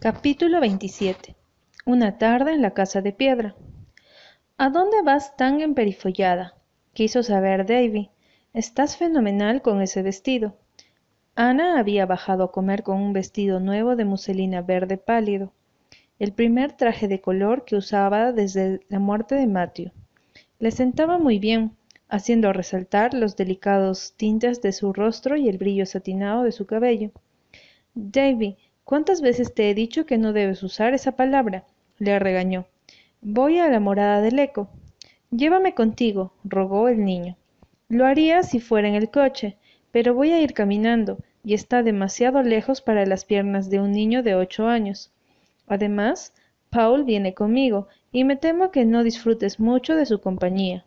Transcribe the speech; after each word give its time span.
Capítulo 0.00 0.62
27 0.62 1.36
Una 1.84 2.16
tarde 2.16 2.54
en 2.54 2.62
la 2.62 2.70
casa 2.70 3.02
de 3.02 3.12
piedra. 3.12 3.54
¿A 4.56 4.70
dónde 4.70 5.02
vas 5.02 5.36
tan 5.36 5.60
emperifollada? 5.60 6.54
quiso 6.94 7.22
saber 7.22 7.66
Davy. 7.66 8.08
Estás 8.54 8.96
fenomenal 8.96 9.60
con 9.60 9.82
ese 9.82 10.00
vestido. 10.00 10.56
Ana 11.34 11.78
había 11.78 12.06
bajado 12.06 12.44
a 12.44 12.50
comer 12.50 12.82
con 12.82 12.96
un 12.96 13.12
vestido 13.12 13.60
nuevo 13.60 13.94
de 13.94 14.06
muselina 14.06 14.62
verde 14.62 14.96
pálido, 14.96 15.52
el 16.18 16.32
primer 16.32 16.72
traje 16.72 17.06
de 17.06 17.20
color 17.20 17.66
que 17.66 17.76
usaba 17.76 18.32
desde 18.32 18.80
la 18.88 19.00
muerte 19.00 19.34
de 19.34 19.46
Matthew. 19.46 19.92
Le 20.60 20.70
sentaba 20.70 21.18
muy 21.18 21.38
bien, 21.38 21.76
haciendo 22.08 22.54
resaltar 22.54 23.12
los 23.12 23.36
delicados 23.36 24.14
tintes 24.16 24.62
de 24.62 24.72
su 24.72 24.94
rostro 24.94 25.36
y 25.36 25.50
el 25.50 25.58
brillo 25.58 25.84
satinado 25.84 26.44
de 26.44 26.52
su 26.52 26.64
cabello. 26.64 27.10
Davy, 27.92 28.56
¿Cuántas 28.90 29.20
veces 29.20 29.54
te 29.54 29.70
he 29.70 29.74
dicho 29.74 30.04
que 30.04 30.18
no 30.18 30.32
debes 30.32 30.64
usar 30.64 30.94
esa 30.94 31.12
palabra? 31.12 31.62
le 32.00 32.18
regañó. 32.18 32.66
Voy 33.20 33.60
a 33.60 33.68
la 33.68 33.78
morada 33.78 34.20
del 34.20 34.36
eco. 34.40 34.68
Llévame 35.30 35.76
contigo, 35.76 36.32
rogó 36.42 36.88
el 36.88 37.04
niño. 37.04 37.36
Lo 37.88 38.04
haría 38.04 38.42
si 38.42 38.58
fuera 38.58 38.88
en 38.88 38.96
el 38.96 39.08
coche, 39.08 39.56
pero 39.92 40.12
voy 40.14 40.32
a 40.32 40.40
ir 40.40 40.54
caminando, 40.54 41.18
y 41.44 41.54
está 41.54 41.84
demasiado 41.84 42.42
lejos 42.42 42.80
para 42.80 43.06
las 43.06 43.24
piernas 43.24 43.70
de 43.70 43.78
un 43.78 43.92
niño 43.92 44.24
de 44.24 44.34
ocho 44.34 44.66
años. 44.66 45.12
Además, 45.68 46.34
Paul 46.68 47.04
viene 47.04 47.32
conmigo, 47.32 47.86
y 48.10 48.24
me 48.24 48.34
temo 48.34 48.72
que 48.72 48.84
no 48.86 49.04
disfrutes 49.04 49.60
mucho 49.60 49.94
de 49.94 50.04
su 50.04 50.20
compañía. 50.20 50.84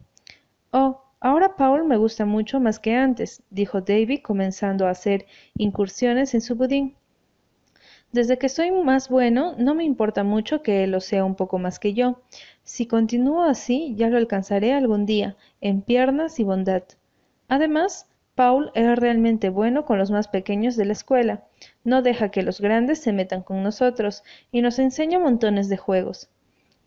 Oh, 0.71 1.05
ahora 1.21 1.55
Paul 1.55 1.85
me 1.85 1.95
gusta 1.95 2.25
mucho 2.25 2.59
más 2.59 2.79
que 2.79 2.95
antes, 2.95 3.43
dijo 3.49 3.79
Davy 3.79 4.21
comenzando 4.21 4.87
a 4.87 4.89
hacer 4.89 5.25
incursiones 5.55 6.33
en 6.33 6.41
su 6.41 6.55
budín. 6.55 6.97
Desde 8.13 8.37
que 8.37 8.47
soy 8.47 8.69
más 8.69 9.09
bueno, 9.09 9.55
no 9.57 9.73
me 9.73 9.83
importa 9.83 10.23
mucho 10.23 10.61
que 10.61 10.83
él 10.83 10.91
lo 10.91 11.01
sea 11.01 11.25
un 11.25 11.33
poco 11.33 11.57
más 11.57 11.79
que 11.79 11.95
yo. 11.95 12.21
Si 12.63 12.85
continúo 12.85 13.41
así, 13.43 13.95
ya 13.97 14.07
lo 14.07 14.17
alcanzaré 14.17 14.71
algún 14.71 15.07
día, 15.07 15.35
en 15.61 15.81
piernas 15.81 16.39
y 16.39 16.43
bondad. 16.43 16.83
Además, 17.47 18.07
Paul 18.35 18.69
es 18.75 18.99
realmente 18.99 19.49
bueno 19.49 19.83
con 19.83 19.97
los 19.97 20.11
más 20.11 20.27
pequeños 20.27 20.75
de 20.75 20.85
la 20.85 20.93
escuela. 20.93 21.45
No 21.83 22.03
deja 22.03 22.29
que 22.29 22.43
los 22.43 22.61
grandes 22.61 22.99
se 22.99 23.13
metan 23.13 23.41
con 23.41 23.63
nosotros 23.63 24.23
y 24.51 24.61
nos 24.61 24.77
enseña 24.77 25.17
montones 25.17 25.67
de 25.67 25.77
juegos. 25.77 26.29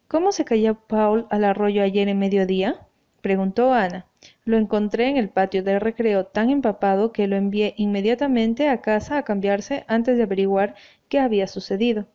¿Cómo 0.06 0.30
se 0.30 0.44
cayó 0.44 0.76
Paul 0.76 1.26
al 1.30 1.42
arroyo 1.42 1.82
ayer 1.82 2.08
en 2.08 2.20
mediodía? 2.20 2.86
preguntó 3.20 3.72
Ana. 3.72 4.06
Lo 4.46 4.56
encontré 4.56 5.08
en 5.08 5.16
el 5.16 5.28
patio 5.28 5.64
del 5.64 5.80
recreo 5.80 6.24
tan 6.24 6.50
empapado 6.50 7.12
que 7.12 7.26
lo 7.26 7.34
envié 7.34 7.74
inmediatamente 7.76 8.68
a 8.68 8.80
casa 8.80 9.18
a 9.18 9.24
cambiarse 9.24 9.84
antes 9.88 10.16
de 10.16 10.22
averiguar 10.22 10.76
qué 11.08 11.18
había 11.18 11.48
sucedido. 11.48 12.06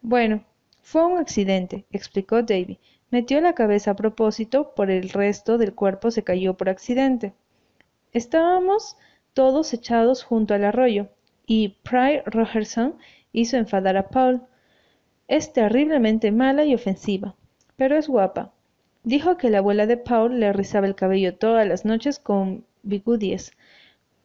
Bueno, 0.00 0.44
fue 0.80 1.06
un 1.06 1.18
accidente, 1.18 1.86
explicó 1.92 2.42
Davy. 2.42 2.80
Metió 3.12 3.40
la 3.40 3.54
cabeza 3.54 3.92
a 3.92 3.96
propósito, 3.96 4.74
por 4.74 4.90
el 4.90 5.10
resto 5.10 5.56
del 5.56 5.72
cuerpo 5.72 6.10
se 6.10 6.24
cayó 6.24 6.54
por 6.54 6.68
accidente. 6.68 7.32
Estábamos 8.12 8.96
todos 9.32 9.72
echados 9.72 10.24
junto 10.24 10.54
al 10.54 10.64
arroyo, 10.64 11.10
y 11.46 11.76
Pry 11.84 12.22
Rogerson 12.26 12.96
hizo 13.30 13.56
enfadar 13.56 13.96
a 13.96 14.08
Paul. 14.08 14.42
Es 15.28 15.52
terriblemente 15.52 16.32
mala 16.32 16.64
y 16.64 16.74
ofensiva, 16.74 17.36
pero 17.76 17.96
es 17.96 18.08
guapa. 18.08 18.52
Dijo 19.04 19.36
que 19.36 19.50
la 19.50 19.58
abuela 19.58 19.86
de 19.86 19.96
Paul 19.96 20.38
le 20.38 20.52
rizaba 20.52 20.86
el 20.86 20.94
cabello 20.94 21.34
todas 21.34 21.66
las 21.66 21.84
noches 21.84 22.20
con 22.20 22.64
bigoudis. 22.84 23.52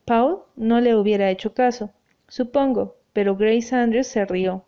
Paul 0.05 0.43
no 0.55 0.79
le 0.81 0.95
hubiera 0.95 1.31
hecho 1.31 1.53
caso, 1.53 1.91
supongo, 2.27 2.95
pero 3.11 3.35
Grace 3.35 3.75
Andrews 3.75 4.05
se 4.07 4.25
rió. 4.25 4.65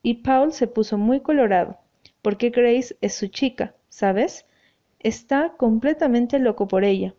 Y 0.00 0.22
Paul 0.22 0.52
se 0.52 0.68
puso 0.68 0.96
muy 0.96 1.20
colorado, 1.20 1.78
porque 2.22 2.50
Grace 2.50 2.96
es 3.00 3.14
su 3.14 3.26
chica, 3.26 3.74
¿sabes? 3.88 4.46
Está 5.00 5.54
completamente 5.56 6.38
loco 6.38 6.68
por 6.68 6.84
ella. 6.84 7.14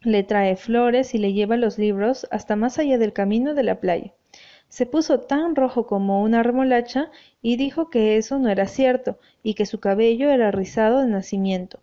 Le 0.00 0.22
trae 0.22 0.54
flores 0.56 1.14
y 1.14 1.18
le 1.18 1.32
lleva 1.32 1.56
los 1.56 1.76
libros 1.76 2.28
hasta 2.30 2.54
más 2.54 2.78
allá 2.78 2.98
del 2.98 3.12
camino 3.12 3.52
de 3.54 3.64
la 3.64 3.80
playa. 3.80 4.12
Se 4.74 4.86
puso 4.86 5.20
tan 5.20 5.54
rojo 5.54 5.86
como 5.86 6.20
una 6.20 6.42
remolacha 6.42 7.12
y 7.40 7.56
dijo 7.56 7.90
que 7.90 8.16
eso 8.16 8.40
no 8.40 8.48
era 8.48 8.66
cierto 8.66 9.20
y 9.44 9.54
que 9.54 9.66
su 9.66 9.78
cabello 9.78 10.30
era 10.30 10.50
rizado 10.50 10.98
de 10.98 11.06
nacimiento. 11.06 11.78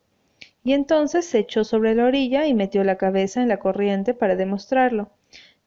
Y 0.62 0.74
entonces 0.74 1.26
se 1.26 1.40
echó 1.40 1.64
sobre 1.64 1.96
la 1.96 2.04
orilla 2.04 2.48
y 2.48 2.54
metió 2.54 2.84
la 2.84 2.98
cabeza 2.98 3.42
en 3.42 3.48
la 3.48 3.60
corriente 3.60 4.14
para 4.14 4.36
demostrarlo. 4.36 5.10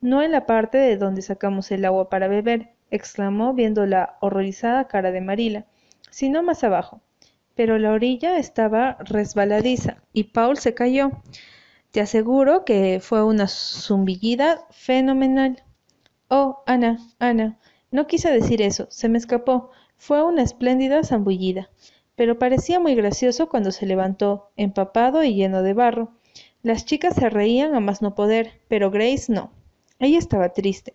No 0.02 0.20
en 0.22 0.32
la 0.32 0.44
parte 0.44 0.76
de 0.76 0.98
donde 0.98 1.22
sacamos 1.22 1.70
el 1.70 1.86
agua 1.86 2.10
para 2.10 2.28
beber, 2.28 2.74
exclamó 2.90 3.54
viendo 3.54 3.86
la 3.86 4.18
horrorizada 4.20 4.86
cara 4.86 5.10
de 5.10 5.22
Marila, 5.22 5.64
sino 6.10 6.42
más 6.42 6.62
abajo. 6.62 7.00
Pero 7.54 7.78
la 7.78 7.92
orilla 7.92 8.36
estaba 8.36 8.98
resbaladiza 9.00 9.96
y 10.12 10.24
Paul 10.24 10.58
se 10.58 10.74
cayó. 10.74 11.10
Te 11.90 12.02
aseguro 12.02 12.66
que 12.66 13.00
fue 13.00 13.24
una 13.24 13.48
zumbillida 13.48 14.66
fenomenal. 14.68 15.63
Oh, 16.36 16.64
Ana, 16.66 16.98
Ana, 17.20 17.60
no 17.92 18.08
quise 18.08 18.28
decir 18.28 18.60
eso, 18.60 18.88
se 18.90 19.08
me 19.08 19.18
escapó. 19.18 19.70
Fue 19.96 20.20
una 20.24 20.42
espléndida 20.42 21.04
zambullida, 21.04 21.70
pero 22.16 22.40
parecía 22.40 22.80
muy 22.80 22.96
gracioso 22.96 23.48
cuando 23.48 23.70
se 23.70 23.86
levantó, 23.86 24.50
empapado 24.56 25.22
y 25.22 25.36
lleno 25.36 25.62
de 25.62 25.74
barro. 25.74 26.10
Las 26.64 26.86
chicas 26.86 27.14
se 27.14 27.30
reían 27.30 27.76
a 27.76 27.78
más 27.78 28.02
no 28.02 28.16
poder, 28.16 28.60
pero 28.66 28.90
Grace 28.90 29.32
no. 29.32 29.52
Ella 30.00 30.18
estaba 30.18 30.48
triste. 30.48 30.94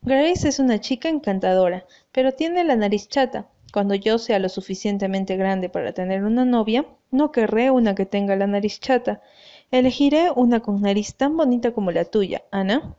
Grace 0.00 0.46
es 0.46 0.60
una 0.60 0.78
chica 0.80 1.08
encantadora, 1.08 1.84
pero 2.12 2.30
tiene 2.30 2.62
la 2.62 2.76
nariz 2.76 3.08
chata. 3.08 3.48
Cuando 3.72 3.96
yo 3.96 4.18
sea 4.18 4.38
lo 4.38 4.48
suficientemente 4.48 5.36
grande 5.36 5.68
para 5.68 5.92
tener 5.92 6.22
una 6.22 6.44
novia, 6.44 6.86
no 7.10 7.32
querré 7.32 7.72
una 7.72 7.96
que 7.96 8.06
tenga 8.06 8.36
la 8.36 8.46
nariz 8.46 8.78
chata. 8.78 9.22
Elegiré 9.72 10.30
una 10.30 10.60
con 10.60 10.82
nariz 10.82 11.16
tan 11.16 11.36
bonita 11.36 11.72
como 11.72 11.90
la 11.90 12.04
tuya, 12.04 12.44
Ana. 12.52 12.96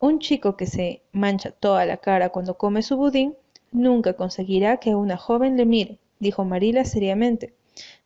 Un 0.00 0.20
chico 0.20 0.56
que 0.56 0.66
se 0.66 1.02
mancha 1.10 1.50
toda 1.50 1.84
la 1.84 1.96
cara 1.96 2.28
cuando 2.28 2.56
come 2.56 2.82
su 2.82 2.96
budín 2.96 3.34
nunca 3.72 4.12
conseguirá 4.12 4.76
que 4.76 4.94
una 4.94 5.16
joven 5.16 5.56
le 5.56 5.66
mire, 5.66 5.98
dijo 6.20 6.44
Marila 6.44 6.84
seriamente. 6.84 7.52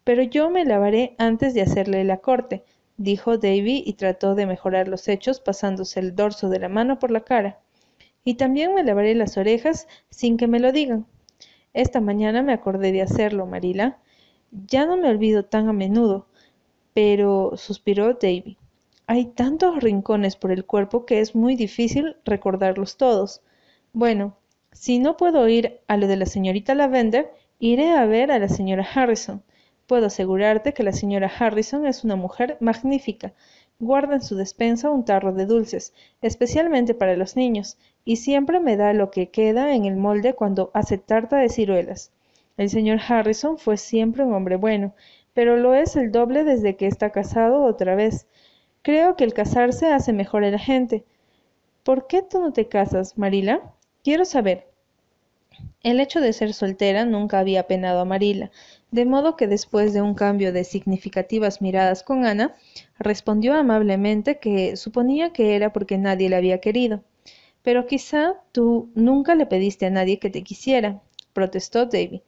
Pero 0.02 0.22
yo 0.22 0.48
me 0.48 0.64
lavaré 0.64 1.14
antes 1.18 1.52
de 1.52 1.60
hacerle 1.60 2.02
la 2.04 2.16
corte, 2.16 2.64
dijo 2.96 3.36
Davy 3.36 3.82
y 3.84 3.92
trató 3.92 4.34
de 4.34 4.46
mejorar 4.46 4.88
los 4.88 5.06
hechos 5.06 5.40
pasándose 5.40 6.00
el 6.00 6.16
dorso 6.16 6.48
de 6.48 6.60
la 6.60 6.70
mano 6.70 6.98
por 6.98 7.10
la 7.10 7.20
cara. 7.20 7.58
Y 8.24 8.34
también 8.34 8.74
me 8.74 8.84
lavaré 8.84 9.14
las 9.14 9.36
orejas 9.36 9.86
sin 10.08 10.38
que 10.38 10.46
me 10.46 10.60
lo 10.60 10.72
digan. 10.72 11.04
Esta 11.74 12.00
mañana 12.00 12.42
me 12.42 12.54
acordé 12.54 12.92
de 12.92 13.02
hacerlo, 13.02 13.44
Marila. 13.44 13.98
Ya 14.50 14.86
no 14.86 14.96
me 14.96 15.10
olvido 15.10 15.44
tan 15.44 15.68
a 15.68 15.74
menudo. 15.74 16.26
Pero, 16.94 17.52
suspiró 17.56 18.14
Davy, 18.14 18.56
hay 19.12 19.26
tantos 19.26 19.82
rincones 19.82 20.36
por 20.36 20.52
el 20.52 20.64
cuerpo 20.64 21.04
que 21.04 21.20
es 21.20 21.34
muy 21.34 21.54
difícil 21.54 22.16
recordarlos 22.24 22.96
todos. 22.96 23.42
Bueno, 23.92 24.38
si 24.72 24.98
no 25.00 25.18
puedo 25.18 25.46
ir 25.48 25.80
a 25.86 25.98
lo 25.98 26.06
de 26.06 26.16
la 26.16 26.24
señorita 26.24 26.74
Lavender, 26.74 27.30
iré 27.58 27.90
a 27.90 28.06
ver 28.06 28.32
a 28.32 28.38
la 28.38 28.48
señora 28.48 28.88
Harrison. 28.94 29.42
Puedo 29.86 30.06
asegurarte 30.06 30.72
que 30.72 30.82
la 30.82 30.94
señora 30.94 31.30
Harrison 31.38 31.84
es 31.84 32.04
una 32.04 32.16
mujer 32.16 32.56
magnífica. 32.60 33.34
Guarda 33.78 34.14
en 34.14 34.22
su 34.22 34.34
despensa 34.34 34.88
un 34.88 35.04
tarro 35.04 35.34
de 35.34 35.44
dulces, 35.44 35.92
especialmente 36.22 36.94
para 36.94 37.14
los 37.14 37.36
niños, 37.36 37.76
y 38.06 38.16
siempre 38.16 38.60
me 38.60 38.78
da 38.78 38.94
lo 38.94 39.10
que 39.10 39.28
queda 39.28 39.74
en 39.74 39.84
el 39.84 39.96
molde 39.96 40.32
cuando 40.32 40.70
hace 40.72 40.96
tarta 40.96 41.36
de 41.36 41.50
ciruelas. 41.50 42.12
El 42.56 42.70
señor 42.70 42.98
Harrison 43.06 43.58
fue 43.58 43.76
siempre 43.76 44.24
un 44.24 44.32
hombre 44.32 44.56
bueno, 44.56 44.94
pero 45.34 45.58
lo 45.58 45.74
es 45.74 45.96
el 45.96 46.12
doble 46.12 46.44
desde 46.44 46.76
que 46.76 46.86
está 46.86 47.10
casado 47.10 47.62
otra 47.64 47.94
vez. 47.94 48.26
Creo 48.82 49.14
que 49.14 49.22
el 49.22 49.32
casarse 49.32 49.92
hace 49.92 50.12
mejor 50.12 50.42
a 50.42 50.50
la 50.50 50.58
gente. 50.58 51.04
¿Por 51.84 52.08
qué 52.08 52.20
tú 52.20 52.40
no 52.40 52.52
te 52.52 52.66
casas, 52.66 53.16
Marila? 53.16 53.74
Quiero 54.02 54.24
saber. 54.24 54.66
El 55.84 56.00
hecho 56.00 56.20
de 56.20 56.32
ser 56.32 56.52
soltera 56.52 57.04
nunca 57.04 57.38
había 57.38 57.68
penado 57.68 58.00
a 58.00 58.04
Marila, 58.04 58.50
de 58.90 59.04
modo 59.04 59.36
que 59.36 59.46
después 59.46 59.92
de 59.92 60.02
un 60.02 60.14
cambio 60.14 60.52
de 60.52 60.64
significativas 60.64 61.62
miradas 61.62 62.02
con 62.02 62.26
Ana, 62.26 62.56
respondió 62.98 63.54
amablemente 63.54 64.40
que 64.40 64.76
suponía 64.76 65.32
que 65.32 65.54
era 65.54 65.72
porque 65.72 65.96
nadie 65.96 66.28
la 66.28 66.38
había 66.38 66.60
querido. 66.60 67.04
Pero 67.62 67.86
quizá 67.86 68.34
tú 68.50 68.90
nunca 68.96 69.36
le 69.36 69.46
pediste 69.46 69.86
a 69.86 69.90
nadie 69.90 70.18
que 70.18 70.30
te 70.30 70.42
quisiera, 70.42 71.00
protestó 71.32 71.86
Davy. 71.86 72.24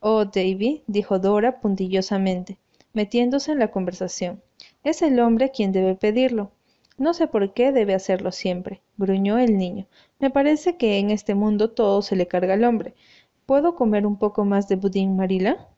Oh, 0.00 0.24
Davy, 0.24 0.84
dijo 0.86 1.18
Dora 1.18 1.60
puntillosamente, 1.60 2.56
metiéndose 2.94 3.52
en 3.52 3.58
la 3.58 3.70
conversación. 3.70 4.40
Es 4.88 5.02
el 5.02 5.20
hombre 5.20 5.50
quien 5.50 5.70
debe 5.70 5.96
pedirlo. 5.96 6.50
No 6.96 7.12
sé 7.12 7.26
por 7.26 7.52
qué 7.52 7.72
debe 7.72 7.92
hacerlo 7.92 8.32
siempre, 8.32 8.80
gruñó 8.96 9.36
el 9.36 9.58
niño. 9.58 9.86
Me 10.18 10.30
parece 10.30 10.78
que 10.78 10.96
en 10.98 11.10
este 11.10 11.34
mundo 11.34 11.72
todo 11.72 12.00
se 12.00 12.16
le 12.16 12.26
carga 12.26 12.54
al 12.54 12.64
hombre. 12.64 12.94
¿Puedo 13.44 13.74
comer 13.74 14.06
un 14.06 14.16
poco 14.16 14.46
más 14.46 14.66
de 14.66 14.76
budín, 14.76 15.14
Marila? 15.14 15.68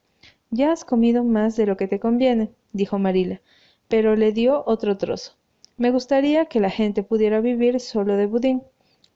Ya 0.51 0.71
has 0.71 0.85
comido 0.85 1.25
más 1.25 1.57
de 1.57 1.67
lo 1.67 1.77
que 1.77 1.89
te 1.89 1.99
conviene, 1.99 2.53
dijo 2.73 3.01
Marila, 3.01 3.41
pero 3.89 4.15
le 4.15 4.31
dio 4.31 4.63
otro 4.65 4.97
trozo. 4.97 5.33
Me 5.77 5.91
gustaría 5.91 6.45
que 6.45 6.61
la 6.61 6.71
gente 6.71 7.03
pudiera 7.03 7.41
vivir 7.41 7.81
solo 7.81 8.17
de 8.17 8.27
budín. 8.27 8.63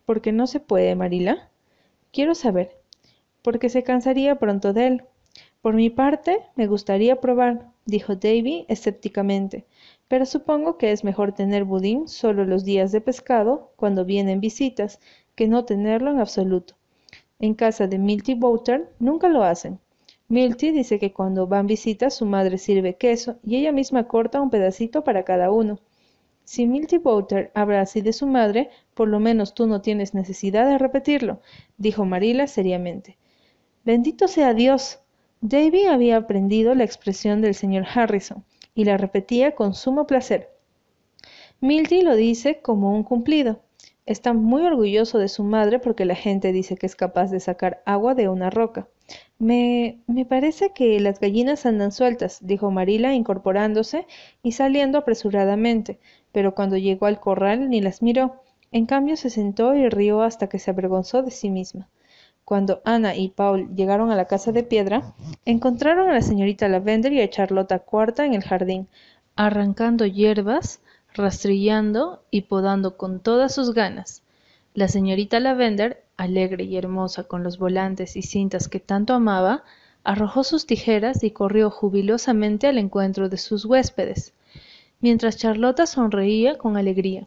¿Por 0.07 0.21
qué 0.23 0.33
no 0.33 0.49
se 0.49 0.59
puede, 0.59 0.97
Marila? 0.97 1.51
Quiero 2.13 2.35
saber. 2.35 2.81
porque 3.43 3.69
se 3.69 3.85
cansaría 3.85 4.41
pronto 4.41 4.73
de 4.73 4.89
él. 4.89 5.05
Por 5.65 5.73
mi 5.77 5.89
parte, 5.89 6.43
me 6.57 6.67
gustaría 6.67 7.23
probar, 7.23 7.71
dijo 7.87 8.17
Davy 8.17 8.67
escépticamente, 8.69 9.65
pero 10.09 10.27
supongo 10.27 10.77
que 10.77 10.93
es 10.93 11.05
mejor 11.05 11.33
tener 11.33 11.65
budín 11.65 12.07
solo 12.07 12.45
los 12.45 12.67
días 12.67 12.93
de 12.93 13.01
pescado, 13.01 13.73
cuando 13.77 14.05
vienen 14.05 14.41
visitas, 14.41 15.01
que 15.35 15.49
no 15.49 15.65
tenerlo 15.65 16.11
en 16.11 16.21
absoluto. 16.21 16.75
En 17.39 17.55
casa 17.55 17.87
de 17.87 17.97
Milty 17.97 18.35
Bouter 18.35 18.91
nunca 18.99 19.31
lo 19.31 19.43
hacen. 19.43 19.79
Milty 20.29 20.71
dice 20.71 20.99
que 20.99 21.15
cuando 21.15 21.47
van 21.47 21.67
visitas 21.67 22.13
su 22.13 22.27
madre 22.27 22.59
sirve 22.59 22.97
queso 22.99 23.37
y 23.43 23.57
ella 23.57 23.73
misma 23.73 24.07
corta 24.07 24.43
un 24.43 24.51
pedacito 24.51 25.03
para 25.03 25.25
cada 25.25 25.51
uno. 25.51 25.79
Si 26.45 26.67
Milty 26.67 26.99
Bouter 26.99 27.51
habla 27.55 27.81
así 27.81 28.03
de 28.03 28.13
su 28.13 28.27
madre, 28.27 28.69
por 28.93 29.09
lo 29.09 29.19
menos 29.19 29.55
tú 29.55 29.67
no 29.67 29.81
tienes 29.81 30.13
necesidad 30.13 30.69
de 30.69 30.77
repetirlo, 30.77 31.41
dijo 31.79 32.05
Marilla 32.05 32.49
seriamente. 32.49 33.17
Bendito 33.83 34.29
sea 34.29 34.53
Dios. 34.53 35.01
Davy 35.47 35.85
había 35.85 36.17
aprendido 36.17 36.75
la 36.75 36.85
expresión 36.85 37.43
del 37.43 37.55
señor 37.55 37.85
Harrison 37.95 38.47
y 38.75 38.87
la 38.87 38.97
repetía 38.97 39.55
con 39.55 39.75
sumo 39.75 40.07
placer. 40.07 40.49
Milty 41.61 42.01
lo 42.01 42.17
dice 42.17 42.63
como 42.63 42.95
un 42.95 43.03
cumplido. 43.03 43.61
Está 44.07 44.33
muy 44.33 44.63
orgulloso 44.63 45.19
de 45.19 45.29
su 45.29 45.45
madre 45.45 45.81
porque 45.81 46.07
la 46.07 46.15
gente 46.15 46.51
dice 46.51 46.77
que 46.77 46.87
es 46.87 46.97
capaz 46.97 47.31
de 47.31 47.41
sacar 47.41 47.83
agua 47.85 48.15
de 48.15 48.31
una 48.31 48.49
roca. 48.49 48.89
Me, 49.39 49.99
me 50.07 50.25
parece 50.25 50.71
que 50.71 50.99
las 50.99 51.21
gallinas 51.21 51.67
andan 51.67 51.93
sueltas, 51.93 52.39
dijo 52.41 52.71
Marila 52.71 53.13
incorporándose 53.13 54.07
y 54.43 54.53
saliendo 54.53 54.97
apresuradamente, 54.97 56.01
pero 56.33 56.55
cuando 56.55 56.79
llegó 56.79 57.05
al 57.05 57.21
corral 57.21 57.69
ni 57.69 57.83
las 57.83 58.01
miró. 58.01 58.41
En 58.73 58.87
cambio 58.87 59.19
se 59.19 59.29
sentó 59.29 59.75
y 59.75 59.91
rió 59.91 60.23
hasta 60.23 60.49
que 60.49 60.59
se 60.59 60.71
avergonzó 60.71 61.23
de 61.23 61.33
sí 61.33 61.51
misma. 61.51 61.91
Cuando 62.45 62.83
Ana 62.85 63.17
y 63.17 63.29
Paul 63.29 63.75
llegaron 63.75 64.11
a 64.11 64.17
la 64.17 64.27
casa 64.27 64.53
de 64.53 64.63
piedra, 64.63 65.15
encontraron 65.45 66.11
a 66.11 66.13
la 66.15 66.23
señorita 66.23 66.69
Lavender 66.69 67.13
y 67.13 67.21
a 67.21 67.31
Charlotta 67.31 67.79
Cuarta 67.79 68.27
en 68.27 68.35
el 68.35 68.43
jardín, 68.43 68.89
arrancando 69.37 70.07
hierbas, 70.07 70.81
rastrillando 71.15 72.23
y 72.31 72.43
podando 72.43 72.97
con 72.97 73.21
todas 73.21 73.55
sus 73.55 73.73
ganas. 73.73 74.23
La 74.75 74.89
señorita 74.89 75.41
Lavender, 75.41 76.05
alegre 76.17 76.65
y 76.65 76.77
hermosa 76.77 77.25
con 77.25 77.43
los 77.43 77.59
volantes 77.59 78.17
y 78.17 78.23
cintas 78.23 78.69
que 78.69 78.81
tanto 78.81 79.15
amaba, 79.15 79.65
arrojó 80.03 80.45
sus 80.45 80.67
tijeras 80.67 81.25
y 81.25 81.31
corrió 81.31 81.71
jubilosamente 81.71 82.67
al 82.67 82.79
encuentro 82.79 83.29
de 83.29 83.39
sus 83.39 83.65
huéspedes 83.65 84.35
mientras 85.05 85.37
Charlota 85.37 85.85
sonreía 85.85 86.57
con 86.57 86.79
alegría. 86.79 87.27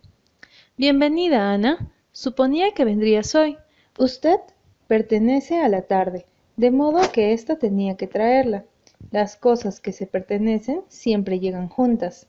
Bienvenida, 0.78 1.54
Ana. 1.54 1.78
Suponía 2.12 2.72
que 2.72 2.86
vendrías 2.86 3.36
hoy. 3.36 3.56
Usted 4.00 4.40
pertenece 4.88 5.60
a 5.60 5.70
la 5.70 5.84
tarde, 5.84 6.26
de 6.56 6.72
modo 6.72 7.00
que 7.12 7.34
ésta 7.34 7.58
tenía 7.58 7.98
que 7.98 8.08
traerla. 8.08 8.66
Las 9.12 9.36
cosas 9.36 9.80
que 9.80 9.92
se 9.92 10.08
pertenecen 10.08 10.82
siempre 10.88 11.40
llegan 11.40 11.70
juntas. 11.70 12.28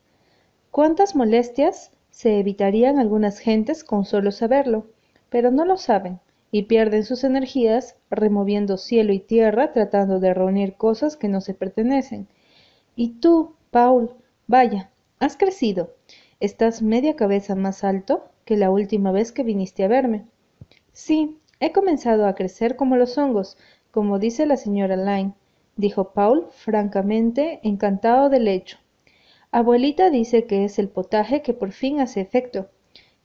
¿Cuántas 0.71 1.17
molestias 1.17 1.93
se 2.11 2.39
evitarían 2.39 2.99
algunas 2.99 3.39
gentes 3.39 3.85
con 3.85 4.05
solo 4.05 4.33
saberlo? 4.33 4.87
Pero 5.31 5.51
no 5.51 5.65
lo 5.65 5.77
saben 5.77 6.21
y 6.51 6.65
pierden 6.65 7.05
sus 7.05 7.25
energías 7.25 7.97
removiendo 8.11 8.77
cielo 8.77 9.13
y 9.13 9.21
tierra 9.21 9.73
tratando 9.73 10.21
de 10.21 10.35
reunir 10.35 10.75
cosas 10.75 11.17
que 11.17 11.29
no 11.29 11.41
se 11.41 11.55
pertenecen. 11.55 12.29
Y 12.97 13.21
tú, 13.21 13.55
Paul, 13.71 14.11
vaya, 14.47 14.91
Has 15.21 15.37
crecido. 15.37 15.97
Estás 16.39 16.81
media 16.81 17.17
cabeza 17.17 17.57
más 17.57 17.83
alto 17.83 18.29
que 18.45 18.57
la 18.57 18.71
última 18.71 19.11
vez 19.11 19.33
que 19.33 19.43
viniste 19.43 19.83
a 19.83 19.89
verme. 19.89 20.27
Sí, 20.93 21.39
he 21.61 21.73
comenzado 21.73 22.27
a 22.27 22.35
crecer 22.35 22.77
como 22.77 22.97
los 22.97 23.19
hongos, 23.19 23.57
como 23.91 24.19
dice 24.19 24.47
la 24.47 24.57
señora 24.57 24.97
Lyne, 24.97 25.35
dijo 25.77 26.13
Paul, 26.13 26.49
francamente 26.51 27.61
encantado 27.63 28.29
del 28.29 28.49
hecho. 28.49 28.79
Abuelita 29.51 30.11
dice 30.11 30.45
que 30.45 30.65
es 30.65 30.79
el 30.79 30.89
potaje 30.89 31.43
que 31.43 31.55
por 31.55 31.73
fin 31.73 32.01
hace 32.01 32.21
efecto. 32.21 32.69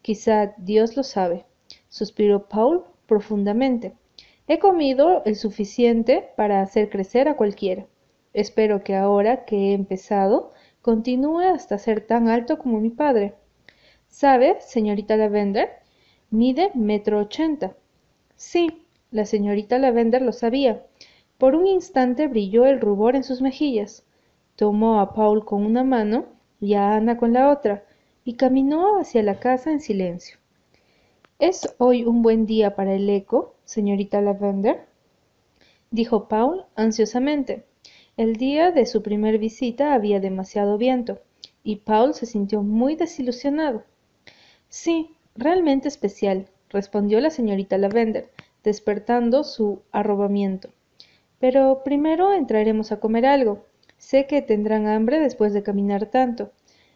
Quizá 0.02 0.54
Dios 0.58 0.96
lo 0.96 1.04
sabe, 1.04 1.46
suspiró 1.90 2.48
Paul 2.48 2.84
profundamente. 3.08 3.94
He 4.48 4.60
comido 4.60 5.22
el 5.26 5.36
suficiente 5.36 6.30
para 6.36 6.62
hacer 6.62 6.90
crecer 6.90 7.28
a 7.28 7.36
cualquiera. 7.36 7.86
Espero 8.34 8.84
que 8.84 8.96
ahora 8.96 9.46
que 9.46 9.56
he 9.56 9.74
empezado 9.74 10.52
continúe 10.82 11.40
hasta 11.40 11.78
ser 11.78 12.02
tan 12.02 12.28
alto 12.30 12.58
como 12.58 12.80
mi 12.80 12.90
padre. 12.90 13.36
¿Sabe, 14.08 14.58
señorita 14.60 15.18
Lavender? 15.18 15.70
Mide 16.30 16.72
metro 16.74 17.20
ochenta. 17.20 17.76
Sí, 18.46 18.86
la 19.10 19.26
señorita 19.26 19.80
Lavender 19.80 20.22
lo 20.22 20.34
sabía. 20.34 20.86
Por 21.38 21.56
un 21.56 21.66
instante 21.66 22.28
brilló 22.28 22.66
el 22.66 22.82
rubor 22.82 23.16
en 23.16 23.24
sus 23.24 23.42
mejillas. 23.42 24.06
Tomó 24.58 25.00
a 25.00 25.14
Paul 25.16 25.46
con 25.46 25.66
una 25.66 25.84
mano 25.84 26.26
y 26.60 26.74
a 26.76 26.94
Ana 26.94 27.18
con 27.18 27.32
la 27.34 27.50
otra, 27.50 27.86
y 28.26 28.34
caminó 28.34 29.00
hacia 29.00 29.24
la 29.24 29.40
casa 29.40 29.72
en 29.72 29.80
silencio. 29.80 30.38
¿Es 31.40 31.74
hoy 31.80 32.04
un 32.04 32.22
buen 32.22 32.46
día 32.46 32.76
para 32.76 32.94
el 32.94 33.10
eco, 33.10 33.56
señorita 33.64 34.22
Lavender? 34.22 34.86
dijo 35.90 36.28
Paul 36.28 36.66
ansiosamente. 36.76 37.64
El 38.18 38.36
día 38.36 38.72
de 38.72 38.86
su 38.86 39.02
primer 39.02 39.40
visita 39.40 39.94
había 39.94 40.20
demasiado 40.20 40.78
viento, 40.78 41.22
y 41.64 41.78
Paul 41.78 42.14
se 42.14 42.26
sintió 42.26 42.62
muy 42.62 42.96
desilusionado. 42.96 43.84
Sí, 44.68 45.16
realmente 45.34 45.88
especial, 45.88 46.50
respondió 46.70 47.22
la 47.22 47.30
señorita 47.30 47.78
Lavender, 47.78 48.33
despertando 48.64 49.44
su 49.44 49.82
arrobamiento. 49.92 50.70
Pero 51.40 51.82
primero 51.84 52.34
entraremos 52.34 52.92
a 52.92 53.00
comer 53.00 53.26
algo. 53.26 53.66
Sé 53.98 54.28
que 54.28 54.42
tendrán 54.42 54.88
hambre 54.88 55.20
después 55.20 55.54
de 55.54 55.64
caminar 55.64 56.06
tanto. 56.08 56.52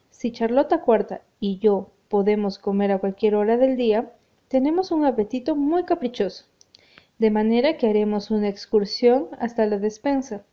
Si 0.09 0.31
Charlota 0.31 0.81
Cuarta 0.81 1.21
y 1.39 1.59
yo 1.59 1.91
podemos 2.07 2.57
comer 2.57 2.91
a 2.91 2.99
cualquier 2.99 3.35
hora 3.35 3.57
del 3.57 3.75
día, 3.75 4.11
tenemos 4.47 4.91
un 4.91 5.05
apetito 5.05 5.55
muy 5.55 5.83
caprichoso. 5.83 6.45
De 7.19 7.31
manera 7.31 7.77
que 7.77 7.87
haremos 7.87 8.31
una 8.31 8.47
excursión 8.47 9.27
hasta 9.39 9.65
la 9.65 9.79
despensa. 9.79 10.43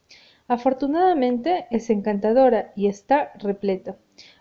Afortunadamente 0.48 1.66
es 1.70 1.88
encantadora 1.90 2.72
y 2.74 2.88
está 2.88 3.32
repleta. 3.38 3.96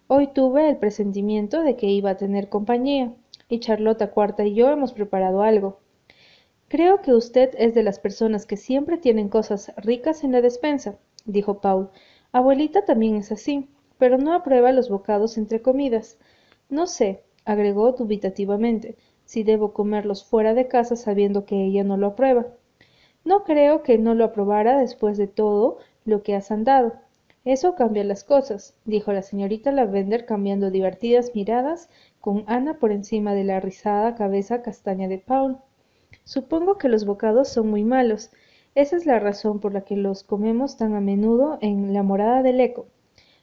Hoy 0.08 0.28
tuve 0.28 0.70
el 0.70 0.78
presentimiento 0.78 1.64
de 1.64 1.76
que 1.76 1.88
iba 1.88 2.10
a 2.10 2.18
tener 2.18 2.50
compañía, 2.50 3.14
y 3.48 3.60
Charlota 3.60 4.12
Cuarta 4.12 4.46
y 4.46 4.54
yo 4.54 4.70
hemos 4.70 4.94
preparado 4.94 5.44
algo. 5.44 5.80
Creo 6.68 7.02
que 7.02 7.14
usted 7.14 7.52
es 7.58 7.74
de 7.74 7.84
las 7.84 8.00
personas 8.00 8.46
que 8.46 8.58
siempre 8.58 8.98
tienen 8.98 9.30
cosas 9.30 9.72
ricas 9.78 10.24
en 10.24 10.32
la 10.32 10.42
despensa, 10.42 10.98
dijo 11.26 11.62
Paul. 11.62 11.90
Abuelita 12.32 12.84
también 12.86 13.16
es 13.16 13.32
así, 13.32 13.70
pero 13.98 14.18
no 14.18 14.34
aprueba 14.34 14.72
los 14.72 14.90
bocados 14.90 15.38
entre 15.38 15.62
comidas. 15.62 16.18
No 16.70 16.88
sé, 16.88 17.24
agregó 17.46 17.92
dubitativamente, 17.92 18.96
si 19.26 19.44
debo 19.44 19.72
comerlos 19.74 20.26
fuera 20.26 20.54
de 20.54 20.68
casa 20.68 20.96
sabiendo 20.96 21.46
que 21.46 21.64
ella 21.64 21.84
no 21.84 21.98
lo 21.98 22.08
aprueba. 22.08 22.48
No 23.24 23.44
creo 23.44 23.84
que 23.84 23.98
no 23.98 24.16
lo 24.16 24.26
aprobara 24.26 24.80
después 24.80 25.18
de 25.18 25.28
todo 25.28 25.78
lo 26.06 26.24
que 26.24 26.36
has 26.36 26.52
andado. 26.52 26.94
Eso 27.46 27.76
cambia 27.76 28.04
las 28.04 28.24
cosas, 28.24 28.76
dijo 28.86 29.14
la 29.14 29.22
señorita 29.22 29.72
Lavender 29.72 30.26
cambiando 30.26 30.72
divertidas 30.72 31.36
miradas 31.36 31.90
con 32.20 32.44
Ana 32.48 32.80
por 32.80 32.92
encima 32.92 33.34
de 33.34 33.44
la 33.44 33.60
rizada 33.60 34.16
cabeza 34.16 34.62
castaña 34.62 35.08
de 35.08 35.20
Paul. 35.20 35.58
Supongo 36.24 36.78
que 36.78 36.90
los 36.90 37.06
bocados 37.06 37.50
son 37.50 37.70
muy 37.70 37.84
malos. 37.84 38.32
Esa 38.76 38.96
es 38.96 39.06
la 39.06 39.20
razón 39.20 39.60
por 39.60 39.74
la 39.74 39.82
que 39.82 39.96
los 39.96 40.24
comemos 40.24 40.78
tan 40.78 40.96
a 40.96 41.02
menudo 41.02 41.58
en 41.62 41.94
la 41.94 42.04
morada 42.04 42.42
del 42.44 42.60
eco. 42.60 42.88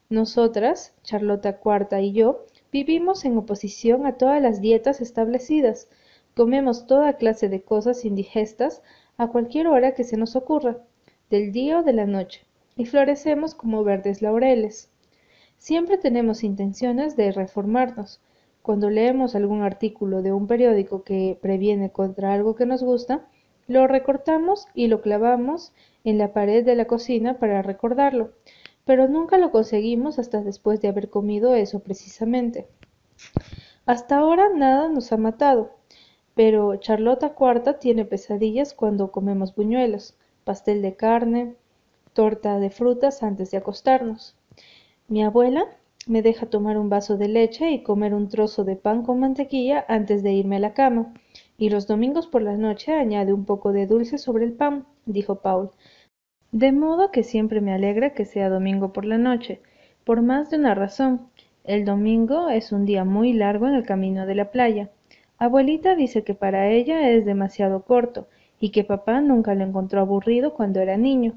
Nosotras, 0.08 0.94
Charlota 1.02 1.58
Cuarta 1.58 2.00
y 2.00 2.12
yo, 2.12 2.46
vivimos 2.72 3.24
en 3.24 3.38
oposición 3.38 4.06
a 4.06 4.16
todas 4.16 4.42
las 4.42 4.60
dietas 4.60 5.00
establecidas. 5.00 5.88
Comemos 6.34 6.86
toda 6.86 7.14
clase 7.14 7.48
de 7.48 7.62
cosas 7.62 8.04
indigestas 8.04 8.82
a 9.16 9.28
cualquier 9.28 9.66
hora 9.66 9.94
que 9.94 10.04
se 10.04 10.16
nos 10.16 10.36
ocurra, 10.36 10.78
del 11.28 11.52
día 11.52 11.78
o 11.80 11.82
de 11.82 11.92
la 11.92 12.06
noche 12.06 12.44
y 12.80 12.86
florecemos 12.86 13.54
como 13.54 13.84
verdes 13.84 14.22
laureles. 14.22 14.88
Siempre 15.58 15.98
tenemos 15.98 16.42
intenciones 16.42 17.14
de 17.14 17.30
reformarnos. 17.30 18.20
Cuando 18.62 18.90
leemos 18.90 19.34
algún 19.34 19.62
artículo 19.62 20.22
de 20.22 20.32
un 20.32 20.46
periódico 20.46 21.02
que 21.02 21.38
previene 21.40 21.90
contra 21.90 22.32
algo 22.32 22.54
que 22.54 22.66
nos 22.66 22.82
gusta, 22.82 23.26
lo 23.66 23.86
recortamos 23.86 24.66
y 24.74 24.88
lo 24.88 25.00
clavamos 25.00 25.72
en 26.04 26.18
la 26.18 26.32
pared 26.32 26.64
de 26.64 26.74
la 26.74 26.86
cocina 26.86 27.38
para 27.38 27.62
recordarlo, 27.62 28.32
pero 28.84 29.08
nunca 29.08 29.38
lo 29.38 29.50
conseguimos 29.50 30.18
hasta 30.18 30.42
después 30.42 30.80
de 30.80 30.88
haber 30.88 31.08
comido 31.08 31.54
eso 31.54 31.80
precisamente. 31.80 32.66
Hasta 33.86 34.18
ahora 34.18 34.48
nada 34.54 34.88
nos 34.88 35.12
ha 35.12 35.16
matado, 35.16 35.70
pero 36.34 36.76
Charlota 36.76 37.34
Cuarta 37.34 37.78
tiene 37.78 38.04
pesadillas 38.04 38.74
cuando 38.74 39.10
comemos 39.10 39.54
buñuelos, 39.54 40.16
pastel 40.44 40.82
de 40.82 40.96
carne, 40.96 41.54
torta 42.12 42.58
de 42.58 42.70
frutas 42.70 43.22
antes 43.22 43.50
de 43.50 43.58
acostarnos. 43.58 44.36
Mi 45.08 45.22
abuela 45.22 45.66
me 46.10 46.22
deja 46.22 46.46
tomar 46.46 46.76
un 46.76 46.88
vaso 46.88 47.16
de 47.16 47.28
leche 47.28 47.70
y 47.70 47.84
comer 47.84 48.14
un 48.14 48.28
trozo 48.28 48.64
de 48.64 48.74
pan 48.74 49.04
con 49.04 49.20
mantequilla 49.20 49.84
antes 49.86 50.24
de 50.24 50.32
irme 50.32 50.56
a 50.56 50.58
la 50.58 50.74
cama, 50.74 51.14
Y 51.56 51.70
los 51.70 51.86
domingos 51.86 52.26
por 52.26 52.42
la 52.42 52.56
noche 52.56 52.92
añade 52.92 53.32
un 53.32 53.44
poco 53.44 53.70
de 53.70 53.86
dulce 53.86 54.18
sobre 54.18 54.44
el 54.44 54.52
pan, 54.52 54.86
dijo 55.06 55.36
Paul. 55.36 55.70
De 56.50 56.72
modo 56.72 57.12
que 57.12 57.22
siempre 57.22 57.60
me 57.60 57.72
alegra 57.72 58.10
que 58.10 58.24
sea 58.24 58.48
domingo 58.48 58.92
por 58.92 59.04
la 59.04 59.18
noche, 59.18 59.60
por 60.04 60.20
más 60.20 60.50
de 60.50 60.56
una 60.56 60.74
razón. 60.74 61.28
El 61.62 61.84
domingo 61.84 62.48
es 62.48 62.72
un 62.72 62.86
día 62.86 63.04
muy 63.04 63.32
largo 63.32 63.68
en 63.68 63.74
el 63.74 63.86
camino 63.86 64.26
de 64.26 64.34
la 64.34 64.50
playa. 64.50 64.90
Abuelita 65.38 65.94
dice 65.94 66.24
que 66.24 66.34
para 66.34 66.68
ella 66.70 67.08
es 67.08 67.24
demasiado 67.24 67.84
corto 67.84 68.26
y 68.58 68.70
que 68.70 68.82
papá 68.82 69.20
nunca 69.20 69.54
lo 69.54 69.62
encontró 69.62 70.00
aburrido 70.00 70.54
cuando 70.54 70.80
era 70.80 70.96
niño. 70.96 71.34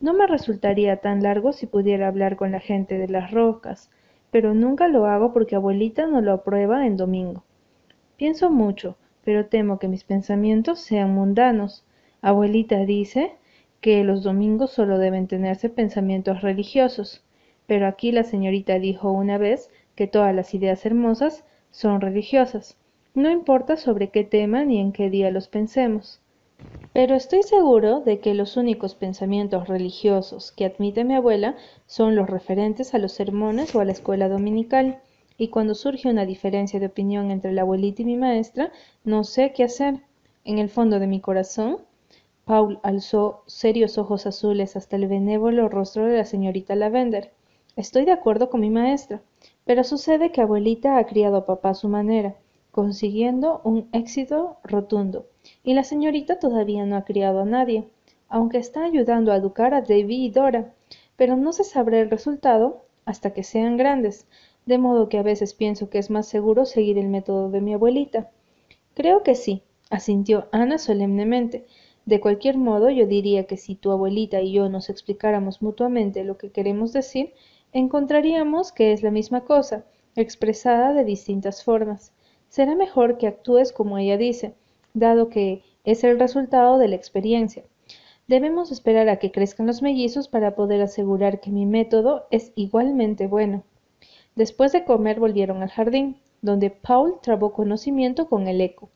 No 0.00 0.12
me 0.12 0.26
resultaría 0.26 0.98
tan 0.98 1.22
largo 1.22 1.54
si 1.54 1.66
pudiera 1.66 2.08
hablar 2.08 2.36
con 2.36 2.52
la 2.52 2.60
gente 2.60 2.98
de 2.98 3.08
las 3.08 3.30
rocas, 3.30 3.88
pero 4.34 4.52
nunca 4.52 4.88
lo 4.88 5.06
hago 5.06 5.32
porque 5.32 5.54
abuelita 5.54 6.08
no 6.08 6.20
lo 6.20 6.32
aprueba 6.32 6.88
en 6.88 6.96
domingo. 6.96 7.44
Pienso 8.16 8.50
mucho, 8.50 8.96
pero 9.22 9.46
temo 9.46 9.78
que 9.78 9.86
mis 9.86 10.02
pensamientos 10.02 10.80
sean 10.80 11.14
mundanos. 11.14 11.84
Abuelita 12.20 12.84
dice 12.84 13.36
que 13.80 14.02
los 14.02 14.24
domingos 14.24 14.72
solo 14.72 14.98
deben 14.98 15.28
tenerse 15.28 15.68
pensamientos 15.68 16.42
religiosos, 16.42 17.22
pero 17.68 17.86
aquí 17.86 18.10
la 18.10 18.24
señorita 18.24 18.80
dijo 18.80 19.12
una 19.12 19.38
vez 19.38 19.70
que 19.94 20.08
todas 20.08 20.34
las 20.34 20.52
ideas 20.52 20.84
hermosas 20.84 21.44
son 21.70 22.00
religiosas, 22.00 22.76
no 23.14 23.30
importa 23.30 23.76
sobre 23.76 24.08
qué 24.08 24.24
tema 24.24 24.64
ni 24.64 24.80
en 24.80 24.90
qué 24.90 25.10
día 25.10 25.30
los 25.30 25.46
pensemos. 25.46 26.20
Pero 26.92 27.16
estoy 27.16 27.42
seguro 27.42 28.00
de 28.00 28.20
que 28.20 28.34
los 28.34 28.56
únicos 28.56 28.94
pensamientos 28.94 29.66
religiosos 29.66 30.52
que 30.52 30.64
admite 30.64 31.04
mi 31.04 31.14
abuela 31.14 31.56
son 31.86 32.14
los 32.14 32.30
referentes 32.30 32.94
a 32.94 32.98
los 32.98 33.12
sermones 33.12 33.74
o 33.74 33.80
a 33.80 33.84
la 33.84 33.92
escuela 33.92 34.28
dominical, 34.28 35.00
y 35.36 35.48
cuando 35.48 35.74
surge 35.74 36.08
una 36.08 36.26
diferencia 36.26 36.78
de 36.78 36.86
opinión 36.86 37.30
entre 37.30 37.52
la 37.52 37.62
abuelita 37.62 38.02
y 38.02 38.04
mi 38.04 38.16
maestra, 38.16 38.72
no 39.02 39.24
sé 39.24 39.52
qué 39.52 39.64
hacer. 39.64 40.00
En 40.44 40.58
el 40.58 40.68
fondo 40.68 41.00
de 41.00 41.08
mi 41.08 41.20
corazón 41.20 41.78
Paul 42.44 42.78
alzó 42.82 43.42
serios 43.46 43.96
ojos 43.96 44.26
azules 44.26 44.76
hasta 44.76 44.96
el 44.96 45.08
benévolo 45.08 45.68
rostro 45.68 46.06
de 46.06 46.18
la 46.18 46.24
señorita 46.26 46.74
Lavender. 46.76 47.32
Estoy 47.74 48.04
de 48.04 48.12
acuerdo 48.12 48.50
con 48.50 48.60
mi 48.60 48.68
maestra, 48.70 49.22
pero 49.64 49.82
sucede 49.82 50.30
que 50.30 50.42
abuelita 50.42 50.98
ha 50.98 51.06
criado 51.06 51.38
a 51.38 51.46
papá 51.46 51.70
a 51.70 51.74
su 51.74 51.88
manera, 51.88 52.36
consiguiendo 52.70 53.62
un 53.64 53.88
éxito 53.92 54.58
rotundo, 54.62 55.26
y 55.62 55.74
la 55.74 55.84
señorita 55.84 56.38
todavía 56.38 56.86
no 56.86 56.96
ha 56.96 57.04
criado 57.04 57.40
a 57.40 57.44
nadie, 57.44 57.88
aunque 58.28 58.58
está 58.58 58.84
ayudando 58.84 59.32
a 59.32 59.36
educar 59.36 59.74
a 59.74 59.82
Davy 59.82 60.26
y 60.26 60.30
Dora, 60.30 60.74
pero 61.16 61.36
no 61.36 61.52
se 61.52 61.64
sabrá 61.64 62.00
el 62.00 62.10
resultado 62.10 62.84
hasta 63.04 63.32
que 63.32 63.42
sean 63.42 63.76
grandes, 63.76 64.26
de 64.66 64.78
modo 64.78 65.08
que 65.08 65.18
a 65.18 65.22
veces 65.22 65.54
pienso 65.54 65.90
que 65.90 65.98
es 65.98 66.10
más 66.10 66.26
seguro 66.26 66.64
seguir 66.64 66.98
el 66.98 67.08
método 67.08 67.50
de 67.50 67.60
mi 67.60 67.74
abuelita. 67.74 68.30
Creo 68.94 69.22
que 69.22 69.34
sí, 69.34 69.62
asintió 69.90 70.48
Ana 70.52 70.78
solemnemente, 70.78 71.66
de 72.06 72.20
cualquier 72.20 72.58
modo, 72.58 72.90
yo 72.90 73.06
diría 73.06 73.44
que 73.44 73.56
si 73.56 73.76
tu 73.76 73.90
abuelita 73.90 74.42
y 74.42 74.52
yo 74.52 74.68
nos 74.68 74.90
explicáramos 74.90 75.62
mutuamente 75.62 76.22
lo 76.22 76.36
que 76.36 76.50
queremos 76.50 76.92
decir, 76.92 77.32
encontraríamos 77.72 78.72
que 78.72 78.92
es 78.92 79.02
la 79.02 79.10
misma 79.10 79.44
cosa, 79.44 79.84
expresada 80.14 80.92
de 80.92 81.04
distintas 81.04 81.64
formas. 81.64 82.12
Será 82.48 82.74
mejor 82.74 83.16
que 83.16 83.26
actúes 83.26 83.72
como 83.72 83.96
ella 83.98 84.18
dice, 84.18 84.54
dado 84.94 85.28
que 85.28 85.62
es 85.84 86.04
el 86.04 86.18
resultado 86.18 86.78
de 86.78 86.88
la 86.88 86.96
experiencia. 86.96 87.64
Debemos 88.26 88.72
esperar 88.72 89.08
a 89.10 89.18
que 89.18 89.32
crezcan 89.32 89.66
los 89.66 89.82
mellizos 89.82 90.28
para 90.28 90.54
poder 90.54 90.80
asegurar 90.80 91.40
que 91.40 91.50
mi 91.50 91.66
método 91.66 92.26
es 92.30 92.52
igualmente 92.54 93.26
bueno. 93.26 93.64
Después 94.34 94.72
de 94.72 94.84
comer 94.84 95.20
volvieron 95.20 95.62
al 95.62 95.68
jardín, 95.68 96.16
donde 96.40 96.70
Paul 96.70 97.16
trabó 97.20 97.52
conocimiento 97.52 98.28
con 98.28 98.48
el 98.48 98.60
eco. 98.60 98.88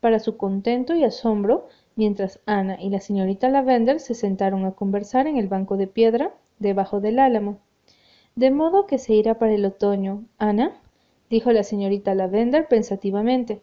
Para 0.00 0.18
su 0.18 0.36
contento 0.36 0.96
y 0.96 1.04
asombro, 1.04 1.68
mientras 1.94 2.40
Ana 2.46 2.80
y 2.82 2.90
la 2.90 3.00
señorita 3.00 3.48
Lavender 3.48 4.00
se 4.00 4.14
sentaron 4.14 4.64
a 4.64 4.72
conversar 4.72 5.26
en 5.26 5.36
el 5.36 5.46
banco 5.46 5.76
de 5.76 5.86
piedra 5.86 6.34
debajo 6.58 7.00
del 7.00 7.18
álamo. 7.18 7.58
De 8.34 8.50
modo 8.50 8.86
que 8.86 8.98
se 8.98 9.14
irá 9.14 9.38
para 9.38 9.52
el 9.52 9.64
otoño, 9.64 10.24
Ana, 10.38 10.72
dijo 11.30 11.52
la 11.52 11.62
señorita 11.62 12.14
Lavender 12.14 12.66
pensativamente. 12.66 13.60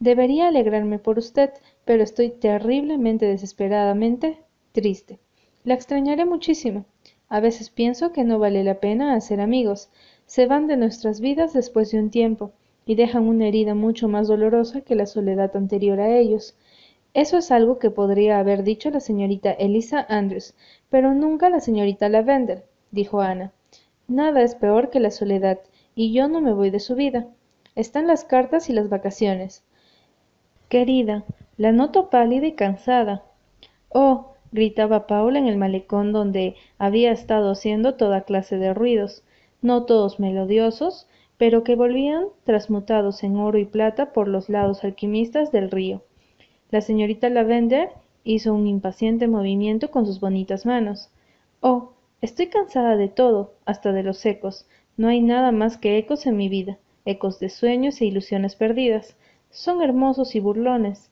Debería 0.00 0.48
alegrarme 0.48 0.98
por 0.98 1.18
usted, 1.18 1.50
pero 1.84 2.02
estoy 2.02 2.30
terriblemente 2.30 3.26
desesperadamente 3.26 4.38
triste. 4.72 5.18
La 5.64 5.74
extrañaré 5.74 6.24
muchísimo. 6.24 6.84
A 7.28 7.40
veces 7.40 7.68
pienso 7.68 8.12
que 8.12 8.24
no 8.24 8.38
vale 8.38 8.62
la 8.64 8.80
pena 8.80 9.14
hacer 9.14 9.40
amigos. 9.40 9.90
Se 10.26 10.46
van 10.46 10.66
de 10.66 10.76
nuestras 10.76 11.20
vidas 11.20 11.52
después 11.52 11.90
de 11.90 11.98
un 11.98 12.10
tiempo 12.10 12.52
y 12.86 12.94
dejan 12.94 13.28
una 13.28 13.48
herida 13.48 13.74
mucho 13.74 14.08
más 14.08 14.28
dolorosa 14.28 14.80
que 14.80 14.94
la 14.94 15.06
soledad 15.06 15.54
anterior 15.56 16.00
a 16.00 16.16
ellos. 16.16 16.56
Eso 17.12 17.36
es 17.36 17.50
algo 17.50 17.78
que 17.78 17.90
podría 17.90 18.38
haber 18.38 18.62
dicho 18.62 18.90
la 18.90 19.00
señorita 19.00 19.50
Elisa 19.50 20.06
Andrews, 20.08 20.54
pero 20.88 21.12
nunca 21.12 21.50
la 21.50 21.60
señorita 21.60 22.08
Lavender, 22.08 22.64
dijo 22.92 23.20
Ana. 23.20 23.52
Nada 24.06 24.42
es 24.42 24.54
peor 24.54 24.90
que 24.90 25.00
la 25.00 25.10
soledad, 25.10 25.58
y 25.94 26.12
yo 26.12 26.28
no 26.28 26.40
me 26.40 26.52
voy 26.52 26.70
de 26.70 26.80
su 26.80 26.94
vida. 26.94 27.26
Están 27.74 28.06
las 28.06 28.24
cartas 28.24 28.70
y 28.70 28.72
las 28.72 28.88
vacaciones. 28.88 29.64
Querida, 30.68 31.24
la 31.56 31.72
noto 31.72 32.10
pálida 32.10 32.46
y 32.46 32.52
cansada. 32.52 33.24
Oh, 33.88 34.34
gritaba 34.52 35.06
Paula 35.06 35.38
en 35.38 35.46
el 35.46 35.56
malecón 35.56 36.12
donde 36.12 36.56
había 36.76 37.10
estado 37.10 37.52
haciendo 37.52 37.94
toda 37.94 38.24
clase 38.24 38.58
de 38.58 38.74
ruidos, 38.74 39.22
no 39.62 39.86
todos 39.86 40.20
melodiosos, 40.20 41.08
pero 41.38 41.64
que 41.64 41.74
volvían 41.74 42.26
transmutados 42.44 43.22
en 43.24 43.36
oro 43.36 43.56
y 43.56 43.64
plata 43.64 44.12
por 44.12 44.28
los 44.28 44.50
lados 44.50 44.84
alquimistas 44.84 45.52
del 45.52 45.70
río. 45.70 46.02
La 46.70 46.82
señorita 46.82 47.30
Lavender 47.30 47.90
hizo 48.24 48.52
un 48.52 48.66
impaciente 48.66 49.26
movimiento 49.26 49.90
con 49.90 50.04
sus 50.04 50.20
bonitas 50.20 50.66
manos. 50.66 51.08
Oh, 51.60 51.92
estoy 52.20 52.48
cansada 52.48 52.96
de 52.96 53.08
todo, 53.08 53.54
hasta 53.64 53.92
de 53.92 54.02
los 54.02 54.26
ecos. 54.26 54.66
No 54.98 55.08
hay 55.08 55.22
nada 55.22 55.50
más 55.50 55.78
que 55.78 55.96
ecos 55.96 56.26
en 56.26 56.36
mi 56.36 56.50
vida, 56.50 56.76
ecos 57.06 57.40
de 57.40 57.48
sueños 57.48 58.02
e 58.02 58.04
ilusiones 58.04 58.54
perdidas. 58.54 59.16
Son 59.50 59.82
hermosos 59.82 60.34
y 60.34 60.40
burlones. 60.40 61.10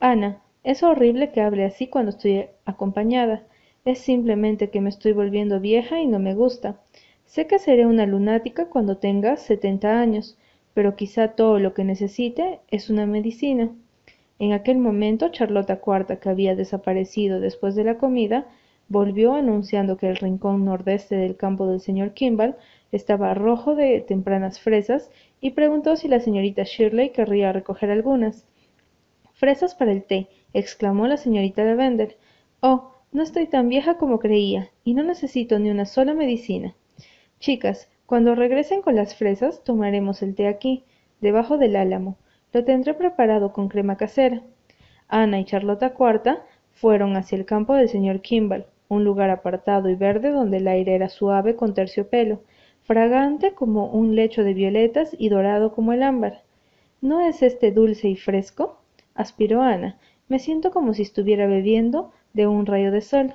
Ana, 0.00 0.42
es 0.64 0.82
horrible 0.82 1.30
que 1.30 1.40
hable 1.40 1.64
así 1.64 1.86
cuando 1.86 2.10
estoy 2.10 2.46
acompañada. 2.64 3.42
Es 3.84 3.98
simplemente 4.00 4.70
que 4.70 4.80
me 4.80 4.90
estoy 4.90 5.12
volviendo 5.12 5.60
vieja 5.60 6.00
y 6.00 6.06
no 6.06 6.18
me 6.18 6.34
gusta. 6.34 6.80
Sé 7.26 7.46
que 7.46 7.58
seré 7.58 7.86
una 7.86 8.06
lunática 8.06 8.66
cuando 8.66 8.96
tenga 8.96 9.36
setenta 9.36 10.00
años, 10.00 10.36
pero 10.74 10.96
quizá 10.96 11.28
todo 11.28 11.58
lo 11.58 11.72
que 11.72 11.84
necesite 11.84 12.60
es 12.70 12.90
una 12.90 13.06
medicina. 13.06 13.70
En 14.40 14.52
aquel 14.52 14.78
momento 14.78 15.28
Charlota 15.28 15.80
Cuarta, 15.80 16.16
que 16.16 16.28
había 16.28 16.56
desaparecido 16.56 17.40
después 17.40 17.74
de 17.76 17.84
la 17.84 17.98
comida, 17.98 18.46
volvió 18.88 19.34
anunciando 19.34 19.96
que 19.96 20.08
el 20.08 20.16
rincón 20.16 20.64
nordeste 20.64 21.14
del 21.14 21.36
campo 21.36 21.66
del 21.68 21.80
señor 21.80 22.12
Kimball 22.12 22.56
estaba 22.90 23.34
rojo 23.34 23.76
de 23.76 24.00
tempranas 24.00 24.58
fresas 24.58 25.10
y 25.40 25.50
preguntó 25.50 25.96
si 25.96 26.08
la 26.08 26.20
señorita 26.20 26.64
Shirley 26.64 27.10
querría 27.10 27.52
recoger 27.52 27.90
algunas. 27.90 28.46
Fresas 29.32 29.74
para 29.74 29.92
el 29.92 30.04
té, 30.04 30.28
exclamó 30.52 31.06
la 31.06 31.16
señorita 31.16 31.64
Lavender. 31.64 32.18
Oh, 32.60 32.92
no 33.12 33.22
estoy 33.22 33.46
tan 33.46 33.68
vieja 33.68 33.96
como 33.96 34.18
creía, 34.18 34.70
y 34.84 34.94
no 34.94 35.02
necesito 35.02 35.58
ni 35.58 35.70
una 35.70 35.86
sola 35.86 36.14
medicina. 36.14 36.74
Chicas, 37.38 37.88
cuando 38.06 38.34
regresen 38.34 38.82
con 38.82 38.96
las 38.96 39.14
fresas, 39.14 39.64
tomaremos 39.64 40.22
el 40.22 40.34
té 40.34 40.46
aquí, 40.46 40.84
debajo 41.20 41.58
del 41.58 41.76
álamo. 41.76 42.18
Lo 42.52 42.64
tendré 42.64 42.94
preparado 42.94 43.52
con 43.52 43.68
crema 43.68 43.96
casera. 43.96 44.42
Ana 45.08 45.40
y 45.40 45.44
Charlota 45.44 45.94
Cuarta 45.94 46.44
fueron 46.72 47.16
hacia 47.16 47.36
el 47.36 47.46
campo 47.46 47.74
del 47.74 47.88
señor 47.88 48.20
Kimball, 48.20 48.66
un 48.88 49.04
lugar 49.04 49.30
apartado 49.30 49.88
y 49.88 49.94
verde 49.94 50.30
donde 50.30 50.58
el 50.58 50.68
aire 50.68 50.94
era 50.94 51.08
suave 51.08 51.54
con 51.56 51.74
terciopelo, 51.74 52.42
fragante 52.90 53.54
como 53.54 53.86
un 53.86 54.16
lecho 54.16 54.42
de 54.42 54.52
violetas 54.52 55.14
y 55.16 55.28
dorado 55.28 55.72
como 55.72 55.92
el 55.92 56.02
ámbar. 56.02 56.42
¿No 57.00 57.20
es 57.20 57.40
este 57.40 57.70
dulce 57.70 58.08
y 58.08 58.16
fresco? 58.16 58.78
aspiró 59.14 59.62
Ana. 59.62 59.96
Me 60.26 60.40
siento 60.40 60.72
como 60.72 60.92
si 60.92 61.02
estuviera 61.02 61.46
bebiendo 61.46 62.10
de 62.32 62.48
un 62.48 62.66
rayo 62.66 62.90
de 62.90 63.00
sol. 63.00 63.34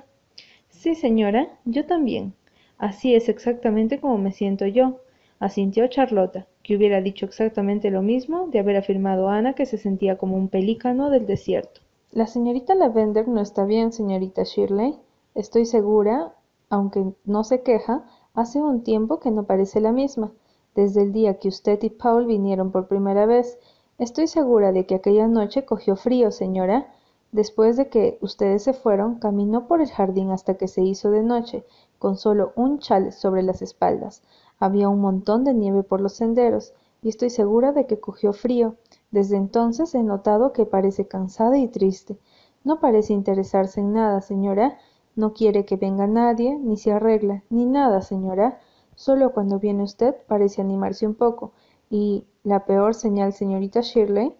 Sí, 0.68 0.94
señora, 0.94 1.48
yo 1.64 1.86
también. 1.86 2.34
Así 2.76 3.14
es 3.14 3.30
exactamente 3.30 3.98
como 3.98 4.18
me 4.18 4.30
siento 4.30 4.66
yo, 4.66 5.00
asintió 5.38 5.86
Charlota 5.86 6.46
que 6.62 6.76
hubiera 6.76 7.00
dicho 7.00 7.24
exactamente 7.24 7.90
lo 7.90 8.02
mismo 8.02 8.48
de 8.48 8.58
haber 8.58 8.76
afirmado 8.76 9.30
Ana 9.30 9.54
que 9.54 9.64
se 9.64 9.78
sentía 9.78 10.18
como 10.18 10.36
un 10.36 10.50
pelícano 10.50 11.08
del 11.08 11.24
desierto. 11.24 11.80
La 12.12 12.26
señorita 12.26 12.74
Lavender 12.74 13.26
no 13.26 13.40
está 13.40 13.64
bien, 13.64 13.90
señorita 13.90 14.42
Shirley. 14.42 14.96
Estoy 15.34 15.64
segura, 15.64 16.34
aunque 16.68 17.02
no 17.24 17.42
se 17.42 17.62
queja, 17.62 18.04
hace 18.36 18.60
un 18.60 18.82
tiempo 18.82 19.18
que 19.18 19.30
no 19.30 19.44
parece 19.44 19.80
la 19.80 19.92
misma, 19.92 20.30
desde 20.74 21.02
el 21.02 21.12
día 21.12 21.38
que 21.38 21.48
usted 21.48 21.82
y 21.82 21.90
Paul 21.90 22.26
vinieron 22.26 22.70
por 22.70 22.86
primera 22.86 23.26
vez. 23.26 23.58
Estoy 23.98 24.28
segura 24.28 24.72
de 24.72 24.86
que 24.86 24.94
aquella 24.94 25.26
noche 25.26 25.64
cogió 25.64 25.96
frío, 25.96 26.30
señora. 26.30 26.86
Después 27.32 27.76
de 27.76 27.88
que 27.88 28.18
ustedes 28.20 28.62
se 28.62 28.74
fueron, 28.74 29.18
caminó 29.18 29.66
por 29.66 29.80
el 29.80 29.90
jardín 29.90 30.30
hasta 30.30 30.54
que 30.54 30.68
se 30.68 30.82
hizo 30.82 31.10
de 31.10 31.22
noche, 31.22 31.64
con 31.98 32.16
solo 32.16 32.52
un 32.56 32.78
chal 32.78 33.12
sobre 33.12 33.42
las 33.42 33.62
espaldas. 33.62 34.22
Había 34.58 34.90
un 34.90 35.00
montón 35.00 35.44
de 35.44 35.54
nieve 35.54 35.82
por 35.82 36.00
los 36.02 36.12
senderos, 36.12 36.74
y 37.02 37.08
estoy 37.08 37.30
segura 37.30 37.72
de 37.72 37.86
que 37.86 38.00
cogió 38.00 38.32
frío. 38.32 38.76
Desde 39.10 39.36
entonces 39.36 39.94
he 39.94 40.02
notado 40.02 40.52
que 40.52 40.66
parece 40.66 41.08
cansada 41.08 41.56
y 41.56 41.68
triste. 41.68 42.18
No 42.64 42.80
parece 42.80 43.12
interesarse 43.12 43.80
en 43.80 43.94
nada, 43.94 44.20
señora. 44.20 44.76
No 45.16 45.32
quiere 45.32 45.64
que 45.64 45.76
venga 45.76 46.06
nadie, 46.06 46.58
ni 46.58 46.76
se 46.76 46.92
arregla, 46.92 47.42
ni 47.48 47.64
nada, 47.64 48.02
señora. 48.02 48.60
Solo 48.94 49.32
cuando 49.32 49.58
viene 49.58 49.82
usted 49.82 50.14
parece 50.28 50.60
animarse 50.60 51.06
un 51.06 51.14
poco. 51.14 51.52
Y 51.88 52.26
la 52.44 52.66
peor 52.66 52.94
señal, 52.94 53.32
señorita 53.32 53.80
Shirley. 53.80 54.34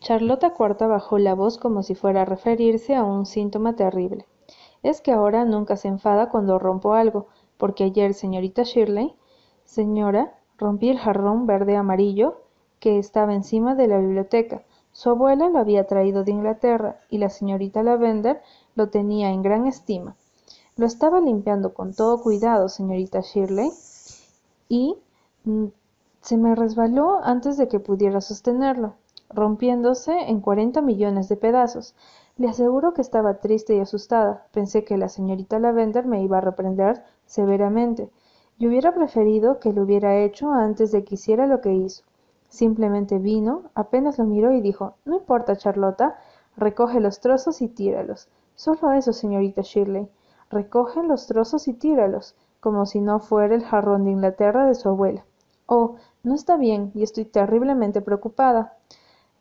Charlota 0.00 0.50
Cuarta 0.50 0.86
bajó 0.86 1.16
la 1.16 1.34
voz 1.34 1.56
como 1.56 1.82
si 1.82 1.94
fuera 1.94 2.22
a 2.22 2.24
referirse 2.26 2.94
a 2.94 3.04
un 3.04 3.24
síntoma 3.24 3.74
terrible. 3.74 4.26
Es 4.82 5.00
que 5.00 5.12
ahora 5.12 5.46
nunca 5.46 5.76
se 5.76 5.88
enfada 5.88 6.28
cuando 6.28 6.58
rompo 6.58 6.92
algo, 6.92 7.28
porque 7.56 7.84
ayer, 7.84 8.12
señorita 8.12 8.64
Shirley, 8.64 9.14
señora, 9.64 10.34
rompí 10.58 10.90
el 10.90 10.98
jarrón 10.98 11.46
verde 11.46 11.74
amarillo 11.74 12.42
que 12.80 12.98
estaba 12.98 13.34
encima 13.34 13.74
de 13.74 13.88
la 13.88 13.98
biblioteca. 13.98 14.62
Su 14.92 15.10
abuela 15.10 15.48
lo 15.48 15.58
había 15.58 15.86
traído 15.86 16.22
de 16.22 16.32
Inglaterra 16.32 17.00
y 17.08 17.18
la 17.18 17.30
señorita 17.30 17.82
Lavender 17.82 18.42
lo 18.76 18.88
tenía 18.90 19.30
en 19.30 19.42
gran 19.42 19.66
estima. 19.66 20.14
Lo 20.76 20.86
estaba 20.86 21.20
limpiando 21.20 21.74
con 21.74 21.94
todo 21.94 22.22
cuidado, 22.22 22.68
señorita 22.68 23.20
Shirley, 23.22 23.70
y 24.68 24.96
mm, 25.44 25.66
se 26.20 26.36
me 26.36 26.54
resbaló 26.54 27.24
antes 27.24 27.56
de 27.56 27.66
que 27.66 27.80
pudiera 27.80 28.20
sostenerlo, 28.20 28.94
rompiéndose 29.30 30.12
en 30.28 30.40
cuarenta 30.40 30.82
millones 30.82 31.28
de 31.28 31.36
pedazos. 31.36 31.94
Le 32.36 32.48
aseguro 32.48 32.92
que 32.92 33.00
estaba 33.00 33.40
triste 33.40 33.74
y 33.74 33.80
asustada. 33.80 34.46
Pensé 34.52 34.84
que 34.84 34.98
la 34.98 35.08
señorita 35.08 35.58
Lavender 35.58 36.04
me 36.04 36.22
iba 36.22 36.38
a 36.38 36.42
reprender 36.42 37.02
severamente. 37.24 38.10
y 38.58 38.66
hubiera 38.66 38.94
preferido 38.94 39.60
que 39.60 39.72
lo 39.72 39.82
hubiera 39.82 40.18
hecho 40.18 40.50
antes 40.50 40.90
de 40.90 41.04
que 41.04 41.14
hiciera 41.16 41.46
lo 41.46 41.60
que 41.60 41.74
hizo. 41.74 42.04
Simplemente 42.48 43.18
vino, 43.18 43.64
apenas 43.74 44.18
lo 44.18 44.24
miró 44.24 44.52
y 44.52 44.60
dijo 44.60 44.94
No 45.04 45.16
importa, 45.16 45.56
Charlota, 45.56 46.18
recoge 46.56 47.00
los 47.00 47.20
trozos 47.20 47.62
y 47.62 47.68
tíralos. 47.68 48.28
Solo 48.56 48.92
eso, 48.92 49.12
señorita 49.12 49.60
Shirley. 49.60 50.08
Recoge 50.50 51.02
los 51.02 51.26
trozos 51.26 51.68
y 51.68 51.74
tíralos, 51.74 52.34
como 52.60 52.86
si 52.86 53.00
no 53.00 53.20
fuera 53.20 53.54
el 53.54 53.62
jarrón 53.62 54.04
de 54.04 54.12
Inglaterra 54.12 54.66
de 54.66 54.74
su 54.74 54.88
abuela. 54.88 55.24
Oh, 55.66 55.96
no 56.22 56.34
está 56.34 56.56
bien 56.56 56.90
y 56.94 57.02
estoy 57.02 57.26
terriblemente 57.26 58.00
preocupada. 58.00 58.72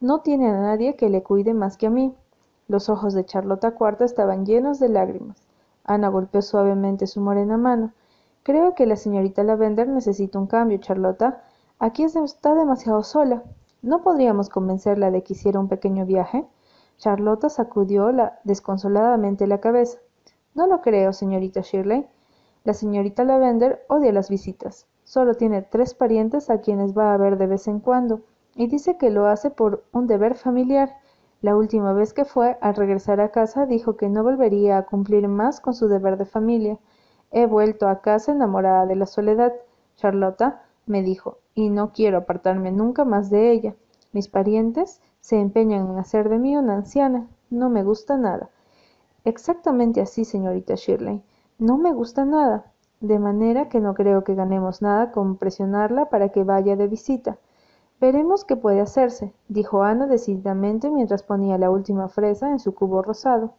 No 0.02 0.20
tiene 0.20 0.50
a 0.50 0.60
nadie 0.60 0.98
que 0.98 1.10
le 1.10 1.24
cuide 1.24 1.54
más 1.54 1.78
que 1.78 1.88
a 1.88 1.90
mí. 1.90 2.14
Los 2.68 2.90
ojos 2.90 3.14
de 3.14 3.26
Charlota 3.26 3.72
Cuarta 3.72 4.04
estaban 4.04 4.46
llenos 4.46 4.80
de 4.80 4.90
lágrimas. 4.90 5.38
Ana 5.86 6.10
golpeó 6.10 6.42
suavemente 6.42 7.08
su 7.08 7.22
morena 7.22 7.58
mano. 7.58 7.94
Creo 8.44 8.76
que 8.76 8.86
la 8.86 8.98
señorita 8.98 9.44
Lavender 9.44 9.88
necesita 9.88 10.38
un 10.38 10.48
cambio, 10.48 10.78
Charlota. 10.80 11.42
Aquí 11.80 12.04
está 12.04 12.54
demasiado 12.54 13.02
sola. 13.02 13.44
¿No 13.82 14.02
podríamos 14.02 14.50
convencerla 14.50 15.10
de 15.10 15.24
que 15.24 15.34
hiciera 15.34 15.60
un 15.60 15.70
pequeño 15.70 16.06
viaje? 16.06 16.46
Charlota 16.98 17.50
sacudió 17.50 18.10
desconsoladamente 18.44 19.48
la 19.48 19.60
cabeza. 19.60 20.00
No 20.54 20.68
lo 20.68 20.82
creo, 20.82 21.14
señorita 21.14 21.62
Shirley. 21.62 22.08
La 22.64 22.74
señorita 22.74 23.24
Lavender 23.24 23.86
odia 23.90 24.12
las 24.12 24.30
visitas. 24.30 24.88
Solo 25.04 25.36
tiene 25.36 25.62
tres 25.62 25.94
parientes 25.94 26.50
a 26.50 26.62
quienes 26.62 26.98
va 26.98 27.14
a 27.14 27.18
ver 27.18 27.38
de 27.38 27.48
vez 27.48 27.68
en 27.68 27.80
cuando, 27.80 28.22
y 28.56 28.68
dice 28.68 28.98
que 28.98 29.12
lo 29.12 29.28
hace 29.28 29.52
por 29.52 29.84
un 29.92 30.08
deber 30.08 30.36
familiar. 30.36 30.98
La 31.42 31.56
última 31.56 31.94
vez 31.94 32.14
que 32.14 32.26
fue, 32.26 32.58
al 32.62 32.76
regresar 32.76 33.20
a 33.20 33.30
casa, 33.30 33.66
dijo 33.66 33.98
que 33.98 34.10
no 34.10 34.24
volvería 34.24 34.78
a 34.78 34.86
cumplir 34.86 35.28
más 35.28 35.60
con 35.60 35.76
su 35.76 35.88
deber 35.88 36.18
de 36.18 36.26
familia. 36.26 36.80
He 37.32 37.46
vuelto 37.46 37.88
a 37.88 38.02
casa 38.02 38.32
enamorada 38.32 38.86
de 38.86 38.96
la 38.96 39.06
soledad. 39.06 39.54
Charlota 39.96 40.64
me 40.88 41.04
dijo, 41.04 41.38
y 41.54 41.70
no 41.70 41.92
quiero 41.92 42.20
apartarme 42.20 42.72
nunca 42.72 43.06
más 43.06 43.30
de 43.30 43.52
ella. 43.52 43.76
Mis 44.12 44.28
parientes 44.28 45.02
se 45.26 45.42
empeñan 45.42 45.90
en 45.90 45.98
hacer 45.98 46.30
de 46.30 46.38
mí 46.38 46.56
una 46.56 46.76
anciana. 46.76 47.28
No 47.50 47.72
me 47.72 47.84
gusta 47.84 48.16
nada. 48.16 48.52
Exactamente 49.24 50.00
así, 50.00 50.24
señorita 50.24 50.76
Shirley. 50.76 51.24
No 51.58 51.80
me 51.80 51.94
gusta 51.94 52.26
nada. 52.26 52.72
De 53.02 53.18
manera 53.18 53.68
que 53.68 53.80
no 53.80 53.96
creo 53.96 54.24
que 54.24 54.36
ganemos 54.36 54.84
nada 54.84 55.12
con 55.12 55.38
presionarla 55.38 56.12
para 56.12 56.30
que 56.30 56.44
vaya 56.44 56.76
de 56.76 56.88
visita. 56.88 57.40
Veremos 58.00 58.46
qué 58.46 58.56
puede 58.56 58.82
hacerse, 58.82 59.34
dijo 59.48 59.82
Ana 59.82 60.06
decididamente 60.06 60.92
mientras 60.92 61.24
ponía 61.24 61.58
la 61.58 61.72
última 61.72 62.08
fresa 62.08 62.52
en 62.52 62.60
su 62.60 62.76
cubo 62.76 63.02
rosado. 63.02 63.56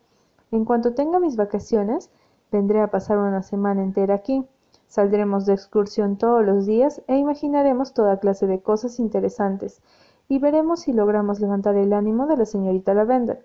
En 0.52 0.64
cuanto 0.64 0.94
tenga 0.94 1.18
mis 1.18 1.34
vacaciones, 1.34 2.12
vendré 2.52 2.80
a 2.80 2.92
pasar 2.92 3.18
una 3.18 3.42
semana 3.42 3.82
entera 3.82 4.14
aquí. 4.14 4.46
Saldremos 4.86 5.46
de 5.46 5.54
excursión 5.54 6.16
todos 6.16 6.46
los 6.46 6.64
días 6.64 7.02
e 7.08 7.16
imaginaremos 7.16 7.92
toda 7.92 8.20
clase 8.20 8.46
de 8.46 8.60
cosas 8.60 9.00
interesantes 9.00 9.82
y 10.28 10.38
veremos 10.38 10.80
si 10.80 10.92
logramos 10.92 11.40
levantar 11.40 11.76
el 11.76 11.92
ánimo 11.92 12.26
de 12.26 12.36
la 12.36 12.46
señorita 12.46 12.94
Lavender. 12.94 13.44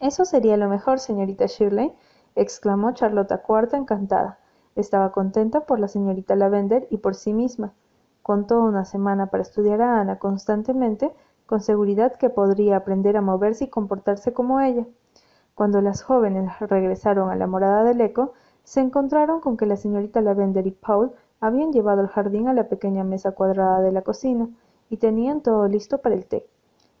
Eso 0.00 0.24
sería 0.24 0.56
lo 0.56 0.68
mejor, 0.68 0.98
señorita 0.98 1.46
Shirley, 1.46 1.92
exclamó 2.34 2.92
Charlotta 2.92 3.38
Cuarta 3.38 3.76
encantada. 3.76 4.38
Estaba 4.74 5.12
contenta 5.12 5.60
por 5.60 5.78
la 5.78 5.88
señorita 5.88 6.34
Lavender 6.34 6.86
y 6.90 6.96
por 6.96 7.14
sí 7.14 7.32
misma. 7.32 7.72
Contó 8.22 8.62
una 8.62 8.84
semana 8.84 9.26
para 9.26 9.42
estudiar 9.42 9.82
a 9.82 10.00
Ana 10.00 10.18
constantemente, 10.18 11.12
con 11.46 11.60
seguridad 11.60 12.14
que 12.16 12.30
podría 12.30 12.76
aprender 12.76 13.16
a 13.16 13.20
moverse 13.20 13.64
y 13.64 13.68
comportarse 13.68 14.32
como 14.32 14.60
ella. 14.60 14.86
Cuando 15.54 15.82
las 15.82 16.02
jóvenes 16.02 16.50
regresaron 16.60 17.30
a 17.30 17.36
la 17.36 17.46
morada 17.46 17.84
del 17.84 18.00
eco, 18.00 18.32
se 18.64 18.80
encontraron 18.80 19.40
con 19.40 19.56
que 19.56 19.66
la 19.66 19.76
señorita 19.76 20.22
Lavender 20.22 20.66
y 20.66 20.70
Paul 20.70 21.12
habían 21.40 21.72
llevado 21.72 22.00
el 22.00 22.08
jardín 22.08 22.48
a 22.48 22.54
la 22.54 22.68
pequeña 22.68 23.04
mesa 23.04 23.32
cuadrada 23.32 23.80
de 23.82 23.92
la 23.92 24.02
cocina, 24.02 24.48
y 24.92 24.98
tenían 24.98 25.40
todo 25.40 25.68
listo 25.68 26.02
para 26.02 26.14
el 26.14 26.26
té. 26.26 26.46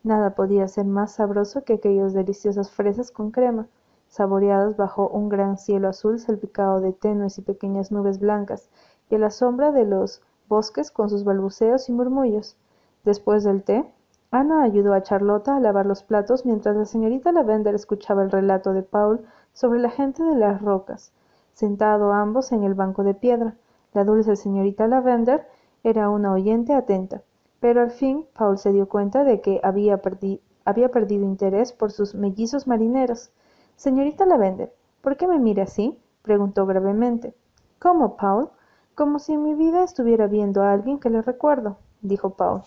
Nada 0.02 0.34
podía 0.34 0.66
ser 0.66 0.86
más 0.86 1.12
sabroso 1.12 1.62
que 1.62 1.74
aquellos 1.74 2.14
deliciosos 2.14 2.70
fresas 2.70 3.10
con 3.10 3.30
crema, 3.30 3.66
saboreados 4.08 4.78
bajo 4.78 5.08
un 5.08 5.28
gran 5.28 5.58
cielo 5.58 5.88
azul 5.88 6.18
salpicado 6.18 6.80
de 6.80 6.94
tenues 6.94 7.36
y 7.36 7.42
pequeñas 7.42 7.92
nubes 7.92 8.18
blancas, 8.18 8.70
y 9.10 9.16
a 9.16 9.18
la 9.18 9.28
sombra 9.28 9.72
de 9.72 9.84
los 9.84 10.22
bosques 10.48 10.90
con 10.90 11.10
sus 11.10 11.22
balbuceos 11.22 11.90
y 11.90 11.92
murmullos. 11.92 12.56
Después 13.04 13.44
del 13.44 13.62
té, 13.62 13.84
Ana 14.30 14.62
ayudó 14.62 14.94
a 14.94 15.02
Charlota 15.02 15.54
a 15.54 15.60
lavar 15.60 15.84
los 15.84 16.02
platos 16.02 16.46
mientras 16.46 16.74
la 16.74 16.86
señorita 16.86 17.30
Lavender 17.30 17.74
escuchaba 17.74 18.22
el 18.22 18.30
relato 18.30 18.72
de 18.72 18.84
Paul 18.84 19.20
sobre 19.52 19.78
la 19.80 19.90
gente 19.90 20.22
de 20.22 20.34
las 20.34 20.62
rocas, 20.62 21.12
sentado 21.52 22.14
ambos 22.14 22.52
en 22.52 22.62
el 22.62 22.72
banco 22.72 23.04
de 23.04 23.12
piedra. 23.12 23.54
La 23.92 24.04
dulce 24.04 24.34
señorita 24.34 24.86
Lavender 24.86 25.46
era 25.84 26.08
una 26.08 26.32
oyente 26.32 26.72
atenta 26.72 27.22
pero 27.62 27.80
al 27.80 27.92
fin 27.92 28.26
Paul 28.36 28.58
se 28.58 28.72
dio 28.72 28.88
cuenta 28.88 29.22
de 29.22 29.40
que 29.40 29.60
había, 29.62 29.98
perdido 29.98 31.24
interés 31.24 31.72
por 31.72 31.92
sus 31.92 32.12
mellizos 32.12 32.66
marineros. 32.66 33.30
Señorita 33.76 34.26
Lavender, 34.26 34.72
¿por 35.00 35.16
qué 35.16 35.28
me 35.28 35.38
mira 35.38 35.62
así? 35.62 35.96
preguntó 36.22 36.66
gravemente. 36.66 37.34
¿Cómo, 37.78 38.16
Paul? 38.16 38.48
Como 38.96 39.20
si 39.20 39.34
en 39.34 39.44
mi 39.44 39.54
vida 39.54 39.84
estuviera 39.84 40.26
viendo 40.26 40.62
a 40.62 40.72
alguien 40.72 40.98
que 40.98 41.08
le 41.08 41.22
recuerdo, 41.22 41.78
dijo 42.00 42.30
Paul, 42.30 42.62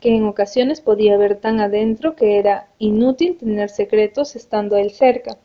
que 0.00 0.16
en 0.16 0.24
ocasiones 0.24 0.80
podía 0.80 1.16
ver 1.16 1.36
tan 1.36 1.60
adentro 1.60 2.16
que 2.16 2.40
era 2.40 2.66
inútil 2.78 3.38
tener 3.38 3.70
secretos 3.70 4.34
estando 4.34 4.76
él 4.76 4.90
cerca. 4.90 5.38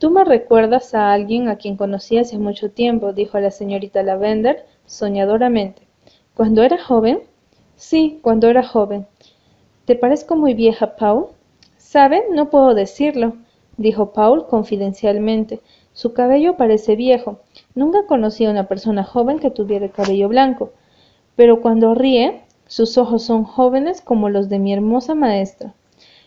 Tú 0.00 0.10
me 0.10 0.24
recuerdas 0.24 0.92
a 0.92 1.12
alguien 1.12 1.48
a 1.48 1.54
quien 1.54 1.76
conocí 1.76 2.18
hace 2.18 2.36
mucho 2.36 2.72
tiempo, 2.72 3.12
dijo 3.12 3.38
la 3.38 3.52
señorita 3.52 4.02
Lavender 4.02 4.66
soñadoramente. 4.86 5.86
Cuando 6.34 6.64
era 6.64 6.82
joven, 6.82 7.22
Sí, 7.78 8.18
cuando 8.22 8.48
era 8.48 8.62
joven. 8.62 9.06
¿Te 9.86 9.94
parezco 9.94 10.36
muy 10.36 10.52
vieja, 10.52 10.96
Paul? 10.96 11.28
¿Sabe? 11.78 12.24
No 12.30 12.50
puedo 12.50 12.74
decirlo, 12.74 13.34
dijo 13.78 14.12
Paul 14.12 14.46
confidencialmente. 14.48 15.60
Su 15.94 16.12
cabello 16.12 16.58
parece 16.58 16.96
viejo. 16.96 17.38
Nunca 17.74 18.04
conocí 18.06 18.44
a 18.44 18.50
una 18.50 18.68
persona 18.68 19.04
joven 19.04 19.38
que 19.38 19.50
tuviera 19.50 19.86
el 19.86 19.92
cabello 19.92 20.28
blanco. 20.28 20.72
Pero 21.36 21.62
cuando 21.62 21.94
ríe, 21.94 22.42
sus 22.66 22.98
ojos 22.98 23.22
son 23.22 23.44
jóvenes 23.44 24.02
como 24.02 24.28
los 24.28 24.48
de 24.48 24.58
mi 24.58 24.74
hermosa 24.74 25.14
maestra. 25.14 25.72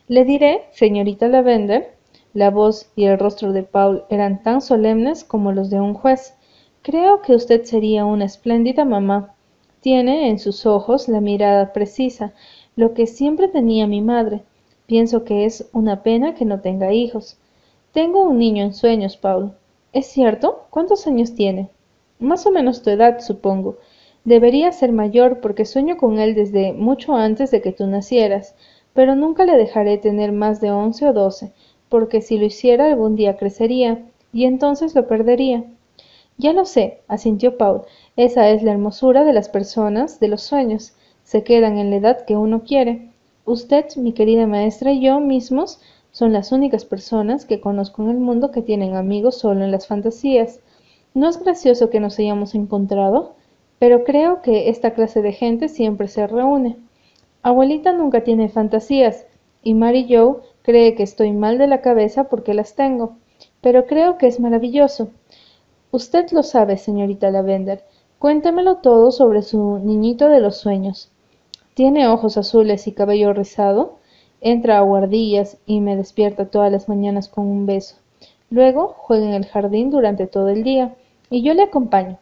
Le 0.07 0.25
diré, 0.25 0.63
señorita 0.71 1.27
Lavender, 1.27 1.95
la 2.33 2.49
voz 2.49 2.89
y 2.95 3.05
el 3.05 3.19
rostro 3.19 3.51
de 3.51 3.63
Paul 3.63 4.05
eran 4.09 4.41
tan 4.41 4.61
solemnes 4.61 5.23
como 5.25 5.51
los 5.51 5.69
de 5.69 5.81
un 5.81 5.93
juez. 5.95 6.33
Creo 6.81 7.21
que 7.21 7.35
usted 7.35 7.65
sería 7.65 8.05
una 8.05 8.25
espléndida 8.25 8.85
mamá. 8.85 9.35
Tiene 9.81 10.29
en 10.29 10.37
sus 10.37 10.65
ojos 10.67 11.07
la 11.09 11.21
mirada 11.21 11.73
precisa, 11.73 12.33
lo 12.75 12.93
que 12.93 13.07
siempre 13.07 13.47
tenía 13.47 13.87
mi 13.87 14.01
madre. 14.01 14.43
Pienso 14.85 15.23
que 15.23 15.45
es 15.45 15.67
una 15.73 16.03
pena 16.03 16.35
que 16.35 16.45
no 16.45 16.61
tenga 16.61 16.93
hijos. 16.93 17.37
Tengo 17.91 18.21
un 18.21 18.37
niño 18.37 18.63
en 18.63 18.73
sueños, 18.73 19.17
Paul. 19.17 19.53
¿Es 19.91 20.05
cierto? 20.05 20.65
¿Cuántos 20.69 21.07
años 21.07 21.33
tiene? 21.33 21.69
Más 22.19 22.45
o 22.45 22.51
menos 22.51 22.83
tu 22.83 22.91
edad, 22.91 23.19
supongo. 23.21 23.77
Debería 24.23 24.71
ser 24.71 24.91
mayor 24.91 25.41
porque 25.41 25.65
sueño 25.65 25.97
con 25.97 26.19
él 26.19 26.35
desde 26.35 26.73
mucho 26.73 27.15
antes 27.15 27.49
de 27.49 27.61
que 27.61 27.71
tú 27.71 27.87
nacieras, 27.87 28.53
pero 28.93 29.15
nunca 29.15 29.45
le 29.45 29.57
dejaré 29.57 29.97
tener 29.97 30.31
más 30.31 30.61
de 30.61 30.71
once 30.71 31.07
o 31.07 31.13
doce, 31.13 31.53
porque 31.89 32.21
si 32.21 32.37
lo 32.37 32.45
hiciera 32.45 32.85
algún 32.85 33.15
día 33.15 33.35
crecería, 33.35 34.05
y 34.31 34.45
entonces 34.45 34.93
lo 34.93 35.07
perdería. 35.07 35.63
Ya 36.37 36.53
lo 36.53 36.65
sé, 36.65 37.01
asintió 37.07 37.57
Paul, 37.57 37.81
esa 38.17 38.49
es 38.49 38.61
la 38.61 38.71
hermosura 38.71 39.23
de 39.23 39.33
las 39.33 39.47
personas 39.47 40.19
de 40.19 40.27
los 40.27 40.41
sueños. 40.41 40.93
Se 41.23 41.43
quedan 41.43 41.77
en 41.77 41.89
la 41.89 41.95
edad 41.95 42.25
que 42.25 42.35
uno 42.35 42.63
quiere. 42.63 43.11
Usted, 43.45 43.85
mi 43.95 44.11
querida 44.11 44.47
maestra, 44.47 44.91
y 44.91 45.01
yo 45.01 45.19
mismos 45.19 45.79
son 46.11 46.33
las 46.33 46.51
únicas 46.51 46.83
personas 46.83 47.45
que 47.45 47.61
conozco 47.61 48.03
en 48.03 48.09
el 48.09 48.17
mundo 48.17 48.51
que 48.51 48.61
tienen 48.61 48.95
amigos 48.95 49.37
solo 49.37 49.63
en 49.63 49.71
las 49.71 49.87
fantasías. 49.87 50.59
¿No 51.13 51.29
es 51.29 51.41
gracioso 51.41 51.89
que 51.89 52.01
nos 52.01 52.19
hayamos 52.19 52.53
encontrado? 52.53 53.35
Pero 53.79 54.03
creo 54.03 54.41
que 54.41 54.69
esta 54.69 54.93
clase 54.93 55.21
de 55.21 55.31
gente 55.31 55.69
siempre 55.69 56.07
se 56.09 56.27
reúne. 56.27 56.77
Abuelita 57.43 57.93
nunca 57.93 58.23
tiene 58.23 58.49
fantasías, 58.49 59.25
y 59.63 59.73
Mary 59.73 60.05
Joe 60.09 60.35
cree 60.63 60.95
que 60.95 61.03
estoy 61.03 61.31
mal 61.31 61.57
de 61.57 61.67
la 61.67 61.81
cabeza 61.81 62.25
porque 62.25 62.53
las 62.53 62.75
tengo. 62.75 63.17
Pero 63.61 63.85
creo 63.85 64.17
que 64.17 64.27
es 64.27 64.39
maravilloso. 64.39 65.11
Usted 65.91 66.29
lo 66.31 66.43
sabe, 66.43 66.77
señorita 66.77 67.31
Lavender. 67.31 67.83
Cuéntemelo 68.21 68.75
todo 68.75 69.11
sobre 69.11 69.41
su 69.41 69.79
niñito 69.79 70.27
de 70.27 70.39
los 70.39 70.57
sueños. 70.57 71.09
Tiene 71.73 72.07
ojos 72.07 72.37
azules 72.37 72.85
y 72.85 72.91
cabello 72.91 73.33
rizado. 73.33 73.95
Entra 74.41 74.77
a 74.77 74.81
guardillas 74.81 75.57
y 75.65 75.81
me 75.81 75.95
despierta 75.95 76.45
todas 76.45 76.71
las 76.71 76.87
mañanas 76.87 77.27
con 77.27 77.47
un 77.47 77.65
beso. 77.65 77.95
Luego 78.51 78.93
juega 78.95 79.25
en 79.25 79.33
el 79.33 79.47
jardín 79.47 79.89
durante 79.89 80.27
todo 80.27 80.49
el 80.49 80.61
día 80.61 80.93
y 81.31 81.41
yo 81.41 81.55
le 81.55 81.63
acompaño. 81.63 82.19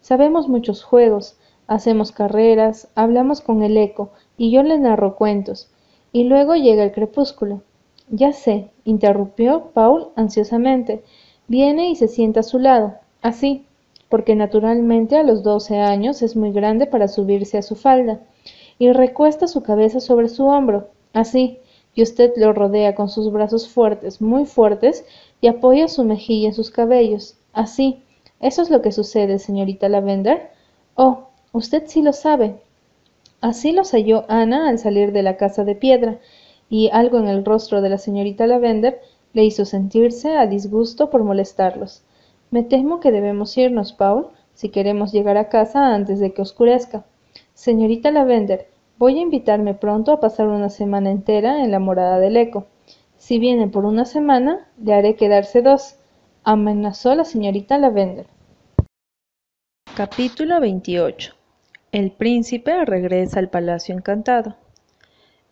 Sabemos 0.00 0.48
muchos 0.48 0.82
juegos, 0.82 1.36
hacemos 1.66 2.12
carreras, 2.12 2.88
hablamos 2.94 3.42
con 3.42 3.62
el 3.62 3.76
eco 3.76 4.08
y 4.38 4.52
yo 4.52 4.62
le 4.62 4.78
narro 4.78 5.16
cuentos. 5.16 5.68
Y 6.14 6.24
luego 6.24 6.54
llega 6.54 6.82
el 6.82 6.92
crepúsculo. 6.92 7.60
Ya 8.08 8.32
sé, 8.32 8.70
interrumpió 8.84 9.64
Paul 9.74 10.12
ansiosamente. 10.16 11.04
Viene 11.46 11.90
y 11.90 11.96
se 11.96 12.08
sienta 12.08 12.40
a 12.40 12.42
su 12.42 12.58
lado, 12.58 12.94
así, 13.20 13.66
porque 14.12 14.34
naturalmente 14.34 15.16
a 15.16 15.22
los 15.22 15.42
doce 15.42 15.78
años 15.78 16.20
es 16.20 16.36
muy 16.36 16.52
grande 16.52 16.86
para 16.86 17.08
subirse 17.08 17.56
a 17.56 17.62
su 17.62 17.76
falda, 17.76 18.20
y 18.78 18.92
recuesta 18.92 19.48
su 19.48 19.62
cabeza 19.62 20.00
sobre 20.00 20.28
su 20.28 20.44
hombro, 20.44 20.90
así, 21.14 21.60
y 21.94 22.02
usted 22.02 22.34
lo 22.36 22.52
rodea 22.52 22.94
con 22.94 23.08
sus 23.08 23.32
brazos 23.32 23.70
fuertes, 23.70 24.20
muy 24.20 24.44
fuertes, 24.44 25.06
y 25.40 25.46
apoya 25.46 25.88
su 25.88 26.04
mejilla 26.04 26.48
en 26.48 26.54
sus 26.54 26.70
cabellos, 26.70 27.38
así, 27.54 28.02
¿Eso 28.38 28.60
es 28.60 28.68
lo 28.68 28.82
que 28.82 28.92
sucede, 28.92 29.38
señorita 29.38 29.88
Lavender? 29.88 30.50
Oh, 30.94 31.28
usted 31.52 31.84
sí 31.86 32.02
lo 32.02 32.12
sabe. 32.12 32.56
Así 33.40 33.72
lo 33.72 33.82
halló 33.84 34.26
Ana 34.28 34.68
al 34.68 34.78
salir 34.78 35.12
de 35.12 35.22
la 35.22 35.38
casa 35.38 35.64
de 35.64 35.74
piedra, 35.74 36.18
y 36.68 36.90
algo 36.92 37.18
en 37.18 37.28
el 37.28 37.46
rostro 37.46 37.80
de 37.80 37.88
la 37.88 37.96
señorita 37.96 38.46
Lavender 38.46 39.00
le 39.32 39.44
hizo 39.44 39.64
sentirse 39.64 40.36
a 40.36 40.46
disgusto 40.46 41.08
por 41.08 41.24
molestarlos. 41.24 42.02
Me 42.52 42.62
temo 42.62 43.00
que 43.00 43.12
debemos 43.12 43.56
irnos, 43.56 43.94
Paul, 43.94 44.28
si 44.52 44.68
queremos 44.68 45.10
llegar 45.10 45.38
a 45.38 45.48
casa 45.48 45.94
antes 45.94 46.20
de 46.20 46.34
que 46.34 46.42
oscurezca. 46.42 47.02
Señorita 47.54 48.10
Lavender, 48.10 48.68
voy 48.98 49.18
a 49.18 49.22
invitarme 49.22 49.72
pronto 49.72 50.12
a 50.12 50.20
pasar 50.20 50.48
una 50.48 50.68
semana 50.68 51.10
entera 51.10 51.64
en 51.64 51.70
la 51.70 51.78
morada 51.78 52.18
del 52.18 52.36
eco. 52.36 52.66
Si 53.16 53.38
viene 53.38 53.68
por 53.68 53.86
una 53.86 54.04
semana, 54.04 54.68
le 54.76 54.92
haré 54.92 55.16
quedarse 55.16 55.62
dos 55.62 55.96
amenazó 56.44 57.14
la 57.14 57.24
señorita 57.24 57.78
Lavender. 57.78 58.26
Capítulo 59.96 60.60
28 60.60 61.32
El 61.90 62.10
príncipe 62.10 62.84
regresa 62.84 63.38
al 63.38 63.48
palacio 63.48 63.94
encantado. 63.94 64.56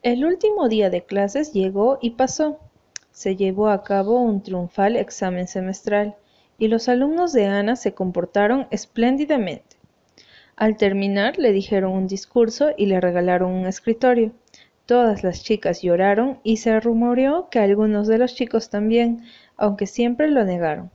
El 0.03 0.27
último 0.27 0.69
día 0.69 0.91
de 0.91 1.03
clases 1.03 1.55
llegó 1.55 1.97
y 2.03 2.11
pasó. 2.11 2.59
Se 3.11 3.37
llevó 3.37 3.69
a 3.69 3.85
cabo 3.85 4.21
un 4.21 4.43
triunfal 4.43 4.97
examen 4.97 5.49
semestral 5.49 6.17
y 6.61 6.69
los 6.69 6.91
alumnos 6.91 7.33
de 7.33 7.47
Ana 7.47 7.75
se 7.75 7.95
comportaron 7.95 8.69
espléndidamente. 8.71 9.77
Al 10.57 10.77
terminar 10.77 11.39
le 11.39 11.53
dijeron 11.53 11.93
un 11.93 12.07
discurso 12.07 12.69
y 12.77 12.85
le 12.85 13.01
regalaron 13.01 13.51
un 13.51 13.67
escritorio. 13.67 14.33
Todas 14.85 15.25
las 15.25 15.43
chicas 15.43 15.81
lloraron 15.81 16.39
y 16.45 16.59
se 16.59 16.79
rumoreó 16.79 17.49
que 17.51 17.61
algunos 17.61 18.07
de 18.09 18.19
los 18.19 18.35
chicos 18.35 18.69
también, 18.69 19.23
aunque 19.57 19.87
siempre 19.87 20.31
lo 20.31 20.45
negaron. 20.45 20.91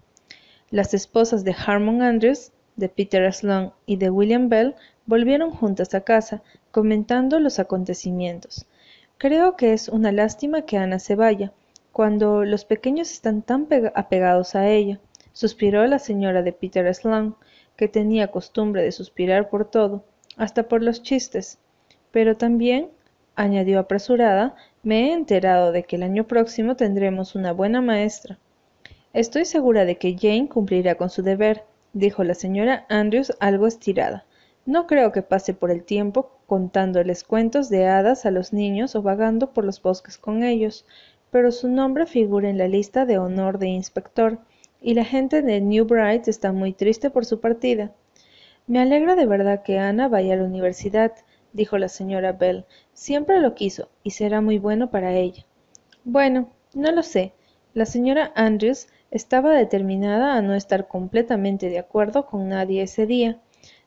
Las 0.69 0.93
esposas 0.93 1.43
de 1.43 1.56
Harmon 1.58 2.04
Andrews, 2.04 2.51
de 2.75 2.88
Peter 2.88 3.34
Sloane 3.34 3.71
y 3.88 3.95
de 3.95 4.12
William 4.12 4.49
Bell 4.49 4.75
volvieron 5.08 5.49
juntas 5.49 5.95
a 5.95 6.01
casa, 6.01 6.43
comentando 6.69 7.39
los 7.39 7.58
acontecimientos. 7.58 8.67
Creo 9.17 9.56
que 9.56 9.73
es 9.73 9.89
una 9.89 10.12
lástima 10.12 10.62
que 10.62 10.78
Ana 10.78 10.99
se 10.99 11.15
vaya, 11.15 11.54
cuando 11.91 12.43
los 12.43 12.65
pequeños 12.65 13.12
están 13.12 13.41
tan 13.41 13.67
apegados 13.95 14.54
a 14.54 14.67
ella, 14.67 14.99
suspiró 15.36 15.86
la 15.86 16.00
señora 16.00 16.43
de 16.43 16.54
Peter 16.54 16.95
Sloane, 16.95 17.34
que 17.76 17.89
tenía 17.89 18.32
costumbre 18.32 18.84
de 18.84 18.93
suspirar 18.93 19.50
por 19.50 19.69
todo, 19.69 20.06
hasta 20.38 20.69
por 20.69 20.82
los 20.82 21.04
chistes. 21.04 21.60
Pero 22.12 22.38
también, 22.38 22.89
añadió 23.36 23.80
apresurada, 23.80 24.56
me 24.82 25.10
he 25.10 25.12
enterado 25.12 25.74
de 25.74 25.84
que 25.84 25.98
el 25.98 26.04
año 26.04 26.26
próximo 26.26 26.78
tendremos 26.78 27.36
una 27.36 27.52
buena 27.52 27.82
maestra. 27.82 28.39
Estoy 29.12 29.43
segura 29.43 29.84
de 29.84 29.98
que 29.98 30.15
Jane 30.17 30.48
cumplirá 30.48 30.95
con 30.95 31.10
su 31.10 31.21
deber, 31.21 31.65
dijo 31.91 32.24
la 32.24 32.34
señora 32.34 32.86
Andrews 32.88 33.34
algo 33.41 33.67
estirada. 33.67 34.24
No 34.65 34.88
creo 34.88 35.12
que 35.12 35.21
pase 35.21 35.54
por 35.54 35.69
el 35.69 35.84
tiempo 35.84 36.32
contándoles 36.48 37.26
cuentos 37.26 37.69
de 37.69 37.88
hadas 37.88 38.26
a 38.26 38.32
los 38.32 38.54
niños 38.54 38.95
o 38.95 39.02
vagando 39.02 39.52
por 39.52 39.65
los 39.65 39.82
bosques 39.82 40.17
con 40.17 40.43
ellos, 40.43 40.86
pero 41.30 41.52
su 41.52 41.67
nombre 41.67 42.06
figura 42.06 42.50
en 42.50 42.58
la 42.58 42.69
lista 42.69 43.06
de 43.06 43.17
honor 43.17 43.60
de 43.60 43.67
inspector, 43.67 44.39
y 44.82 44.94
la 44.94 45.06
gente 45.06 45.42
de 45.42 45.62
New 45.62 45.86
Bright 45.86 46.28
está 46.28 46.52
muy 46.52 46.74
triste 46.74 47.10
por 47.10 47.26
su 47.26 47.40
partida. 47.40 47.94
Me 48.68 48.80
alegra 48.80 49.16
de 49.16 49.26
verdad 49.26 49.64
que 49.64 49.80
Ana 49.80 50.08
vaya 50.08 50.34
a 50.34 50.38
la 50.38 50.44
universidad, 50.44 51.12
dijo 51.54 51.78
la 51.78 51.88
señora 51.88 52.32
Bell. 52.32 52.66
Siempre 52.94 53.40
lo 53.40 53.54
quiso, 53.56 53.90
y 54.04 54.12
será 54.12 54.42
muy 54.42 54.60
bueno 54.60 54.90
para 54.90 55.14
ella. 55.14 55.46
Bueno, 56.04 56.50
no 56.74 56.92
lo 56.92 57.04
sé. 57.04 57.34
La 57.74 57.86
señora 57.86 58.32
Andrews 58.36 58.88
estaba 59.12 59.54
determinada 59.54 60.36
a 60.36 60.42
no 60.42 60.56
estar 60.56 60.88
completamente 60.88 61.70
de 61.70 61.80
acuerdo 61.80 62.26
con 62.26 62.50
nadie 62.50 62.82
ese 62.82 63.06
día. 63.06 63.40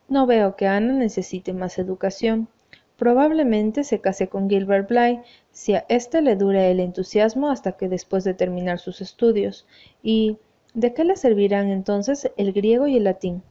No 0.09 0.27
veo 0.27 0.57
que 0.57 0.67
Ana 0.67 0.93
necesite 0.95 1.53
más 1.53 1.79
educación. 1.79 2.49
Probablemente 2.97 3.85
se 3.85 4.01
case 4.01 4.29
con 4.29 4.49
Gilbert 4.49 4.89
Blythe 4.89 5.23
si 5.53 5.75
a 5.75 5.85
éste 5.89 6.23
le 6.23 6.35
dura 6.35 6.67
el 6.67 6.81
entusiasmo 6.81 7.51
hasta 7.51 7.73
que 7.73 7.89
después 7.89 8.25
de 8.25 8.35
terminar 8.35 8.79
sus 8.79 9.01
estudios. 9.01 9.67
¿Y 10.03 10.39
de 10.75 10.95
qué 10.95 11.05
le 11.05 11.17
servirán 11.17 11.69
entonces 11.71 12.31
el 12.37 12.53
griego 12.53 12.87
y 12.87 12.97
el 12.97 13.05
latín? 13.05 13.43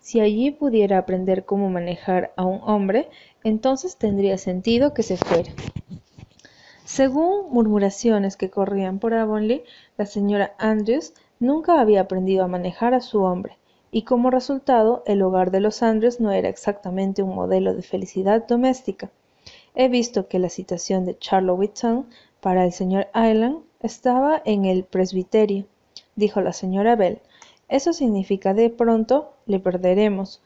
Si 0.00 0.20
allí 0.20 0.50
pudiera 0.50 0.98
aprender 0.98 1.44
cómo 1.44 1.70
manejar 1.70 2.32
a 2.36 2.44
un 2.44 2.60
hombre, 2.62 3.08
entonces 3.42 3.96
tendría 3.96 4.36
sentido 4.36 4.92
que 4.92 5.02
se 5.02 5.16
fuera. 5.16 5.50
Según 6.84 7.50
murmuraciones 7.50 8.36
que 8.36 8.50
corrían 8.50 8.98
por 8.98 9.14
Avonlea, 9.14 9.60
la 9.96 10.04
señora 10.04 10.54
Andrews 10.58 11.14
nunca 11.40 11.80
había 11.80 12.02
aprendido 12.02 12.44
a 12.44 12.48
manejar 12.48 12.92
a 12.92 13.00
su 13.00 13.22
hombre, 13.22 13.56
y 13.90 14.02
como 14.02 14.30
resultado 14.30 15.02
el 15.06 15.22
hogar 15.22 15.50
de 15.50 15.60
los 15.60 15.82
Andrews 15.82 16.20
no 16.20 16.32
era 16.32 16.48
exactamente 16.48 17.22
un 17.22 17.34
modelo 17.34 17.74
de 17.74 17.82
felicidad 17.82 18.46
doméstica. 18.46 19.10
He 19.74 19.88
visto 19.88 20.28
que 20.28 20.38
la 20.38 20.50
citación 20.50 21.04
de 21.06 21.18
Charlotte 21.18 21.58
Whitton 21.58 22.06
para 22.40 22.64
el 22.64 22.72
señor 22.72 23.08
Island 23.14 23.64
estaba 23.80 24.42
en 24.44 24.66
el 24.66 24.84
presbiterio, 24.84 25.66
dijo 26.16 26.40
la 26.40 26.52
señora 26.52 26.96
Bell. 26.96 27.20
Eso 27.68 27.92
significa 27.92 28.54
de 28.54 28.70
pronto 28.70 29.32
le 29.46 29.60
perderemos. 29.60 30.40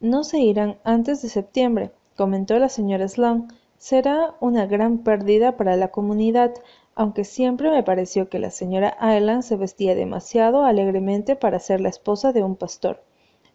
No 0.00 0.24
se 0.24 0.40
irán 0.40 0.78
antes 0.84 1.22
de 1.22 1.28
septiembre, 1.28 1.90
comentó 2.16 2.58
la 2.58 2.68
señora 2.68 3.08
Sloane 3.08 3.48
será 3.80 4.34
una 4.40 4.66
gran 4.66 4.98
pérdida 4.98 5.56
para 5.56 5.74
la 5.74 5.88
comunidad, 5.88 6.52
aunque 6.94 7.24
siempre 7.24 7.70
me 7.70 7.82
pareció 7.82 8.28
que 8.28 8.38
la 8.38 8.50
señora 8.50 8.94
Ireland 9.00 9.42
se 9.42 9.56
vestía 9.56 9.94
demasiado 9.94 10.64
alegremente 10.64 11.34
para 11.34 11.58
ser 11.58 11.80
la 11.80 11.88
esposa 11.88 12.32
de 12.32 12.42
un 12.42 12.56
pastor. 12.56 13.02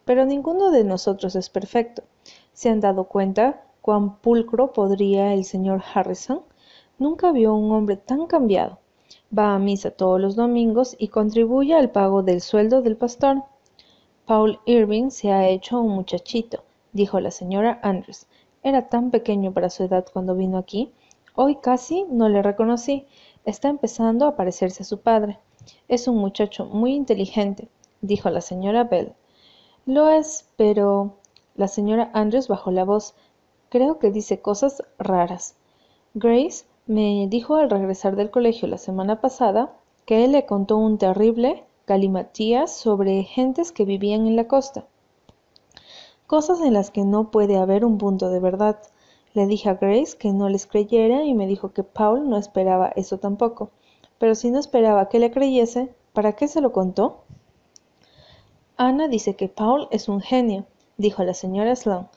Pero 0.04 0.26
ninguno 0.26 0.72
de 0.72 0.82
nosotros 0.82 1.36
es 1.36 1.48
perfecto. 1.48 2.02
¿Se 2.52 2.68
han 2.68 2.80
dado 2.80 3.04
cuenta 3.04 3.62
cuán 3.82 4.16
pulcro 4.16 4.72
podría 4.72 5.32
el 5.32 5.44
señor 5.44 5.84
Harrison? 5.94 6.42
Nunca 6.98 7.30
vio 7.30 7.54
un 7.54 7.70
hombre 7.70 7.96
tan 7.96 8.26
cambiado. 8.26 8.80
Va 9.36 9.54
a 9.54 9.58
misa 9.58 9.90
todos 9.90 10.20
los 10.20 10.36
domingos 10.36 10.94
y 10.98 11.08
contribuye 11.08 11.74
al 11.74 11.90
pago 11.90 12.22
del 12.22 12.40
sueldo 12.40 12.82
del 12.82 12.96
pastor. 12.96 13.42
Paul 14.24 14.60
Irving 14.66 15.10
se 15.10 15.32
ha 15.32 15.48
hecho 15.48 15.80
un 15.80 15.90
muchachito, 15.90 16.62
dijo 16.92 17.18
la 17.18 17.30
señora 17.30 17.80
Andrews. 17.82 18.26
Era 18.62 18.88
tan 18.88 19.10
pequeño 19.10 19.52
para 19.52 19.70
su 19.70 19.84
edad 19.84 20.06
cuando 20.12 20.34
vino 20.34 20.58
aquí. 20.58 20.92
Hoy 21.34 21.56
casi 21.56 22.04
no 22.04 22.28
le 22.28 22.42
reconocí. 22.42 23.06
Está 23.44 23.68
empezando 23.68 24.26
a 24.26 24.36
parecerse 24.36 24.82
a 24.82 24.86
su 24.86 25.00
padre. 25.00 25.38
Es 25.88 26.08
un 26.08 26.16
muchacho 26.18 26.64
muy 26.64 26.94
inteligente, 26.94 27.68
dijo 28.00 28.30
la 28.30 28.40
señora 28.40 28.84
Bell. 28.84 29.14
Lo 29.86 30.08
es, 30.08 30.48
pero. 30.56 31.16
La 31.54 31.68
señora 31.68 32.10
Andrews 32.12 32.48
bajó 32.48 32.70
la 32.70 32.84
voz. 32.84 33.14
Creo 33.70 33.98
que 33.98 34.10
dice 34.10 34.40
cosas 34.40 34.82
raras. 34.98 35.56
Grace 36.14 36.64
me 36.86 37.26
dijo 37.28 37.56
al 37.56 37.70
regresar 37.70 38.16
del 38.16 38.30
colegio 38.30 38.68
la 38.68 38.78
semana 38.78 39.20
pasada 39.20 39.76
que 40.04 40.24
él 40.24 40.32
le 40.32 40.46
contó 40.46 40.76
un 40.76 40.98
terrible 40.98 41.64
galimatías 41.86 42.74
sobre 42.74 43.22
gentes 43.24 43.72
que 43.72 43.84
vivían 43.84 44.26
en 44.26 44.36
la 44.36 44.48
costa 44.48 44.86
cosas 46.26 46.60
en 46.60 46.72
las 46.72 46.90
que 46.90 47.04
no 47.04 47.30
puede 47.30 47.56
haber 47.56 47.84
un 47.84 47.98
punto 47.98 48.28
de 48.28 48.40
verdad. 48.40 48.78
Le 49.34 49.46
dije 49.46 49.68
a 49.68 49.74
Grace 49.74 50.16
que 50.18 50.32
no 50.32 50.48
les 50.48 50.66
creyera 50.66 51.24
y 51.24 51.34
me 51.34 51.46
dijo 51.46 51.72
que 51.72 51.84
Paul 51.84 52.28
no 52.28 52.36
esperaba 52.36 52.92
eso 52.96 53.18
tampoco. 53.18 53.70
Pero 54.18 54.34
si 54.34 54.50
no 54.50 54.58
esperaba 54.58 55.08
que 55.08 55.18
le 55.18 55.30
creyese, 55.30 55.94
¿para 56.12 56.32
qué 56.32 56.48
se 56.48 56.60
lo 56.60 56.72
contó? 56.72 57.24
Ana 58.76 59.08
dice 59.08 59.36
que 59.36 59.48
Paul 59.48 59.88
es 59.90 60.08
un 60.08 60.20
genio, 60.20 60.66
dijo 60.96 61.22
la 61.22 61.34
señora 61.34 61.76
Sloane. 61.76 62.08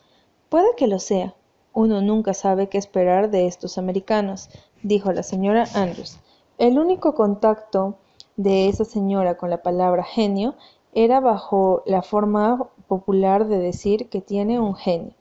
Puede 0.49 0.75
que 0.75 0.87
lo 0.87 0.99
sea. 0.99 1.35
Uno 1.73 2.01
nunca 2.01 2.33
sabe 2.33 2.67
qué 2.67 2.77
esperar 2.77 3.29
de 3.29 3.47
estos 3.47 3.77
americanos, 3.77 4.49
dijo 4.83 5.11
la 5.11 5.23
señora 5.23 5.65
Andrews. 5.73 6.19
El 6.57 6.79
único 6.79 7.15
contacto 7.15 7.95
de 8.37 8.69
esa 8.69 8.85
señora 8.85 9.37
con 9.37 9.49
la 9.49 9.61
palabra 9.61 10.03
genio 10.03 10.55
era 10.93 11.19
bajo 11.19 11.83
la 11.85 12.01
forma 12.01 12.69
popular 12.87 13.47
de 13.47 13.59
decir 13.59 14.09
que 14.09 14.21
tiene 14.21 14.59
un 14.59 14.75
genio 14.75 15.13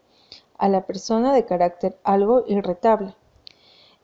a 0.58 0.68
la 0.68 0.86
persona 0.86 1.32
de 1.32 1.44
carácter 1.44 1.98
algo 2.02 2.44
irritable. 2.46 3.14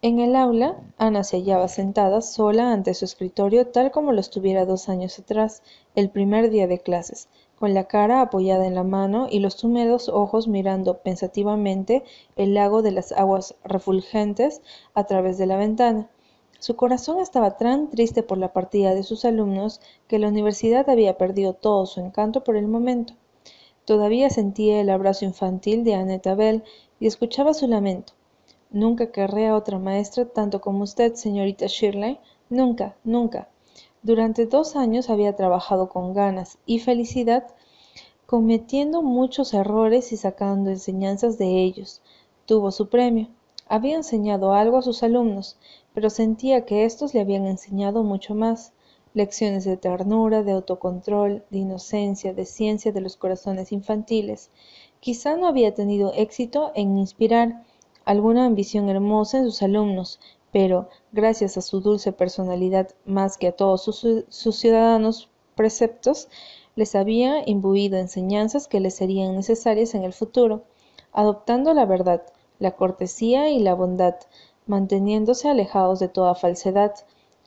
En 0.02 0.20
el 0.20 0.36
aula, 0.36 0.76
Ana 0.98 1.24
se 1.24 1.38
hallaba 1.38 1.66
sentada 1.66 2.20
sola 2.20 2.72
ante 2.72 2.94
su 2.94 3.04
escritorio 3.04 3.68
tal 3.68 3.90
como 3.90 4.12
lo 4.12 4.20
estuviera 4.20 4.66
dos 4.66 4.88
años 4.88 5.18
atrás, 5.18 5.62
el 5.94 6.10
primer 6.10 6.50
día 6.50 6.66
de 6.66 6.78
clases, 6.78 7.28
con 7.58 7.74
la 7.74 7.84
cara 7.84 8.20
apoyada 8.20 8.66
en 8.66 8.74
la 8.74 8.84
mano 8.84 9.28
y 9.30 9.38
los 9.38 9.62
húmedos 9.64 10.08
ojos 10.08 10.48
mirando 10.48 10.98
pensativamente 10.98 12.04
el 12.36 12.54
lago 12.54 12.82
de 12.82 12.92
las 12.92 13.12
aguas 13.12 13.54
refulgentes 13.64 14.62
a 14.94 15.04
través 15.04 15.38
de 15.38 15.46
la 15.46 15.56
ventana. 15.56 16.10
Su 16.58 16.76
corazón 16.76 17.20
estaba 17.20 17.56
tan 17.56 17.90
triste 17.90 18.22
por 18.22 18.38
la 18.38 18.52
partida 18.52 18.94
de 18.94 19.02
sus 19.02 19.24
alumnos 19.24 19.80
que 20.08 20.18
la 20.18 20.28
universidad 20.28 20.88
había 20.88 21.18
perdido 21.18 21.52
todo 21.52 21.84
su 21.86 22.00
encanto 22.00 22.42
por 22.42 22.56
el 22.56 22.66
momento. 22.66 23.14
Todavía 23.84 24.30
sentía 24.30 24.80
el 24.80 24.88
abrazo 24.88 25.26
infantil 25.26 25.84
de 25.84 25.94
Annette 25.94 26.34
Bell 26.36 26.64
y 27.00 27.06
escuchaba 27.06 27.52
su 27.52 27.68
lamento. 27.68 28.14
Nunca 28.70 29.12
querré 29.12 29.46
a 29.46 29.56
otra 29.56 29.78
maestra 29.78 30.24
tanto 30.24 30.60
como 30.60 30.84
usted, 30.84 31.14
señorita 31.14 31.66
Shirley. 31.66 32.18
Nunca, 32.48 32.96
nunca. 33.04 33.48
Durante 34.04 34.44
dos 34.44 34.76
años 34.76 35.08
había 35.08 35.34
trabajado 35.34 35.88
con 35.88 36.12
ganas 36.12 36.58
y 36.66 36.78
felicidad, 36.78 37.46
cometiendo 38.26 39.00
muchos 39.00 39.54
errores 39.54 40.12
y 40.12 40.18
sacando 40.18 40.68
enseñanzas 40.68 41.38
de 41.38 41.62
ellos. 41.62 42.02
Tuvo 42.44 42.70
su 42.70 42.90
premio. 42.90 43.28
Había 43.66 43.96
enseñado 43.96 44.52
algo 44.52 44.76
a 44.76 44.82
sus 44.82 45.02
alumnos, 45.02 45.56
pero 45.94 46.10
sentía 46.10 46.66
que 46.66 46.84
éstos 46.84 47.14
le 47.14 47.20
habían 47.20 47.46
enseñado 47.46 48.02
mucho 48.02 48.34
más 48.34 48.74
lecciones 49.14 49.64
de 49.64 49.78
ternura, 49.78 50.42
de 50.42 50.52
autocontrol, 50.52 51.42
de 51.48 51.60
inocencia, 51.60 52.34
de 52.34 52.44
ciencia 52.44 52.92
de 52.92 53.00
los 53.00 53.16
corazones 53.16 53.72
infantiles. 53.72 54.50
Quizá 55.00 55.34
no 55.38 55.46
había 55.46 55.72
tenido 55.72 56.12
éxito 56.12 56.72
en 56.74 56.98
inspirar 56.98 57.64
alguna 58.04 58.44
ambición 58.44 58.90
hermosa 58.90 59.38
en 59.38 59.44
sus 59.46 59.62
alumnos, 59.62 60.20
pero, 60.54 60.88
gracias 61.10 61.56
a 61.56 61.62
su 61.62 61.80
dulce 61.80 62.12
personalidad 62.12 62.90
más 63.04 63.38
que 63.38 63.48
a 63.48 63.56
todos 63.56 63.82
sus, 63.82 64.24
ciudadanos 64.56 65.28
preceptos, 65.56 66.28
les 66.76 66.94
había 66.94 67.42
imbuido 67.44 67.98
enseñanzas 67.98 68.68
que 68.68 68.78
les 68.78 68.94
serían 68.94 69.34
necesarias 69.34 69.96
en 69.96 70.04
el 70.04 70.12
futuro, 70.12 70.62
adoptando 71.12 71.74
la 71.74 71.86
verdad, 71.86 72.22
la 72.60 72.76
cortesía 72.76 73.50
y 73.50 73.58
la 73.58 73.74
bondad, 73.74 74.14
manteniéndose 74.68 75.48
alejados 75.48 75.98
de 75.98 76.06
toda 76.06 76.36
falsedad, 76.36 76.94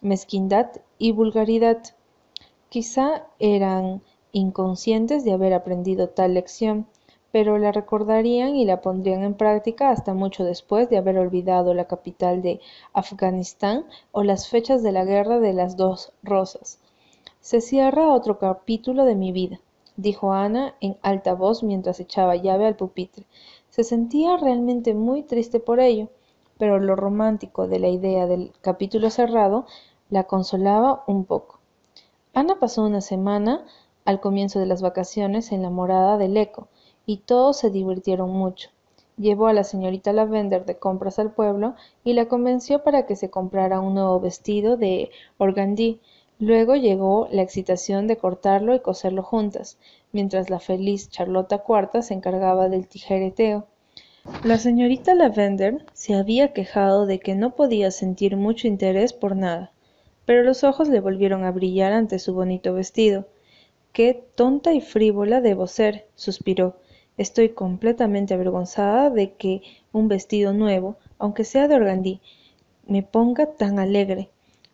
mezquindad 0.01 0.67
y 0.97 1.13
vulgaridad. 1.13 1.81
Quizá 2.67 3.25
eran 3.39 4.01
inconscientes 4.33 5.23
de 5.23 5.31
haber 5.31 5.53
aprendido 5.53 6.09
tal 6.09 6.33
lección, 6.33 6.87
pero 7.39 7.59
la 7.59 7.71
recordarían 7.71 8.55
y 8.55 8.65
la 8.65 8.81
pondrían 8.81 9.21
en 9.21 9.35
práctica 9.35 9.91
hasta 9.91 10.15
mucho 10.15 10.43
después 10.43 10.89
de 10.89 10.97
haber 10.97 11.19
olvidado 11.19 11.75
la 11.75 11.85
capital 11.85 12.41
de 12.41 12.59
Afganistán 12.93 13.85
o 14.11 14.23
las 14.23 14.49
fechas 14.49 14.81
de 14.81 14.91
la 14.91 15.05
guerra 15.05 15.37
de 15.37 15.53
las 15.53 15.77
dos 15.77 16.13
rosas. 16.23 16.79
Se 17.39 17.61
cierra 17.61 18.11
otro 18.11 18.39
capítulo 18.39 19.05
de 19.05 19.13
mi 19.13 19.31
vida, 19.31 19.59
dijo 19.97 20.33
Ana 20.33 20.73
en 20.81 20.97
alta 21.03 21.35
voz 21.35 21.61
mientras 21.61 21.99
echaba 21.99 22.35
llave 22.35 22.65
al 22.65 22.75
pupitre. 22.75 23.27
Se 23.69 23.83
sentía 23.83 24.37
realmente 24.37 24.95
muy 24.95 25.21
triste 25.21 25.59
por 25.59 25.79
ello, 25.79 26.09
pero 26.57 26.79
lo 26.79 26.95
romántico 26.95 27.67
de 27.67 27.77
la 27.77 27.89
idea 27.89 28.25
del 28.25 28.51
capítulo 28.61 29.11
cerrado 29.11 29.67
la 30.09 30.23
consolaba 30.23 31.03
un 31.05 31.23
poco. 31.23 31.59
Ana 32.33 32.57
pasó 32.57 32.83
una 32.83 33.01
semana 33.01 33.63
al 34.05 34.21
comienzo 34.21 34.57
de 34.57 34.65
las 34.65 34.81
vacaciones 34.81 35.51
en 35.51 35.61
la 35.61 35.69
morada 35.69 36.17
del 36.17 36.35
eco, 36.35 36.67
y 37.07 37.17
todos 37.17 37.57
se 37.57 37.71
divirtieron 37.71 38.29
mucho. 38.29 38.69
Llevó 39.17 39.47
a 39.47 39.53
la 39.53 39.63
señorita 39.63 40.13
Lavender 40.13 40.65
de 40.65 40.77
compras 40.77 41.17
al 41.17 41.31
pueblo 41.31 41.73
y 42.03 42.13
la 42.13 42.27
convenció 42.27 42.83
para 42.83 43.07
que 43.07 43.15
se 43.15 43.31
comprara 43.31 43.79
un 43.79 43.95
nuevo 43.95 44.19
vestido 44.19 44.77
de 44.77 45.09
organdí. 45.39 45.99
Luego 46.37 46.75
llegó 46.75 47.27
la 47.31 47.41
excitación 47.41 48.05
de 48.05 48.17
cortarlo 48.17 48.75
y 48.75 48.81
coserlo 48.81 49.23
juntas, 49.23 49.79
mientras 50.11 50.51
la 50.51 50.59
feliz 50.59 51.09
Charlota 51.09 51.59
Cuarta 51.59 52.03
se 52.03 52.13
encargaba 52.13 52.69
del 52.69 52.87
tijereteo. 52.87 53.65
La 54.43 54.57
señorita 54.57 55.15
Lavender 55.15 55.85
se 55.93 56.13
había 56.13 56.51
quejado 56.51 57.05
de 57.05 57.19
que 57.19 57.33
no 57.33 57.55
podía 57.55 57.89
sentir 57.89 58.35
mucho 58.35 58.67
interés 58.67 59.13
por 59.13 59.37
nada, 59.37 59.71
pero 60.25 60.43
los 60.43 60.65
ojos 60.65 60.89
le 60.89 60.99
volvieron 60.99 61.45
a 61.45 61.51
brillar 61.51 61.93
ante 61.93 62.19
su 62.19 62.33
bonito 62.33 62.73
vestido. 62.73 63.25
Qué 63.93 64.27
tonta 64.35 64.73
y 64.73 64.81
frívola 64.81 65.39
debo 65.39 65.65
ser, 65.65 66.07
suspiró. 66.15 66.75
Estoy 67.17 67.49
completamente 67.49 68.35
avergonzada 68.35 69.09
de 69.09 69.33
que 69.33 69.63
un 69.91 70.07
vestido 70.07 70.53
nuevo, 70.53 70.97
aunque 71.17 71.43
sea 71.43 71.67
de 71.67 71.75
organdí, 71.75 72.21
me 72.85 73.01
ponga 73.03 73.47
tan 73.55 73.79
alegre, 73.79 74.29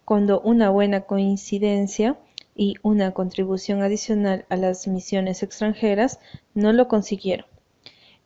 cuando 0.06 0.41
una 0.41 0.69
buena 0.69 1.01
coincidencia 1.01 2.17
y 2.56 2.75
una 2.84 3.12
contribución 3.12 3.82
adicional 3.82 4.45
a 4.49 4.58
las 4.58 4.88
misiones 4.88 5.41
extranjeras 5.41 6.19
no 6.53 6.73
lo 6.73 6.88
consiguieron. 6.88 7.45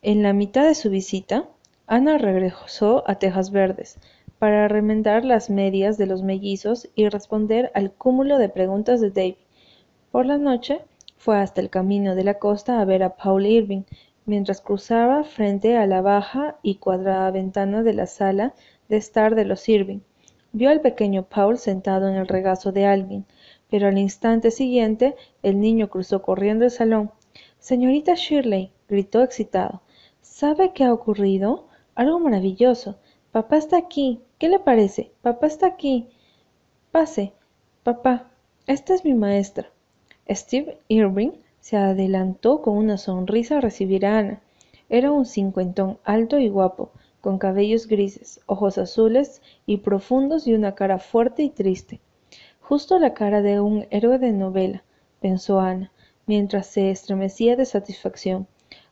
En 0.02 0.24
la 0.24 0.34
mitad 0.34 0.66
de 0.66 0.76
su 0.76 0.90
visita, 0.90 1.48
Ana 1.86 2.18
regresó 2.18 3.04
a 3.08 3.16
Tejas 3.16 3.52
Verdes 3.52 4.00
para 4.40 4.68
remendar 4.68 5.26
las 5.26 5.50
medias 5.50 5.98
de 5.98 6.08
los 6.08 6.24
mellizos 6.24 6.90
y 6.96 7.08
responder 7.08 7.72
al 7.76 7.92
cúmulo 7.92 8.38
de 8.38 8.50
preguntas 8.50 9.00
de 9.00 9.12
Dave. 9.12 9.38
Por 10.12 10.26
la 10.26 10.38
noche, 10.38 10.82
fue 11.18 11.38
hasta 11.40 11.62
el 11.62 11.70
camino 11.70 12.16
de 12.16 12.24
la 12.24 12.36
costa 12.36 12.80
a 12.80 12.86
ver 12.86 13.04
a 13.04 13.16
Paul 13.16 13.46
Irving, 13.46 13.84
mientras 14.28 14.62
cruzaba 14.62 15.24
frente 15.24 15.78
a 15.78 15.88
la 15.88 16.02
baja 16.02 16.58
y 16.62 16.76
cuadrada 16.76 17.32
ventana 17.32 17.82
de 17.82 17.94
la 17.94 18.06
sala 18.06 18.54
de 18.90 18.98
estar 18.98 19.34
de 19.36 19.46
los 19.46 19.68
Irving. 19.68 20.02
Vio 20.52 20.70
al 20.70 20.82
pequeño 20.82 21.24
Paul 21.24 21.58
sentado 21.58 22.10
en 22.10 22.16
el 22.16 22.28
regazo 22.28 22.72
de 22.72 22.86
alguien, 22.86 23.26
pero 23.70 23.88
al 23.88 23.98
instante 23.98 24.52
siguiente 24.52 25.16
el 25.44 25.60
niño 25.60 25.90
cruzó 25.90 26.22
corriendo 26.22 26.66
el 26.66 26.72
salón. 26.72 27.12
Señorita 27.60 28.16
Shirley, 28.16 28.72
gritó 28.90 29.24
excitado. 29.24 29.82
¿Sabe 30.22 30.74
qué 30.74 30.84
ha 30.84 30.94
ocurrido? 30.94 31.68
Algo 31.96 32.20
maravilloso. 32.20 32.98
Papá 33.32 33.58
está 33.58 33.78
aquí. 33.78 34.22
¿Qué 34.40 34.50
le 34.50 34.60
parece? 34.60 35.12
Papá 35.22 35.48
está 35.48 35.68
aquí. 35.68 36.10
Pase. 36.92 37.34
Papá, 37.84 38.30
esta 38.66 38.94
es 38.94 39.06
mi 39.06 39.14
maestra. 39.14 39.72
Steve 40.30 40.78
Irving 40.90 41.32
se 41.68 41.76
adelantó 41.76 42.62
con 42.62 42.78
una 42.78 42.98
sonrisa 42.98 43.58
a 43.58 43.60
recibir 43.60 44.06
a 44.06 44.20
Ana. 44.20 44.42
Era 44.88 45.12
un 45.12 45.26
cincuentón 45.26 45.98
alto 46.06 46.40
y 46.40 46.48
guapo, 46.48 46.92
con 47.20 47.40
cabellos 47.40 47.88
grises, 47.88 48.40
ojos 48.46 48.78
azules 48.78 49.42
y 49.66 49.80
profundos 49.80 50.48
y 50.48 50.54
una 50.54 50.76
cara 50.76 50.98
fuerte 50.98 51.44
y 51.44 51.50
triste. 51.50 52.00
Justo 52.62 53.00
la 53.00 53.14
cara 53.14 53.42
de 53.42 53.60
un 53.60 53.86
héroe 53.90 54.18
de 54.18 54.32
novela, 54.32 54.86
pensó 55.20 55.60
Ana, 55.60 55.92
mientras 56.26 56.68
se 56.68 56.90
estremecía 56.90 57.58
de 57.58 57.66
satisfacción. 57.66 58.48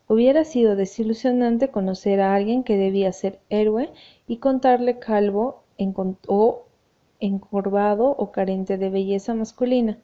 Hubiera 0.10 0.44
sido 0.44 0.76
desilusionante 0.76 1.70
conocer 1.70 2.20
a 2.20 2.36
alguien 2.36 2.66
que 2.66 2.76
debía 2.76 3.14
ser 3.14 3.40
héroe 3.50 3.94
y 4.28 4.40
contarle 4.40 5.00
calvo 5.00 5.64
o 6.28 6.66
encorvado 7.22 8.10
o 8.10 8.32
carente 8.34 8.78
de 8.78 8.90
belleza 8.90 9.34
masculina. 9.34 9.98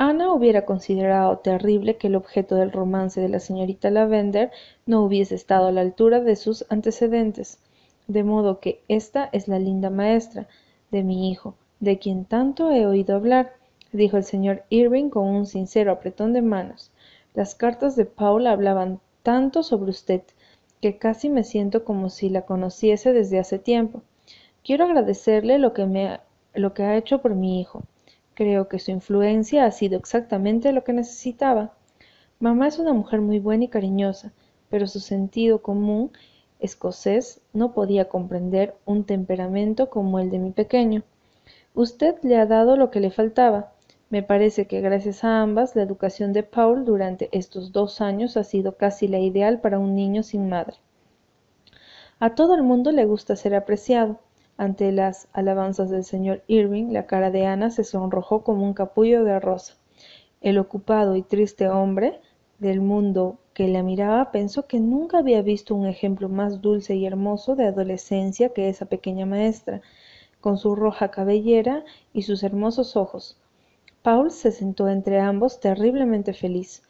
Ana 0.00 0.32
hubiera 0.32 0.64
considerado 0.64 1.38
terrible 1.38 1.96
que 1.96 2.06
el 2.06 2.14
objeto 2.14 2.54
del 2.54 2.70
romance 2.70 3.20
de 3.20 3.28
la 3.28 3.40
señorita 3.40 3.90
Lavender 3.90 4.52
no 4.86 5.02
hubiese 5.02 5.34
estado 5.34 5.66
a 5.66 5.72
la 5.72 5.80
altura 5.80 6.20
de 6.20 6.36
sus 6.36 6.64
antecedentes, 6.68 7.58
de 8.06 8.22
modo 8.22 8.60
que 8.60 8.80
esta 8.86 9.28
es 9.32 9.48
la 9.48 9.58
linda 9.58 9.90
maestra 9.90 10.46
de 10.92 11.02
mi 11.02 11.32
hijo, 11.32 11.56
de 11.80 11.98
quien 11.98 12.26
tanto 12.26 12.70
he 12.70 12.86
oído 12.86 13.16
hablar, 13.16 13.54
dijo 13.90 14.16
el 14.16 14.22
señor 14.22 14.62
Irving 14.70 15.10
con 15.10 15.26
un 15.26 15.46
sincero 15.46 15.90
apretón 15.90 16.32
de 16.32 16.42
manos. 16.42 16.92
Las 17.34 17.56
cartas 17.56 17.96
de 17.96 18.04
Paul 18.04 18.46
hablaban 18.46 19.00
tanto 19.24 19.64
sobre 19.64 19.90
usted 19.90 20.22
que 20.80 20.96
casi 20.96 21.28
me 21.28 21.42
siento 21.42 21.84
como 21.84 22.08
si 22.08 22.28
la 22.28 22.42
conociese 22.42 23.12
desde 23.12 23.40
hace 23.40 23.58
tiempo. 23.58 24.02
Quiero 24.62 24.84
agradecerle 24.84 25.58
lo 25.58 25.72
que, 25.72 25.86
me 25.86 26.20
lo 26.54 26.72
que 26.72 26.84
ha 26.84 26.96
hecho 26.96 27.20
por 27.20 27.34
mi 27.34 27.60
hijo. 27.60 27.82
Creo 28.38 28.68
que 28.68 28.78
su 28.78 28.92
influencia 28.92 29.64
ha 29.64 29.72
sido 29.72 29.98
exactamente 29.98 30.72
lo 30.72 30.84
que 30.84 30.92
necesitaba. 30.92 31.74
Mamá 32.38 32.68
es 32.68 32.78
una 32.78 32.92
mujer 32.92 33.20
muy 33.20 33.40
buena 33.40 33.64
y 33.64 33.68
cariñosa, 33.68 34.32
pero 34.70 34.86
su 34.86 35.00
sentido 35.00 35.60
común 35.60 36.12
escocés 36.60 37.40
no 37.52 37.72
podía 37.72 38.08
comprender 38.08 38.76
un 38.86 39.02
temperamento 39.02 39.90
como 39.90 40.20
el 40.20 40.30
de 40.30 40.38
mi 40.38 40.52
pequeño. 40.52 41.02
Usted 41.74 42.14
le 42.22 42.36
ha 42.36 42.46
dado 42.46 42.76
lo 42.76 42.92
que 42.92 43.00
le 43.00 43.10
faltaba. 43.10 43.72
Me 44.08 44.22
parece 44.22 44.68
que 44.68 44.80
gracias 44.80 45.24
a 45.24 45.42
ambas 45.42 45.74
la 45.74 45.82
educación 45.82 46.32
de 46.32 46.44
Paul 46.44 46.84
durante 46.84 47.28
estos 47.32 47.72
dos 47.72 48.00
años 48.00 48.36
ha 48.36 48.44
sido 48.44 48.76
casi 48.76 49.08
la 49.08 49.18
ideal 49.18 49.60
para 49.60 49.80
un 49.80 49.96
niño 49.96 50.22
sin 50.22 50.48
madre. 50.48 50.76
A 52.20 52.36
todo 52.36 52.54
el 52.54 52.62
mundo 52.62 52.92
le 52.92 53.04
gusta 53.04 53.34
ser 53.34 53.56
apreciado. 53.56 54.20
Ante 54.58 54.92
las 54.92 55.28
alabanzas 55.32 55.88
del 55.88 56.04
señor 56.04 56.42
Irving, 56.46 56.92
la 56.92 57.06
cara 57.06 57.30
de 57.30 57.46
Ana 57.46 57.70
se 57.70 57.84
sonrojó 57.84 58.44
como 58.44 58.66
un 58.66 58.74
capullo 58.74 59.24
de 59.24 59.40
rosa. 59.40 59.76
El 60.42 60.58
ocupado 60.58 61.16
y 61.16 61.22
triste 61.22 61.70
hombre 61.70 62.20
del 62.58 62.82
mundo 62.82 63.38
que 63.54 63.68
la 63.68 63.82
miraba 63.82 64.30
pensó 64.30 64.66
que 64.66 64.78
nunca 64.78 65.18
había 65.18 65.42
visto 65.42 65.74
un 65.74 65.86
ejemplo 65.86 66.28
más 66.28 66.60
dulce 66.60 66.94
y 66.94 67.06
hermoso 67.06 67.56
de 67.56 67.66
adolescencia 67.66 68.50
que 68.50 68.68
esa 68.68 68.86
pequeña 68.86 69.24
maestra, 69.24 69.80
con 70.40 70.58
su 70.58 70.74
roja 70.76 71.10
cabellera 71.10 71.84
y 72.12 72.22
sus 72.22 72.42
hermosos 72.42 72.96
ojos. 72.96 73.40
Paul 74.02 74.30
se 74.30 74.52
sentó 74.52 74.88
entre 74.88 75.20
ambos 75.20 75.58
terriblemente 75.58 76.32
feliz. 76.32 76.82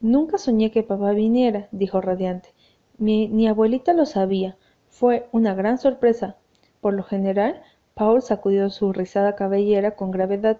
Nunca 0.00 0.38
soñé 0.38 0.70
que 0.70 0.82
papá 0.82 1.12
viniera, 1.12 1.68
dijo 1.72 2.00
radiante. 2.00 2.50
Mi, 2.96 3.46
abuelita 3.46 3.92
lo 3.92 4.06
sabía. 4.06 4.56
Fue 4.88 5.28
una 5.30 5.54
gran 5.54 5.78
sorpresa. 5.78 6.37
Por 6.80 6.94
lo 6.94 7.02
general, 7.02 7.62
Paul 7.94 8.22
sacudió 8.22 8.70
su 8.70 8.92
rizada 8.92 9.36
cabellera 9.36 9.96
con 9.96 10.10
gravedad. 10.10 10.58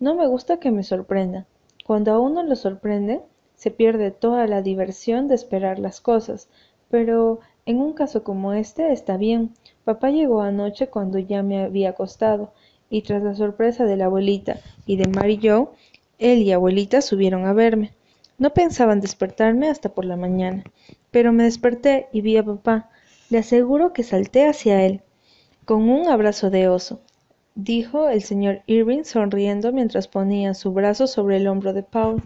No 0.00 0.14
me 0.14 0.26
gusta 0.26 0.58
que 0.58 0.70
me 0.70 0.82
sorprenda. 0.82 1.46
Cuando 1.84 2.12
a 2.12 2.20
uno 2.20 2.42
lo 2.42 2.56
sorprende, 2.56 3.20
se 3.54 3.70
pierde 3.70 4.10
toda 4.10 4.46
la 4.46 4.62
diversión 4.62 5.28
de 5.28 5.34
esperar 5.34 5.78
las 5.78 6.00
cosas. 6.00 6.48
Pero 6.90 7.40
en 7.66 7.78
un 7.78 7.92
caso 7.92 8.24
como 8.24 8.52
este 8.52 8.92
está 8.92 9.16
bien. 9.16 9.52
Papá 9.84 10.10
llegó 10.10 10.42
anoche 10.42 10.88
cuando 10.88 11.18
ya 11.18 11.42
me 11.42 11.62
había 11.62 11.90
acostado, 11.90 12.52
y 12.90 13.02
tras 13.02 13.22
la 13.22 13.34
sorpresa 13.34 13.84
de 13.84 13.96
la 13.96 14.06
abuelita 14.06 14.58
y 14.86 14.96
de 14.96 15.08
Mary 15.08 15.40
Joe, 15.42 15.68
él 16.18 16.42
y 16.42 16.52
abuelita 16.52 17.00
subieron 17.00 17.46
a 17.46 17.52
verme. 17.52 17.92
No 18.38 18.50
pensaban 18.50 19.00
despertarme 19.00 19.68
hasta 19.68 19.88
por 19.88 20.04
la 20.04 20.16
mañana 20.16 20.64
pero 21.12 21.32
me 21.32 21.44
desperté 21.44 22.08
y 22.10 22.22
vi 22.22 22.36
a 22.38 22.44
papá. 22.44 22.90
Le 23.30 23.38
aseguro 23.38 23.92
que 23.92 24.02
salté 24.02 24.48
hacia 24.48 24.84
él, 24.84 25.02
con 25.64 25.88
un 25.88 26.08
abrazo 26.08 26.50
de 26.50 26.68
oso, 26.68 27.00
dijo 27.54 28.08
el 28.08 28.22
señor 28.22 28.62
Irving 28.66 29.04
sonriendo 29.04 29.72
mientras 29.72 30.08
ponía 30.08 30.54
su 30.54 30.72
brazo 30.72 31.06
sobre 31.06 31.36
el 31.36 31.48
hombro 31.48 31.72
de 31.72 31.82
Paul. 31.82 32.22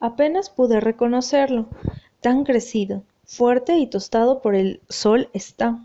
Apenas 0.00 0.50
pude 0.50 0.80
reconocerlo. 0.80 1.68
Tan 2.20 2.44
crecido, 2.44 3.02
fuerte 3.24 3.78
y 3.78 3.86
tostado 3.86 4.42
por 4.42 4.54
el 4.54 4.80
sol 4.88 5.28
está. 5.32 5.84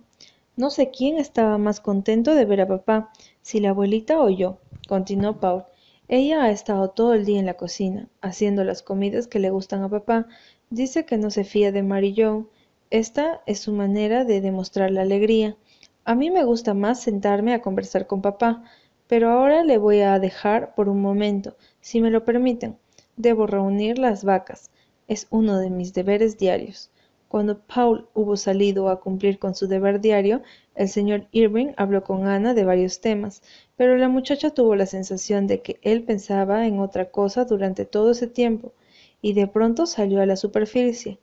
No 0.56 0.70
sé 0.70 0.90
quién 0.92 1.18
estaba 1.18 1.58
más 1.58 1.80
contento 1.80 2.36
de 2.36 2.46
ver 2.46 2.62
a 2.62 2.68
papá, 2.68 3.12
si 3.42 3.60
la 3.60 3.70
abuelita 3.70 4.20
o 4.20 4.30
yo, 4.30 4.58
continuó 4.88 5.40
Paul. 5.40 5.64
Ella 6.08 6.44
ha 6.44 6.52
estado 6.52 6.90
todo 6.90 7.14
el 7.14 7.26
día 7.26 7.40
en 7.40 7.46
la 7.46 7.54
cocina, 7.54 8.10
haciendo 8.22 8.64
las 8.64 8.82
comidas 8.82 9.28
que 9.28 9.40
le 9.40 9.50
gustan 9.50 9.84
a 9.84 9.90
papá, 9.90 10.28
Dice 10.72 11.06
que 11.06 11.18
no 11.18 11.32
se 11.32 11.44
fía 11.44 11.74
de 11.74 11.84
Mary 11.84 12.16
Joe. 12.16 12.46
Esta 12.92 13.42
es 13.46 13.60
su 13.60 13.74
manera 13.74 14.24
de 14.24 14.40
demostrar 14.40 14.90
la 14.90 15.02
alegría. 15.02 15.58
A 16.04 16.16
mí 16.16 16.32
me 16.32 16.44
gusta 16.44 16.74
más 16.74 17.02
sentarme 17.02 17.54
a 17.54 17.62
conversar 17.62 18.08
con 18.08 18.22
papá, 18.22 18.64
pero 19.08 19.30
ahora 19.30 19.64
le 19.64 19.78
voy 19.78 20.02
a 20.02 20.20
dejar 20.20 20.74
por 20.74 20.90
un 20.90 21.02
momento, 21.02 21.56
si 21.80 22.02
me 22.02 22.10
lo 22.10 22.26
permiten. 22.26 22.78
Debo 23.18 23.46
reunir 23.46 24.00
las 24.00 24.24
vacas. 24.24 24.72
Es 25.08 25.28
uno 25.30 25.60
de 25.60 25.70
mis 25.70 25.94
deberes 25.94 26.38
diarios. 26.38 26.90
Cuando 27.28 27.60
Paul 27.60 28.08
hubo 28.14 28.36
salido 28.36 28.90
a 28.90 29.00
cumplir 29.00 29.38
con 29.38 29.54
su 29.54 29.68
deber 29.68 30.02
diario, 30.02 30.42
el 30.76 30.90
señor 30.90 31.28
Irving 31.32 31.74
habló 31.78 32.04
con 32.04 32.28
Ana 32.28 32.54
de 32.54 32.66
varios 32.66 33.00
temas, 33.00 33.42
pero 33.78 33.96
la 33.96 34.10
muchacha 34.10 34.50
tuvo 34.50 34.76
la 34.76 34.86
sensación 34.86 35.48
de 35.48 35.62
que 35.62 35.80
él 35.82 36.04
pensaba 36.04 36.66
en 36.66 36.80
otra 36.80 37.12
cosa 37.12 37.46
durante 37.46 37.86
todo 37.86 38.12
ese 38.12 38.28
tiempo 38.28 38.74
y 39.22 39.34
de 39.34 39.48
pronto 39.48 39.86
salió 39.86 40.20
a 40.22 40.26
la 40.26 40.36
superficie. 40.36 41.20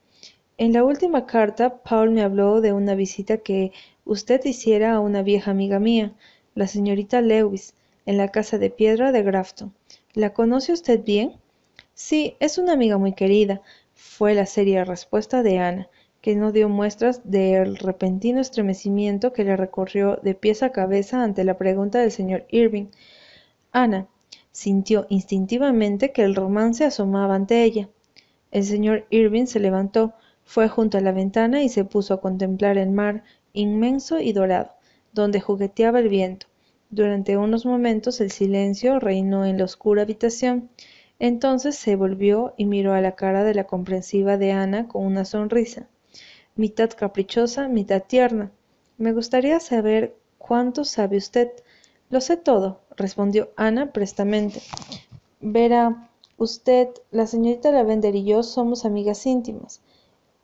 En 0.58 0.72
la 0.72 0.82
última 0.82 1.24
carta, 1.24 1.84
Paul 1.84 2.10
me 2.10 2.22
habló 2.22 2.60
de 2.60 2.72
una 2.72 2.96
visita 2.96 3.36
que 3.36 3.70
usted 4.04 4.44
hiciera 4.44 4.94
a 4.94 4.98
una 4.98 5.22
vieja 5.22 5.52
amiga 5.52 5.78
mía, 5.78 6.14
la 6.56 6.66
señorita 6.66 7.20
Lewis, 7.20 7.74
en 8.06 8.16
la 8.16 8.32
casa 8.32 8.58
de 8.58 8.68
piedra 8.68 9.12
de 9.12 9.22
Grafton. 9.22 9.72
¿La 10.14 10.32
conoce 10.34 10.72
usted 10.72 11.04
bien? 11.04 11.36
Sí, 11.94 12.34
es 12.40 12.58
una 12.58 12.72
amiga 12.72 12.98
muy 12.98 13.12
querida, 13.12 13.62
fue 13.94 14.34
la 14.34 14.46
seria 14.46 14.84
respuesta 14.84 15.44
de 15.44 15.60
Ana, 15.60 15.88
que 16.20 16.34
no 16.34 16.50
dio 16.50 16.68
muestras 16.68 17.20
del 17.22 17.76
repentino 17.76 18.40
estremecimiento 18.40 19.32
que 19.32 19.44
le 19.44 19.56
recorrió 19.56 20.16
de 20.16 20.34
pies 20.34 20.64
a 20.64 20.72
cabeza 20.72 21.22
ante 21.22 21.44
la 21.44 21.56
pregunta 21.56 22.00
del 22.00 22.10
señor 22.10 22.46
Irving. 22.50 22.86
Ana, 23.70 24.08
sintió 24.50 25.06
instintivamente 25.08 26.10
que 26.10 26.24
el 26.24 26.34
romance 26.34 26.84
asomaba 26.84 27.36
ante 27.36 27.62
ella. 27.62 27.88
El 28.50 28.64
señor 28.64 29.06
Irving 29.10 29.46
se 29.46 29.60
levantó, 29.60 30.14
fue 30.48 30.70
junto 30.70 30.96
a 30.96 31.02
la 31.02 31.12
ventana 31.12 31.62
y 31.62 31.68
se 31.68 31.84
puso 31.84 32.14
a 32.14 32.22
contemplar 32.22 32.78
el 32.78 32.88
mar 32.88 33.22
inmenso 33.52 34.18
y 34.18 34.32
dorado, 34.32 34.70
donde 35.12 35.42
jugueteaba 35.42 35.98
el 35.98 36.08
viento. 36.08 36.46
Durante 36.88 37.36
unos 37.36 37.66
momentos 37.66 38.18
el 38.22 38.30
silencio 38.30 38.98
reinó 38.98 39.44
en 39.44 39.58
la 39.58 39.64
oscura 39.64 40.02
habitación. 40.02 40.70
Entonces 41.18 41.76
se 41.76 41.96
volvió 41.96 42.54
y 42.56 42.64
miró 42.64 42.94
a 42.94 43.02
la 43.02 43.14
cara 43.14 43.44
de 43.44 43.52
la 43.52 43.64
comprensiva 43.64 44.38
de 44.38 44.52
Ana 44.52 44.88
con 44.88 45.04
una 45.04 45.26
sonrisa, 45.26 45.86
mitad 46.56 46.88
caprichosa, 46.96 47.68
mitad 47.68 48.04
tierna. 48.04 48.50
Me 48.96 49.12
gustaría 49.12 49.60
saber 49.60 50.16
cuánto 50.38 50.86
sabe 50.86 51.18
usted. 51.18 51.50
Lo 52.08 52.22
sé 52.22 52.38
todo, 52.38 52.80
respondió 52.96 53.50
Ana 53.56 53.92
prestamente. 53.92 54.62
Verá, 55.42 56.08
usted, 56.38 56.88
la 57.10 57.26
señorita 57.26 57.70
Lavender 57.70 58.16
y 58.16 58.24
yo 58.24 58.42
somos 58.42 58.86
amigas 58.86 59.26
íntimas. 59.26 59.82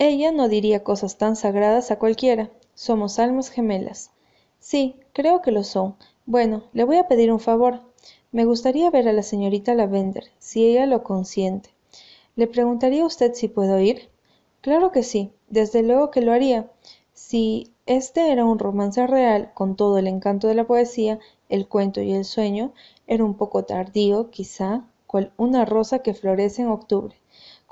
Ella 0.00 0.32
no 0.32 0.48
diría 0.48 0.82
cosas 0.82 1.18
tan 1.18 1.36
sagradas 1.36 1.92
a 1.92 2.00
cualquiera. 2.00 2.50
Somos 2.74 3.20
almas 3.20 3.48
gemelas. 3.48 4.10
Sí, 4.58 4.96
creo 5.12 5.40
que 5.40 5.52
lo 5.52 5.62
son. 5.62 5.94
Bueno, 6.26 6.64
le 6.72 6.82
voy 6.82 6.96
a 6.96 7.06
pedir 7.06 7.30
un 7.30 7.38
favor. 7.38 7.80
Me 8.32 8.44
gustaría 8.44 8.90
ver 8.90 9.06
a 9.06 9.12
la 9.12 9.22
señorita 9.22 9.72
Lavender, 9.72 10.24
si 10.40 10.66
ella 10.66 10.86
lo 10.86 11.04
consiente. 11.04 11.70
¿Le 12.34 12.48
preguntaría 12.48 13.04
a 13.04 13.06
usted 13.06 13.34
si 13.34 13.46
puedo 13.46 13.78
ir? 13.78 14.08
Claro 14.62 14.90
que 14.90 15.04
sí, 15.04 15.30
desde 15.48 15.84
luego 15.84 16.10
que 16.10 16.22
lo 16.22 16.32
haría. 16.32 16.72
Si 17.12 17.72
este 17.86 18.32
era 18.32 18.44
un 18.44 18.58
romance 18.58 19.06
real, 19.06 19.52
con 19.54 19.76
todo 19.76 19.98
el 19.98 20.08
encanto 20.08 20.48
de 20.48 20.56
la 20.56 20.66
poesía, 20.66 21.20
el 21.48 21.68
cuento 21.68 22.00
y 22.00 22.12
el 22.12 22.24
sueño, 22.24 22.72
era 23.06 23.24
un 23.24 23.34
poco 23.34 23.64
tardío, 23.64 24.30
quizá, 24.30 24.88
cual 25.06 25.32
una 25.36 25.64
rosa 25.64 26.00
que 26.00 26.14
florece 26.14 26.62
en 26.62 26.68
octubre, 26.68 27.14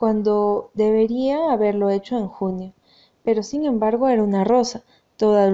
cuando 0.02 0.72
debería 0.74 1.52
haberlo 1.52 1.88
hecho 1.88 2.18
en 2.18 2.26
junio. 2.26 2.72
Pero 3.22 3.44
sin 3.44 3.64
embargo 3.64 4.08
era 4.08 4.24
una 4.24 4.42
rosa, 4.42 4.82
toda, 5.16 5.48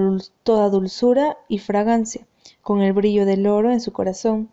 dulzura 0.69 1.37
y 1.47 1.59
fragancia, 1.59 2.25
con 2.63 2.81
el 2.81 2.93
brillo 2.93 3.27
del 3.27 3.45
oro 3.45 3.71
en 3.71 3.79
su 3.79 3.93
corazón. 3.93 4.49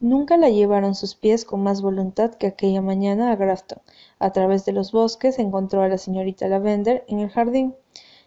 Nunca 0.00 0.36
la 0.36 0.50
llevaron 0.50 0.96
sus 0.96 1.14
pies 1.14 1.44
con 1.44 1.62
más 1.62 1.80
voluntad 1.80 2.34
que 2.34 2.48
aquella 2.48 2.82
mañana 2.82 3.30
a 3.30 3.36
Grafton. 3.36 3.78
A 4.18 4.32
través 4.32 4.64
de 4.64 4.72
los 4.72 4.90
bosques 4.90 5.38
encontró 5.38 5.80
a 5.82 5.88
la 5.88 5.98
señorita 5.98 6.48
Lavender 6.48 7.04
en 7.06 7.20
el 7.20 7.30
jardín. 7.30 7.76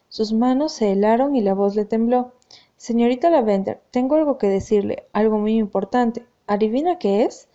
Sus 0.08 0.32
manos 0.32 0.71
se 0.71 0.93
helaron 0.93 1.36
y 1.36 1.41
la 1.41 1.53
voz 1.53 1.75
le 1.75 1.84
tembló. 1.84 2.32
Señorita 2.77 3.29
Lavender, 3.29 3.82
tengo 3.91 4.15
algo 4.15 4.38
que 4.38 4.47
decirle, 4.47 5.03
algo 5.12 5.38
muy 5.38 5.58
importante. 5.58 6.25
¿Adivina 6.47 6.97
qué 6.97 7.25
es? 7.25 7.49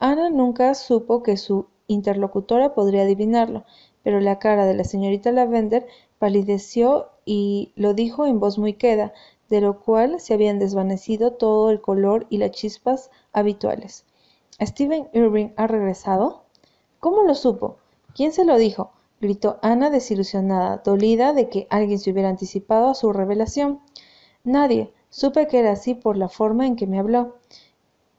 Ana 0.00 0.30
nunca 0.30 0.74
supo 0.74 1.22
que 1.22 1.36
su 1.36 1.68
interlocutora 1.94 2.74
podría 2.74 3.02
adivinarlo, 3.02 3.64
pero 4.02 4.20
la 4.20 4.38
cara 4.38 4.66
de 4.66 4.74
la 4.74 4.84
señorita 4.84 5.32
Lavender 5.32 5.86
palideció 6.18 7.08
y 7.24 7.72
lo 7.76 7.94
dijo 7.94 8.26
en 8.26 8.40
voz 8.40 8.58
muy 8.58 8.74
queda, 8.74 9.12
de 9.48 9.60
lo 9.60 9.80
cual 9.80 10.20
se 10.20 10.34
habían 10.34 10.58
desvanecido 10.58 11.32
todo 11.32 11.70
el 11.70 11.80
color 11.80 12.26
y 12.28 12.38
las 12.38 12.50
chispas 12.50 13.10
habituales. 13.32 14.04
¿Stephen 14.60 15.08
Irving 15.12 15.50
ha 15.56 15.66
regresado? 15.66 16.44
¿Cómo 17.00 17.22
lo 17.22 17.34
supo? 17.34 17.78
¿Quién 18.14 18.32
se 18.32 18.44
lo 18.44 18.56
dijo? 18.56 18.92
gritó 19.20 19.58
Ana 19.62 19.90
desilusionada, 19.90 20.82
dolida 20.84 21.32
de 21.32 21.48
que 21.48 21.66
alguien 21.70 21.98
se 21.98 22.10
hubiera 22.10 22.28
anticipado 22.28 22.88
a 22.88 22.94
su 22.94 23.12
revelación. 23.12 23.80
Nadie. 24.44 24.92
Supe 25.08 25.46
que 25.46 25.60
era 25.60 25.72
así 25.72 25.94
por 25.94 26.16
la 26.16 26.28
forma 26.28 26.66
en 26.66 26.76
que 26.76 26.86
me 26.86 26.98
habló. 26.98 27.36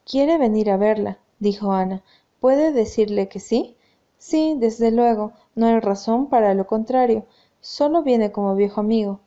¿Quiere 0.04 0.38
venir 0.38 0.70
a 0.70 0.76
verla? 0.76 1.18
dijo 1.38 1.72
Ana. 1.72 2.02
¿Puede 2.46 2.70
decirle 2.70 3.28
que 3.28 3.40
sí? 3.40 3.76
Sí, 4.18 4.54
desde 4.56 4.92
luego. 4.92 5.32
No 5.56 5.66
hay 5.66 5.80
razón 5.80 6.28
para 6.28 6.54
lo 6.54 6.64
contrario. 6.64 7.26
Solo 7.60 8.04
viene 8.04 8.30
como 8.30 8.54
viejo 8.54 8.82
amigo. 8.82 9.18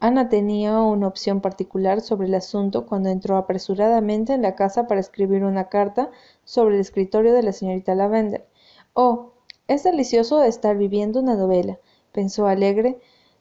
Ana 0.00 0.30
tenía 0.30 0.80
una 0.80 1.06
opción 1.06 1.42
particular 1.42 2.00
sobre 2.00 2.28
el 2.28 2.34
asunto 2.34 2.86
cuando 2.86 3.10
entró 3.10 3.36
apresuradamente 3.36 4.32
en 4.32 4.40
la 4.40 4.54
casa 4.54 4.86
para 4.86 5.00
escribir 5.00 5.44
una 5.44 5.68
carta 5.68 6.10
sobre 6.44 6.76
el 6.76 6.80
escritorio 6.80 7.34
de 7.34 7.42
la 7.42 7.52
señorita 7.52 7.94
Lavender. 7.94 8.48
Oh, 8.94 9.32
es 9.68 9.82
delicioso 9.82 10.42
estar 10.42 10.78
viviendo 10.78 11.20
una 11.20 11.34
novela, 11.34 11.78
pensó 12.10 12.46
alegre. 12.46 12.98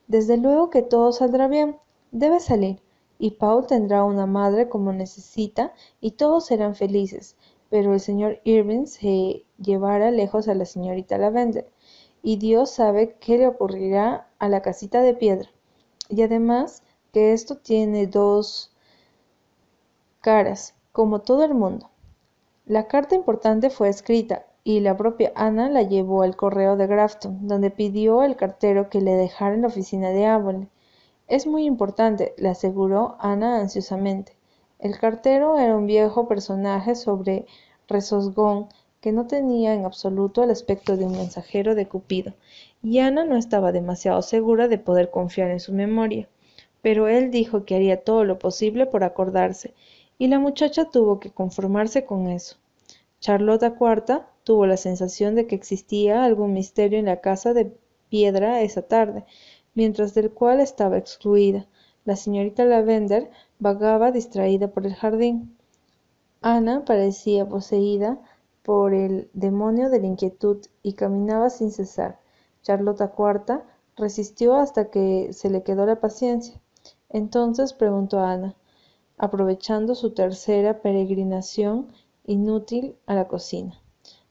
Desde 0.08 0.36
luego 0.36 0.70
que 0.70 0.82
todo 0.82 1.14
saldrá 1.14 1.48
bien. 1.48 1.78
Debe 2.12 2.42
salir. 2.42 2.82
Y 3.18 3.32
Paul 3.32 3.66
tendrá 3.66 4.04
una 4.04 4.26
madre 4.26 4.68
como 4.68 4.92
necesita 4.92 5.72
y 6.02 6.12
todos 6.12 6.48
serán 6.48 6.76
felices. 6.76 7.38
Pero 7.72 7.96
el 7.96 8.00
señor 8.00 8.40
Irving 8.44 8.86
se 8.86 9.44
llevará 9.58 10.12
lejos 10.12 10.48
a 10.48 10.54
la 10.54 10.66
señorita 10.66 11.18
Lavender. 11.18 11.68
Y 12.22 12.36
Dios 12.36 12.70
sabe 12.70 13.16
qué 13.20 13.40
le 13.40 13.48
ocurrirá 13.48 14.28
a 14.38 14.48
la 14.48 14.62
casita 14.62 15.02
de 15.02 15.16
piedra. 15.16 15.50
Y 16.08 16.22
además 16.22 16.84
que 17.12 17.34
esto 17.34 17.58
tiene 17.58 18.06
dos 18.06 18.72
caras, 20.20 20.76
como 20.92 21.22
todo 21.22 21.44
el 21.46 21.56
mundo. 21.56 21.90
La 22.66 22.88
carta 22.88 23.16
importante 23.16 23.70
fue 23.70 23.90
escrita 23.90 24.46
y 24.64 24.82
la 24.82 24.96
propia 24.96 25.32
Ana 25.36 25.70
la 25.70 25.82
llevó 25.82 26.22
al 26.22 26.36
correo 26.36 26.76
de 26.78 26.88
Grafton, 26.88 27.48
donde 27.48 27.72
pidió 27.72 28.22
al 28.22 28.36
cartero 28.36 28.90
que 28.90 29.02
le 29.02 29.14
dejara 29.14 29.56
en 29.56 29.62
la 29.62 29.70
oficina 29.70 30.10
de 30.10 30.26
Avonlea. 30.26 30.68
Es 31.28 31.48
muy 31.48 31.66
importante, 31.66 32.36
le 32.38 32.50
aseguró 32.50 33.16
Ana 33.20 33.62
ansiosamente. 33.62 34.36
El 34.82 34.98
cartero 34.98 35.60
era 35.60 35.78
un 35.78 35.86
viejo 35.86 36.28
personaje 36.28 36.96
sobre 36.96 37.46
rezozgón 37.88 38.68
que 39.00 39.12
no 39.12 39.28
tenía 39.28 39.76
en 39.76 39.86
absoluto 39.86 40.44
el 40.44 40.50
aspecto 40.50 40.98
de 40.98 41.06
un 41.06 41.12
mensajero 41.12 41.76
de 41.76 41.88
Cupido, 41.88 42.34
y 42.82 42.98
Ana 42.98 43.24
no 43.24 43.38
estaba 43.38 43.72
demasiado 43.72 44.24
segura 44.24 44.68
de 44.68 44.80
poder 44.80 45.12
confiar 45.12 45.52
en 45.52 45.60
su 45.60 45.72
memoria. 45.72 46.28
Pero 46.82 47.08
él 47.08 47.30
dijo 47.30 47.64
que 47.64 47.76
haría 47.76 48.04
todo 48.04 48.24
lo 48.24 48.40
posible 48.40 48.88
por 48.88 49.04
acordarse, 49.04 49.76
y 50.18 50.28
la 50.28 50.40
muchacha 50.40 50.86
tuvo 50.86 51.20
que 51.20 51.30
conformarse 51.30 52.04
con 52.04 52.28
eso. 52.28 52.58
Charlota 53.20 53.76
Cuarta 53.76 54.30
tuvo 54.44 54.66
la 54.66 54.78
sensación 54.78 55.36
de 55.36 55.46
que 55.46 55.54
existía 55.54 56.24
algún 56.24 56.54
misterio 56.54 56.98
en 56.98 57.06
la 57.06 57.22
casa 57.22 57.54
de 57.54 57.72
piedra 58.10 58.62
esa 58.62 58.82
tarde, 58.82 59.26
mientras 59.76 60.16
del 60.16 60.32
cual 60.32 60.60
estaba 60.60 60.98
excluida. 60.98 61.68
La 62.04 62.16
señorita 62.16 62.66
Lavender 62.66 63.30
vagaba 63.62 64.12
distraída 64.12 64.68
por 64.70 64.86
el 64.88 64.96
jardín. 64.96 65.56
Ana 66.42 66.84
parecía 66.84 67.48
poseída 67.48 68.20
por 68.64 68.94
el 68.94 69.30
demonio 69.34 69.92
de 69.92 70.02
la 70.02 70.08
inquietud 70.08 70.58
y 70.82 70.94
caminaba 70.94 71.52
sin 71.52 71.72
cesar. 71.72 72.20
Charlota 72.64 73.10
Cuarta 73.10 73.64
resistió 73.96 74.56
hasta 74.56 74.90
que 74.90 75.32
se 75.32 75.52
le 75.52 75.62
quedó 75.62 75.86
la 75.86 76.00
paciencia. 76.00 76.60
Entonces 77.10 77.74
preguntó 77.74 78.20
a 78.20 78.32
Ana, 78.32 78.56
aprovechando 79.18 79.94
su 79.94 80.12
tercera 80.12 80.82
peregrinación 80.82 81.88
inútil 82.26 82.96
a 83.06 83.14
la 83.14 83.28
cocina. 83.28 83.80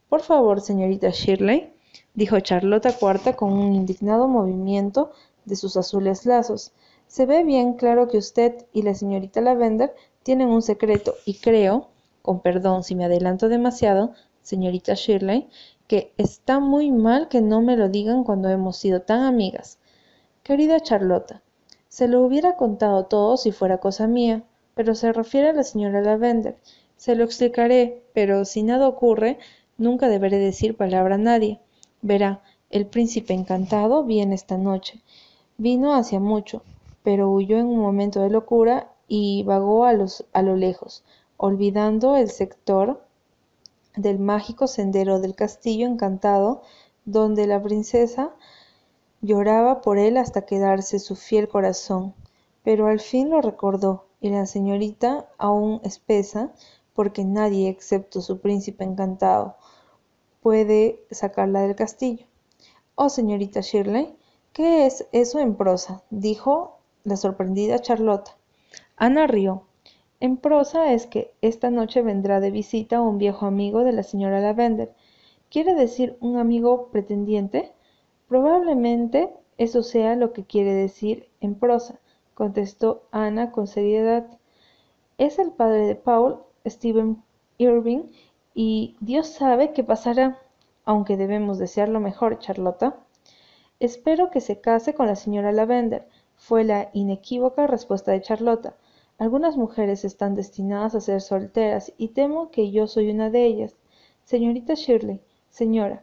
Por 0.09 0.23
favor, 0.23 0.61
señorita 0.61 1.11
Shirley, 1.11 1.73
dijo 2.15 2.41
Charlota 2.41 2.93
Cuarta 2.99 3.37
con 3.37 3.53
un 3.53 3.75
indignado 3.77 4.27
movimiento 4.27 5.13
de 5.45 5.55
sus 5.55 5.77
azules 5.77 6.27
lazos. 6.27 6.73
Se 7.11 7.27
ve 7.27 7.43
bien 7.43 7.75
claro 7.75 8.07
que 8.07 8.19
usted 8.19 8.67
y 8.73 8.83
la 8.83 8.95
señorita 8.95 9.41
Lavender 9.41 9.93
tienen 10.23 10.47
un 10.47 10.63
secreto 10.63 11.17
y 11.27 11.35
creo, 11.35 11.89
con 12.23 12.39
perdón 12.39 12.85
si 12.85 12.95
me 12.95 13.07
adelanto 13.07 13.49
demasiado, 13.49 14.13
señorita 14.43 14.95
Shirley, 14.95 15.49
que 15.89 16.13
está 16.19 16.61
muy 16.61 16.93
mal 16.93 17.27
que 17.27 17.41
no 17.41 17.63
me 17.63 17.77
lo 17.77 17.89
digan 17.89 18.23
cuando 18.23 18.49
hemos 18.49 18.77
sido 18.77 19.03
tan 19.03 19.25
amigas. 19.25 19.79
Querida 20.45 20.79
Charlota, 20.79 21.43
se 21.89 22.07
lo 22.07 22.23
hubiera 22.23 22.55
contado 22.55 23.07
todo 23.07 23.37
si 23.37 23.51
fuera 23.51 23.79
cosa 23.79 24.07
mía, 24.07 24.45
pero 24.77 24.95
se 24.95 25.13
refiere 25.13 25.49
a 25.49 25.53
la 25.53 25.65
señora 25.65 26.01
Lavender 26.01 26.59
se 27.01 27.15
lo 27.15 27.25
explicaré, 27.25 28.05
pero 28.13 28.45
si 28.45 28.63
nada 28.63 28.87
ocurre, 28.87 29.39
nunca 29.79 30.11
deberé 30.11 30.37
decir 30.37 30.77
palabra 30.77 31.15
a 31.15 31.19
nadie. 31.19 31.59
Verá, 32.03 32.43
el 32.69 32.85
príncipe 32.85 33.33
encantado 33.33 34.05
viene 34.05 34.35
esta 34.35 34.59
noche. 34.59 35.01
Vino 35.57 35.95
hacia 35.95 36.21
mucho, 36.21 36.63
pero 37.03 37.31
huyó 37.31 37.59
en 37.59 37.67
un 37.67 37.81
momento 37.81 38.21
de 38.21 38.31
locura 38.31 38.93
y 39.09 39.43
vagó 39.45 39.85
a, 39.85 39.93
a 40.33 40.43
lo 40.43 40.57
lejos, 40.57 41.05
olvidando 41.37 42.17
el 42.17 42.31
sector 42.31 43.05
del 43.97 44.19
mágico 44.19 44.67
sendero 44.67 45.21
del 45.21 45.35
castillo 45.35 45.87
encantado, 45.87 46.63
donde 47.05 47.47
la 47.47 47.63
princesa 47.63 48.35
lloraba 49.21 49.81
por 49.81 49.99
él 49.99 50.17
hasta 50.17 50.47
quedarse 50.47 50.99
su 50.99 51.17
fiel 51.17 51.49
corazón. 51.49 52.15
Pero 52.63 52.87
al 52.87 53.01
fin 53.01 53.31
lo 53.31 53.41
recordó, 53.41 54.07
y 54.21 54.29
la 54.31 54.47
señorita, 54.47 55.29
aún 55.39 55.81
espesa, 55.83 56.53
porque 56.95 57.25
nadie 57.25 57.69
excepto 57.69 58.21
su 58.21 58.41
príncipe 58.41 58.85
encantado 58.85 59.57
puede 60.43 61.05
sacarla 61.11 61.63
del 61.63 61.77
castillo. 61.77 62.27
Oh, 62.95 63.09
señorita 63.09 63.61
Shirley, 63.61 64.17
¿qué 64.53 64.87
es 64.87 65.07
eso 65.13 65.39
en 65.39 65.55
prosa? 65.55 66.03
dijo 66.11 66.80
la 67.05 67.17
sorprendida 67.17 67.79
Charlota. 67.79 68.37
Ana 68.97 69.27
rió. 69.27 69.63
En 70.21 70.37
prosa 70.37 70.93
es 70.93 71.07
que 71.07 71.33
esta 71.41 71.71
noche 71.71 72.03
vendrá 72.03 72.41
de 72.41 72.51
visita 72.51 73.01
un 73.01 73.19
viejo 73.19 73.47
amigo 73.47 73.85
de 73.85 73.93
la 73.93 74.03
señora 74.03 74.41
Lavender. 74.41 74.93
¿Quiere 75.51 75.75
decir 75.75 76.17
un 76.21 76.37
amigo 76.37 76.89
pretendiente? 76.93 77.73
Probablemente 78.29 79.33
eso 79.57 79.83
sea 79.83 80.17
lo 80.17 80.33
que 80.33 80.45
quiere 80.45 80.73
decir 80.73 81.29
en 81.41 81.55
prosa, 81.55 81.99
contestó 82.35 83.03
Ana 83.11 83.51
con 83.51 83.67
seriedad. 83.67 84.27
Es 85.19 85.39
el 85.39 85.51
padre 85.51 85.87
de 85.87 85.97
Paul 85.97 86.39
Stephen 86.67 87.23
Irving 87.59 88.05
y 88.55 88.97
Dios 89.01 89.27
sabe 89.29 89.73
qué 89.73 89.85
pasará, 89.85 90.39
aunque 90.85 91.17
debemos 91.17 91.59
desear 91.59 91.89
lo 91.89 92.01
mejor, 92.01 92.39
Charlota. 92.39 92.97
Espero 93.81 94.31
que 94.31 94.41
se 94.41 94.61
case 94.61 94.95
con 94.95 95.07
la 95.07 95.17
señora 95.17 95.53
Lavender, 95.53 96.07
fue 96.41 96.65
la 96.65 96.89
inequívoca 96.95 97.67
respuesta 97.67 98.13
de 98.13 98.23
Charlota. 98.23 98.75
Algunas 99.19 99.59
mujeres 99.59 100.07
están 100.07 100.35
destinadas 100.35 100.95
a 100.95 101.01
ser 101.03 101.21
solteras 101.21 101.93
y 101.99 102.09
temo 102.09 102.51
que 102.51 102.71
yo 102.71 102.87
soy 102.87 103.11
una 103.11 103.29
de 103.29 103.45
ellas. 103.45 103.77
Señorita 104.25 104.73
Shirley, 104.73 105.21
señora, 105.51 106.03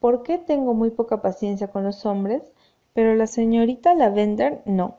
¿por 0.00 0.22
qué 0.22 0.36
tengo 0.36 0.74
muy 0.74 0.90
poca 0.90 1.22
paciencia 1.22 1.68
con 1.68 1.82
los 1.82 2.04
hombres? 2.04 2.52
Pero 2.92 3.14
la 3.14 3.26
señorita 3.26 3.94
Lavender 3.94 4.60
no 4.66 4.98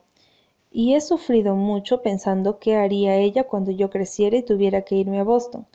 y 0.71 0.95
he 0.95 0.99
sufrido 0.99 1.55
mucho 1.55 2.01
pensando 2.01 2.57
qué 2.57 2.75
haría 2.75 3.15
ella 3.17 3.45
cuando 3.45 3.71
yo 3.71 3.91
creciera 3.91 4.35
y 4.35 4.43
tuviera 4.43 4.81
que 4.81 4.95
irme 4.95 5.19
a 5.19 5.23
Boston. 5.23 5.67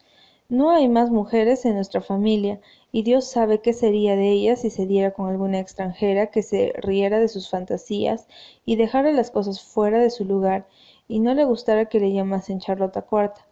No 0.50 0.70
hay 0.70 0.88
más 0.88 1.12
mujeres 1.12 1.64
en 1.64 1.76
nuestra 1.76 2.00
familia, 2.00 2.60
y 2.90 3.04
Dios 3.04 3.24
sabe 3.24 3.60
qué 3.60 3.72
sería 3.72 4.16
de 4.16 4.32
ella 4.32 4.56
si 4.56 4.68
se 4.70 4.84
diera 4.84 5.12
con 5.12 5.28
alguna 5.28 5.60
extranjera 5.60 6.26
que 6.32 6.42
se 6.42 6.72
riera 6.76 7.20
de 7.20 7.28
sus 7.28 7.48
fantasías 7.48 8.26
y 8.64 8.74
dejara 8.74 9.12
las 9.12 9.30
cosas 9.30 9.62
fuera 9.62 10.00
de 10.00 10.10
su 10.10 10.24
lugar, 10.24 10.66
y 11.06 11.20
no 11.20 11.34
le 11.34 11.44
gustara 11.44 11.84
que 11.84 12.00
le 12.00 12.12
llamasen 12.12 12.58
Charlota 12.58 13.02
Cuarta. 13.02 13.46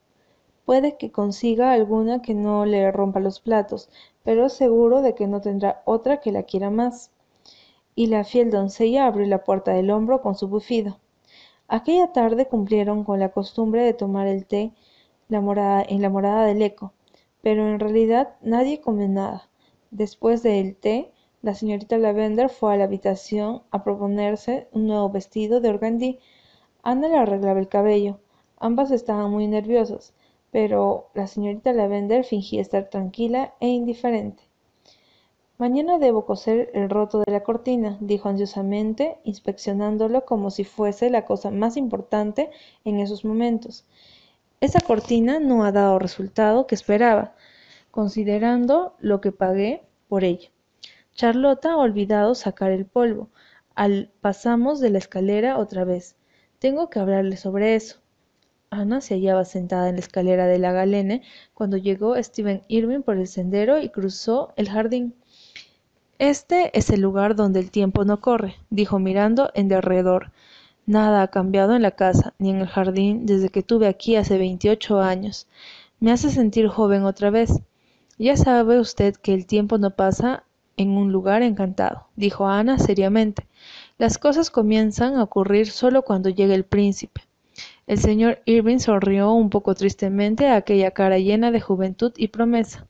Puede 0.64 0.96
que 0.96 1.12
consiga 1.12 1.70
alguna 1.70 2.20
que 2.20 2.34
no 2.34 2.66
le 2.66 2.90
rompa 2.90 3.20
los 3.20 3.38
platos, 3.38 3.88
pero 4.24 4.49
seguro 4.49 5.01
de 5.01 5.14
que 5.14 5.28
no 5.28 5.40
tendrá 5.40 5.82
otra 5.84 6.18
que 6.18 6.32
la 6.32 6.42
quiera 6.42 6.68
más. 6.68 7.12
Y 7.94 8.09
la 8.09 8.24
fiel 8.24 8.51
doncella 8.51 9.07
abrió 9.07 9.24
la 9.28 9.44
puerta 9.44 9.72
del 9.72 9.92
hombro 9.92 10.20
con 10.20 10.34
su 10.34 10.49
bufido. 10.49 10.99
Aquella 11.68 12.12
tarde 12.12 12.46
cumplieron 12.46 13.05
con 13.05 13.20
la 13.20 13.28
costumbre 13.28 13.84
de 13.84 13.94
tomar 13.94 14.26
el 14.26 14.46
té 14.46 14.72
en 15.31 16.03
la 16.03 16.11
morada 16.11 16.45
del 16.45 16.62
eco, 16.62 16.93
pero 17.43 17.68
en 17.68 17.79
realidad 17.79 18.37
nadie 18.41 18.81
comió 18.81 19.09
nada. 19.09 19.49
Después 19.91 20.43
del 20.43 20.74
té, 20.76 21.12
la 21.43 21.55
señorita 21.55 21.99
Lavender 21.99 22.49
fue 22.49 22.74
a 22.74 22.76
la 22.76 22.85
habitación 22.85 23.62
a 23.70 23.85
proponerse 23.85 24.68
un 24.72 24.87
nuevo 24.87 25.11
vestido 25.11 25.61
de 25.61 25.68
organdí. 25.68 26.18
Ana 26.83 27.09
le 27.09 27.16
arreglaba 27.16 27.61
el 27.61 27.68
cabello. 27.68 28.18
Ambas 28.59 28.91
estaban 28.91 29.31
muy 29.31 29.47
nerviosas, 29.47 30.14
pero 30.51 31.09
la 31.14 31.26
señorita 31.26 31.72
Lavender 31.72 32.24
fingía 32.24 32.61
estar 32.61 32.89
tranquila 32.89 33.55
e 33.61 33.68
indiferente. 33.68 34.43
Mañana 35.59 35.99
debo 35.99 36.24
coser 36.24 36.70
el 36.72 36.89
roto 36.89 37.18
de 37.20 37.33
la 37.33 37.43
cortina, 37.43 37.99
dijo 38.01 38.29
ansiosamente, 38.29 39.18
inspeccionándolo 39.24 40.24
como 40.24 40.51
si 40.51 40.64
fuese 40.64 41.11
la 41.11 41.24
cosa 41.24 41.51
más 41.51 41.76
importante 41.76 42.51
en 42.85 43.01
esos 43.01 43.24
momentos. 43.24 43.85
Esa 44.61 44.81
cortina 44.81 45.39
no 45.39 45.65
ha 45.65 45.71
dado 45.71 45.99
resultado 46.01 46.67
que 46.67 46.75
esperaba, 46.75 47.35
considerando 47.93 48.97
lo 48.99 49.21
que 49.21 49.31
pagué 49.31 49.83
por 50.09 50.25
ella. 50.25 50.51
Charlota 51.15 51.73
ha 51.73 51.77
olvidado 51.77 52.35
sacar 52.35 52.73
el 52.73 52.85
polvo. 52.85 53.29
Al 53.75 54.11
pasamos 54.21 54.81
de 54.81 54.91
la 54.91 54.99
escalera 54.99 55.59
otra 55.59 55.85
vez. 55.85 56.17
Tengo 56.59 56.91
que 56.91 56.99
hablarle 56.99 57.37
sobre 57.37 57.77
eso. 57.77 58.01
Ana 58.71 59.01
se 59.01 59.15
hallaba 59.15 59.45
sentada 59.45 59.89
en 59.89 59.95
la 59.95 60.01
escalera 60.01 60.47
de 60.47 60.59
la 60.59 60.73
galene 60.73 61.23
cuando 61.55 61.77
llegó 61.77 62.21
Stephen 62.23 62.63
Irving 62.69 63.03
por 63.03 63.17
el 63.17 63.29
sendero 63.29 63.81
y 63.81 63.89
cruzó 63.91 64.53
el 64.57 64.69
jardín. 64.69 65.15
Este 66.19 66.77
es 66.77 66.91
el 66.91 67.01
lugar 67.01 67.37
donde 67.37 67.61
el 67.61 67.71
tiempo 67.71 68.05
no 68.05 68.21
corre, 68.21 68.57
dijo 68.71 68.99
mirando 68.99 69.51
en 69.55 69.69
derredor. 69.69 70.33
Nada 70.89 71.20
ha 71.20 71.28
cambiado 71.28 71.76
en 71.76 71.82
la 71.82 71.91
casa, 71.91 72.32
ni 72.39 72.49
en 72.49 72.62
el 72.62 72.66
jardín, 72.66 73.26
desde 73.26 73.51
que 73.51 73.62
tuve 73.62 73.89
aquí 73.89 74.16
hace 74.16 74.39
veintiocho 74.39 75.01
años. 75.01 75.47
Me 76.01 76.11
hace 76.11 76.30
sentir 76.30 76.66
joven 76.66 77.05
otra 77.05 77.28
vez. 77.28 77.61
Ya 78.16 78.39
sabe 78.39 78.80
usted 78.80 79.14
que 79.16 79.34
el 79.34 79.45
tiempo 79.45 79.76
no 79.76 79.91
pasa 79.91 80.45
en 80.78 80.93
un 80.93 81.12
lugar 81.12 81.43
encantado, 81.43 82.07
dijo 82.16 82.49
Ana 82.49 82.78
seriamente. 82.78 83.47
Las 83.99 84.16
cosas 84.16 84.51
comienzan 84.51 85.16
a 85.16 85.24
ocurrir 85.24 85.66
solo 85.66 86.01
cuando 86.01 86.30
llega 86.30 86.55
el 86.55 86.64
príncipe. 86.64 87.20
El 87.86 87.99
señor 87.99 88.41
Irving 88.47 88.78
sonrió 88.78 89.30
un 89.34 89.51
poco 89.51 89.74
tristemente 89.74 90.47
a 90.47 90.57
aquella 90.57 90.93
cara 90.93 91.18
llena 91.18 91.51
de 91.51 91.61
juventud 91.61 92.14
y 92.16 92.28
promesa. 92.28 92.86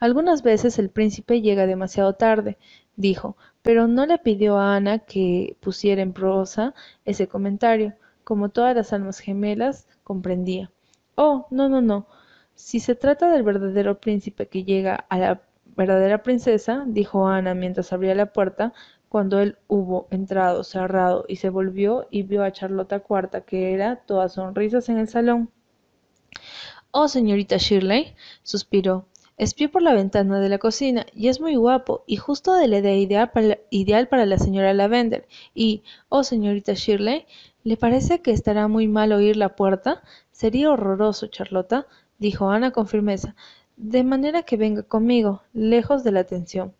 Algunas 0.00 0.42
veces 0.42 0.78
el 0.78 0.88
príncipe 0.88 1.42
llega 1.42 1.66
demasiado 1.66 2.14
tarde, 2.14 2.56
dijo, 2.98 3.36
pero 3.62 3.86
no 3.86 4.04
le 4.06 4.18
pidió 4.18 4.58
a 4.58 4.76
Ana 4.76 4.98
que 4.98 5.56
pusiera 5.60 6.02
en 6.02 6.12
prosa 6.12 6.74
ese 7.04 7.28
comentario, 7.28 7.94
como 8.24 8.50
todas 8.50 8.76
las 8.76 8.92
almas 8.92 9.20
gemelas 9.20 9.86
comprendía. 10.04 10.70
Oh, 11.14 11.46
no, 11.50 11.68
no, 11.68 11.80
no. 11.80 12.06
Si 12.54 12.80
se 12.80 12.94
trata 12.96 13.30
del 13.30 13.44
verdadero 13.44 14.00
príncipe 14.00 14.48
que 14.48 14.64
llega 14.64 15.06
a 15.08 15.18
la 15.18 15.40
verdadera 15.76 16.22
princesa, 16.24 16.84
dijo 16.86 17.28
Ana 17.28 17.54
mientras 17.54 17.92
abría 17.92 18.14
la 18.16 18.32
puerta, 18.32 18.72
cuando 19.08 19.38
él 19.40 19.56
hubo 19.68 20.08
entrado, 20.10 20.64
cerrado 20.64 21.24
y 21.28 21.36
se 21.36 21.50
volvió 21.50 22.06
y 22.10 22.24
vio 22.24 22.42
a 22.42 22.52
Charlota 22.52 23.00
Cuarta, 23.00 23.42
que 23.42 23.72
era 23.72 23.96
todas 23.96 24.34
sonrisas 24.34 24.88
en 24.88 24.98
el 24.98 25.08
salón. 25.08 25.50
Oh, 26.90 27.06
señorita 27.06 27.58
Shirley, 27.58 28.14
suspiró. 28.42 29.06
Espió 29.38 29.70
por 29.70 29.82
la 29.82 29.94
ventana 29.94 30.40
de 30.40 30.48
la 30.48 30.58
cocina 30.58 31.06
y 31.14 31.28
es 31.28 31.40
muy 31.40 31.54
guapo 31.54 32.02
y 32.08 32.16
justo 32.16 32.54
de 32.54 32.66
la 32.66 32.78
idea 32.78 32.96
ideal 33.70 34.08
para, 34.08 34.26
la 34.26 34.38
señora 34.38 34.74
Lavender. 34.74 35.28
Y, 35.54 35.84
oh, 36.08 36.24
señorita 36.24 36.72
Shirley, 36.74 37.24
¿le 37.62 37.76
parece 37.76 38.20
que 38.20 38.32
estará 38.32 38.66
muy 38.66 38.88
mal 38.88 39.12
oír 39.12 39.36
la 39.36 39.54
puerta? 39.54 40.02
Sería 40.32 40.72
horroroso, 40.72 41.28
Charlota, 41.28 41.86
dijo 42.18 42.50
Ana 42.50 42.72
con 42.72 42.88
firmeza. 42.88 43.36
De 43.76 44.02
manera 44.02 44.42
que 44.42 44.56
venga 44.56 44.82
conmigo, 44.82 45.42
lejos 45.52 46.02
de 46.02 46.10
la 46.10 46.20
atención. 46.20 46.74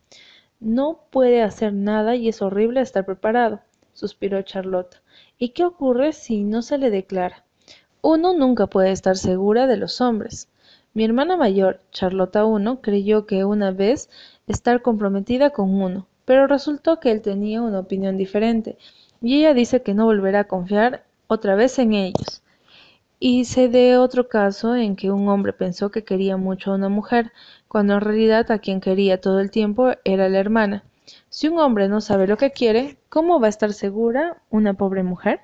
No 0.59 1.05
puede 1.11 1.43
hacer 1.43 1.73
nada 1.73 2.17
y 2.17 2.29
es 2.29 2.43
horrible 2.43 2.81
estar 2.81 3.07
preparado, 3.07 3.61
suspiró 3.93 4.43
Charlota. 4.43 5.01
¿Y 5.39 5.51
qué 5.51 5.65
ocurre 5.65 6.13
si 6.13 6.43
no 6.43 6.63
se 6.63 6.79
le 6.79 6.91
declara? 6.91 7.45
Uno 8.03 8.35
nunca 8.35 8.67
puede 8.67 8.91
estar 8.91 9.17
segura 9.17 9.69
de 9.69 9.77
los 9.77 10.01
hombres. 10.01 10.49
Mi 10.95 11.05
hermana 11.05 11.37
mayor, 11.37 11.81
Charlota 11.91 12.45
I, 12.45 12.77
creyó 12.81 13.27
que 13.27 13.45
una 13.45 13.71
vez 13.71 14.11
estar 14.47 14.83
comprometida 14.83 15.51
con 15.51 15.81
uno, 15.81 16.07
pero 16.25 16.47
resultó 16.47 16.99
que 16.99 17.11
él 17.11 17.23
tenía 17.23 17.63
una 17.63 17.81
opinión 17.81 18.17
diferente, 18.17 18.79
y 19.21 19.39
ella 19.39 19.55
dice 19.55 19.83
que 19.83 19.95
no 19.95 20.07
volverá 20.07 20.41
a 20.41 20.49
confiar 20.49 21.05
otra 21.27 21.55
vez 21.55 21.79
en 21.79 21.93
ellos. 21.93 22.43
Y 23.21 23.45
sé 23.45 23.69
de 23.69 23.97
otro 23.99 24.29
caso 24.29 24.77
en 24.77 24.95
que 24.97 25.11
un 25.11 25.29
hombre 25.29 25.53
pensó 25.53 25.91
que 25.91 26.05
quería 26.05 26.37
mucho 26.37 26.71
a 26.71 26.77
una 26.77 26.89
mujer, 26.89 27.33
cuando 27.67 27.95
en 27.95 28.01
realidad 28.01 28.51
a 28.51 28.59
quien 28.59 28.81
quería 28.81 29.21
todo 29.21 29.41
el 29.41 29.51
tiempo 29.51 29.93
era 30.05 30.29
la 30.29 30.39
hermana. 30.39 30.85
Si 31.29 31.49
un 31.49 31.59
hombre 31.59 31.89
no 31.89 32.01
sabe 32.01 32.27
lo 32.27 32.37
que 32.37 32.53
quiere, 32.53 32.99
¿cómo 33.09 33.41
va 33.41 33.47
a 33.47 33.51
estar 33.51 33.73
segura 33.73 34.43
una 34.51 34.75
pobre 34.75 35.03
mujer? 35.03 35.41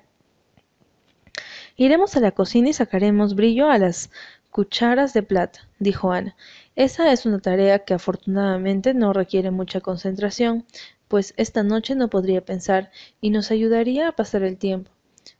Iremos 1.77 2.15
a 2.15 2.21
la 2.21 2.31
cocina 2.31 2.69
y 2.69 2.73
sacaremos 2.73 3.35
brillo 3.35 3.69
a 3.69 3.77
las 3.77 4.09
cucharas 4.55 5.11
de 5.11 5.21
plata, 5.21 5.67
dijo 5.79 6.13
Ana. 6.13 6.33
Esa 6.77 7.11
es 7.11 7.25
una 7.25 7.39
tarea 7.39 7.79
que 7.79 7.93
afortunadamente 7.93 8.93
no 8.93 9.11
requiere 9.11 9.51
mucha 9.51 9.81
concentración, 9.81 10.63
pues 11.09 11.33
esta 11.35 11.61
noche 11.61 11.93
no 11.93 12.09
podría 12.09 12.39
pensar 12.39 12.89
y 13.19 13.31
nos 13.31 13.51
ayudaría 13.51 14.07
a 14.07 14.11
pasar 14.13 14.43
el 14.43 14.55
tiempo. 14.55 14.91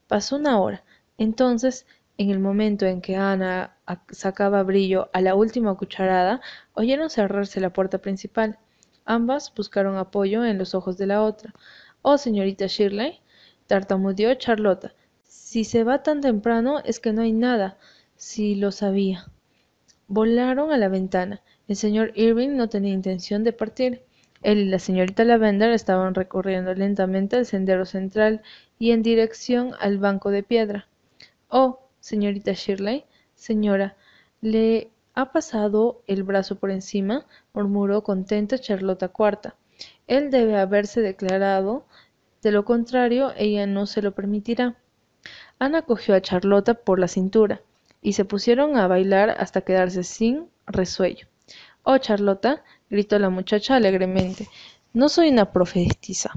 Pasó 0.07 0.36
una 0.36 0.59
hora. 0.59 0.84
Entonces 1.18 1.86
en 2.18 2.30
el 2.30 2.39
momento 2.39 2.86
en 2.88 2.99
que 2.99 3.16
Ana 3.16 3.78
sacaba 4.11 4.63
brillo 4.63 5.09
a 5.13 5.22
la 5.22 5.34
última 5.34 5.76
cucharada, 5.76 6.41
oyeron 6.74 7.09
cerrarse 7.09 7.61
la 7.61 7.72
puerta 7.72 7.99
principal. 7.99 8.59
Ambas 9.05 9.53
buscaron 9.55 9.95
apoyo 9.95 10.43
en 10.43 10.57
los 10.57 10.76
ojos 10.76 10.97
de 10.97 11.07
la 11.07 11.24
otra. 11.24 11.53
Oh, 12.01 12.18
señorita 12.18 12.68
Shirley, 12.68 13.22
tartamudeó 13.68 14.34
Charlota. 14.34 14.93
Si 15.24 15.63
se 15.63 15.86
va 15.86 16.03
tan 16.03 16.20
temprano 16.20 16.80
es 16.84 16.99
que 16.99 17.13
no 17.13 17.22
hay 17.22 17.32
nada. 17.32 17.78
Si 18.18 18.55
lo 18.55 18.72
sabía. 18.72 19.26
Volaron 20.07 20.72
a 20.72 20.78
la 20.78 20.88
ventana. 20.88 21.41
El 21.68 21.76
señor 21.76 22.13
Irving 22.16 22.55
no 22.55 22.70
tenía 22.70 22.93
intención 22.93 23.43
de 23.43 23.51
partir. 23.51 24.03
Él 24.41 24.59
y 24.59 24.66
la 24.66 24.80
señorita 24.80 25.26
Lavender 25.26 25.72
estaban 25.72 26.16
recorriendo 26.16 26.74
lentamente 26.74 27.36
el 27.36 27.45
sendero 27.45 27.86
central 27.86 28.41
y 28.80 28.91
en 28.91 29.03
dirección 29.03 29.74
al 29.80 29.97
banco 29.97 30.32
de 30.32 30.43
piedra. 30.43 30.88
Oh, 31.49 31.89
señorita 31.99 32.53
Shirley, 32.53 33.03
señora, 33.34 33.97
¿le 34.39 34.91
ha 35.13 35.34
pasado 35.34 36.01
el 36.07 36.24
brazo 36.24 36.55
por 36.55 36.72
encima? 36.72 37.26
murmuró 37.53 38.01
contenta 38.03 38.57
Charlota 38.57 39.09
Cuarta. 39.09 39.55
Él 40.07 40.32
debe 40.32 40.57
haberse 40.57 41.01
declarado, 41.01 41.86
de 42.41 42.51
lo 42.51 42.63
contrario 42.63 43.34
ella 43.36 43.68
no 43.68 43.86
se 43.88 44.01
lo 44.01 44.13
permitirá. 44.13 44.78
Ana 45.59 45.82
cogió 45.82 46.16
a 46.16 46.22
Charlota 46.22 46.76
por 46.76 46.97
la 46.97 47.09
cintura 47.09 47.61
y 48.02 48.14
se 48.14 48.26
pusieron 48.26 48.78
a 48.78 48.88
bailar 48.88 49.32
hasta 49.39 49.62
quedarse 49.62 50.04
sin 50.04 50.48
resuello. 50.68 51.28
Oh, 51.84 51.98
Charlota, 51.98 52.64
gritó 52.89 53.20
la 53.20 53.30
muchacha 53.30 53.76
alegremente, 53.76 54.48
no 54.93 55.10
soy 55.10 55.30
una 55.30 55.52
profetisa, 55.52 56.32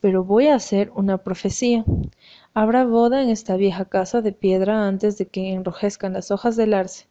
pero 0.00 0.24
voy 0.24 0.48
a 0.48 0.56
hacer 0.56 0.90
una 0.94 1.18
profecía. 1.18 1.84
Habrá 2.52 2.84
boda 2.84 3.22
en 3.22 3.30
esta 3.30 3.56
vieja 3.56 3.86
casa 3.86 4.20
de 4.20 4.32
piedra 4.32 4.86
antes 4.86 5.18
de 5.18 5.26
que 5.26 5.52
enrojezcan 5.52 6.12
las 6.12 6.30
hojas 6.30 6.56
del 6.56 6.74
arce. 6.74 7.06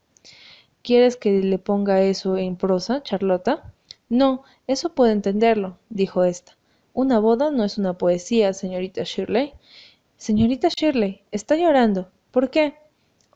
¿Quieres 0.84 1.18
que 1.18 1.32
le 1.42 1.58
ponga 1.58 2.02
eso 2.04 2.38
en 2.38 2.58
prosa, 2.58 3.02
Charlota? 3.02 3.74
No, 4.08 4.44
eso 4.68 4.94
puedo 4.94 5.12
entenderlo, 5.12 5.80
dijo 5.90 6.24
ésta. 6.24 6.56
Una 6.94 7.20
boda 7.20 7.50
no 7.50 7.64
es 7.64 7.78
una 7.78 7.98
poesía, 7.98 8.54
señorita 8.54 9.02
Shirley. 9.04 9.54
Señorita 10.18 10.70
Shirley, 10.70 11.24
está 11.32 11.56
llorando. 11.56 12.12
¿Por 12.32 12.52
qué? 12.52 12.76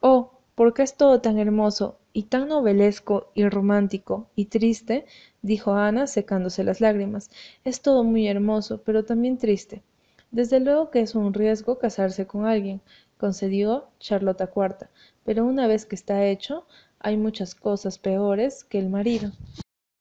Oh, 0.00 0.32
porque 0.54 0.82
es 0.82 0.96
todo 0.96 1.20
tan 1.20 1.38
hermoso 1.38 1.98
y 2.12 2.24
tan 2.24 2.48
novelesco 2.48 3.30
y 3.34 3.48
romántico 3.48 4.28
y 4.34 4.46
triste, 4.46 5.06
dijo 5.42 5.74
Ana 5.74 6.06
secándose 6.06 6.64
las 6.64 6.80
lágrimas. 6.80 7.30
Es 7.64 7.82
todo 7.82 8.04
muy 8.04 8.26
hermoso, 8.28 8.82
pero 8.84 9.04
también 9.04 9.38
triste. 9.38 9.82
Desde 10.30 10.60
luego 10.60 10.90
que 10.90 11.00
es 11.00 11.14
un 11.14 11.34
riesgo 11.34 11.78
casarse 11.78 12.26
con 12.26 12.46
alguien, 12.46 12.80
concedió 13.18 13.88
Charlota 13.98 14.48
Cuarta, 14.48 14.90
pero 15.24 15.44
una 15.44 15.66
vez 15.66 15.86
que 15.86 15.96
está 15.96 16.24
hecho, 16.26 16.66
hay 16.98 17.16
muchas 17.16 17.54
cosas 17.54 17.98
peores 17.98 18.64
que 18.64 18.78
el 18.78 18.90
marido. 18.90 19.32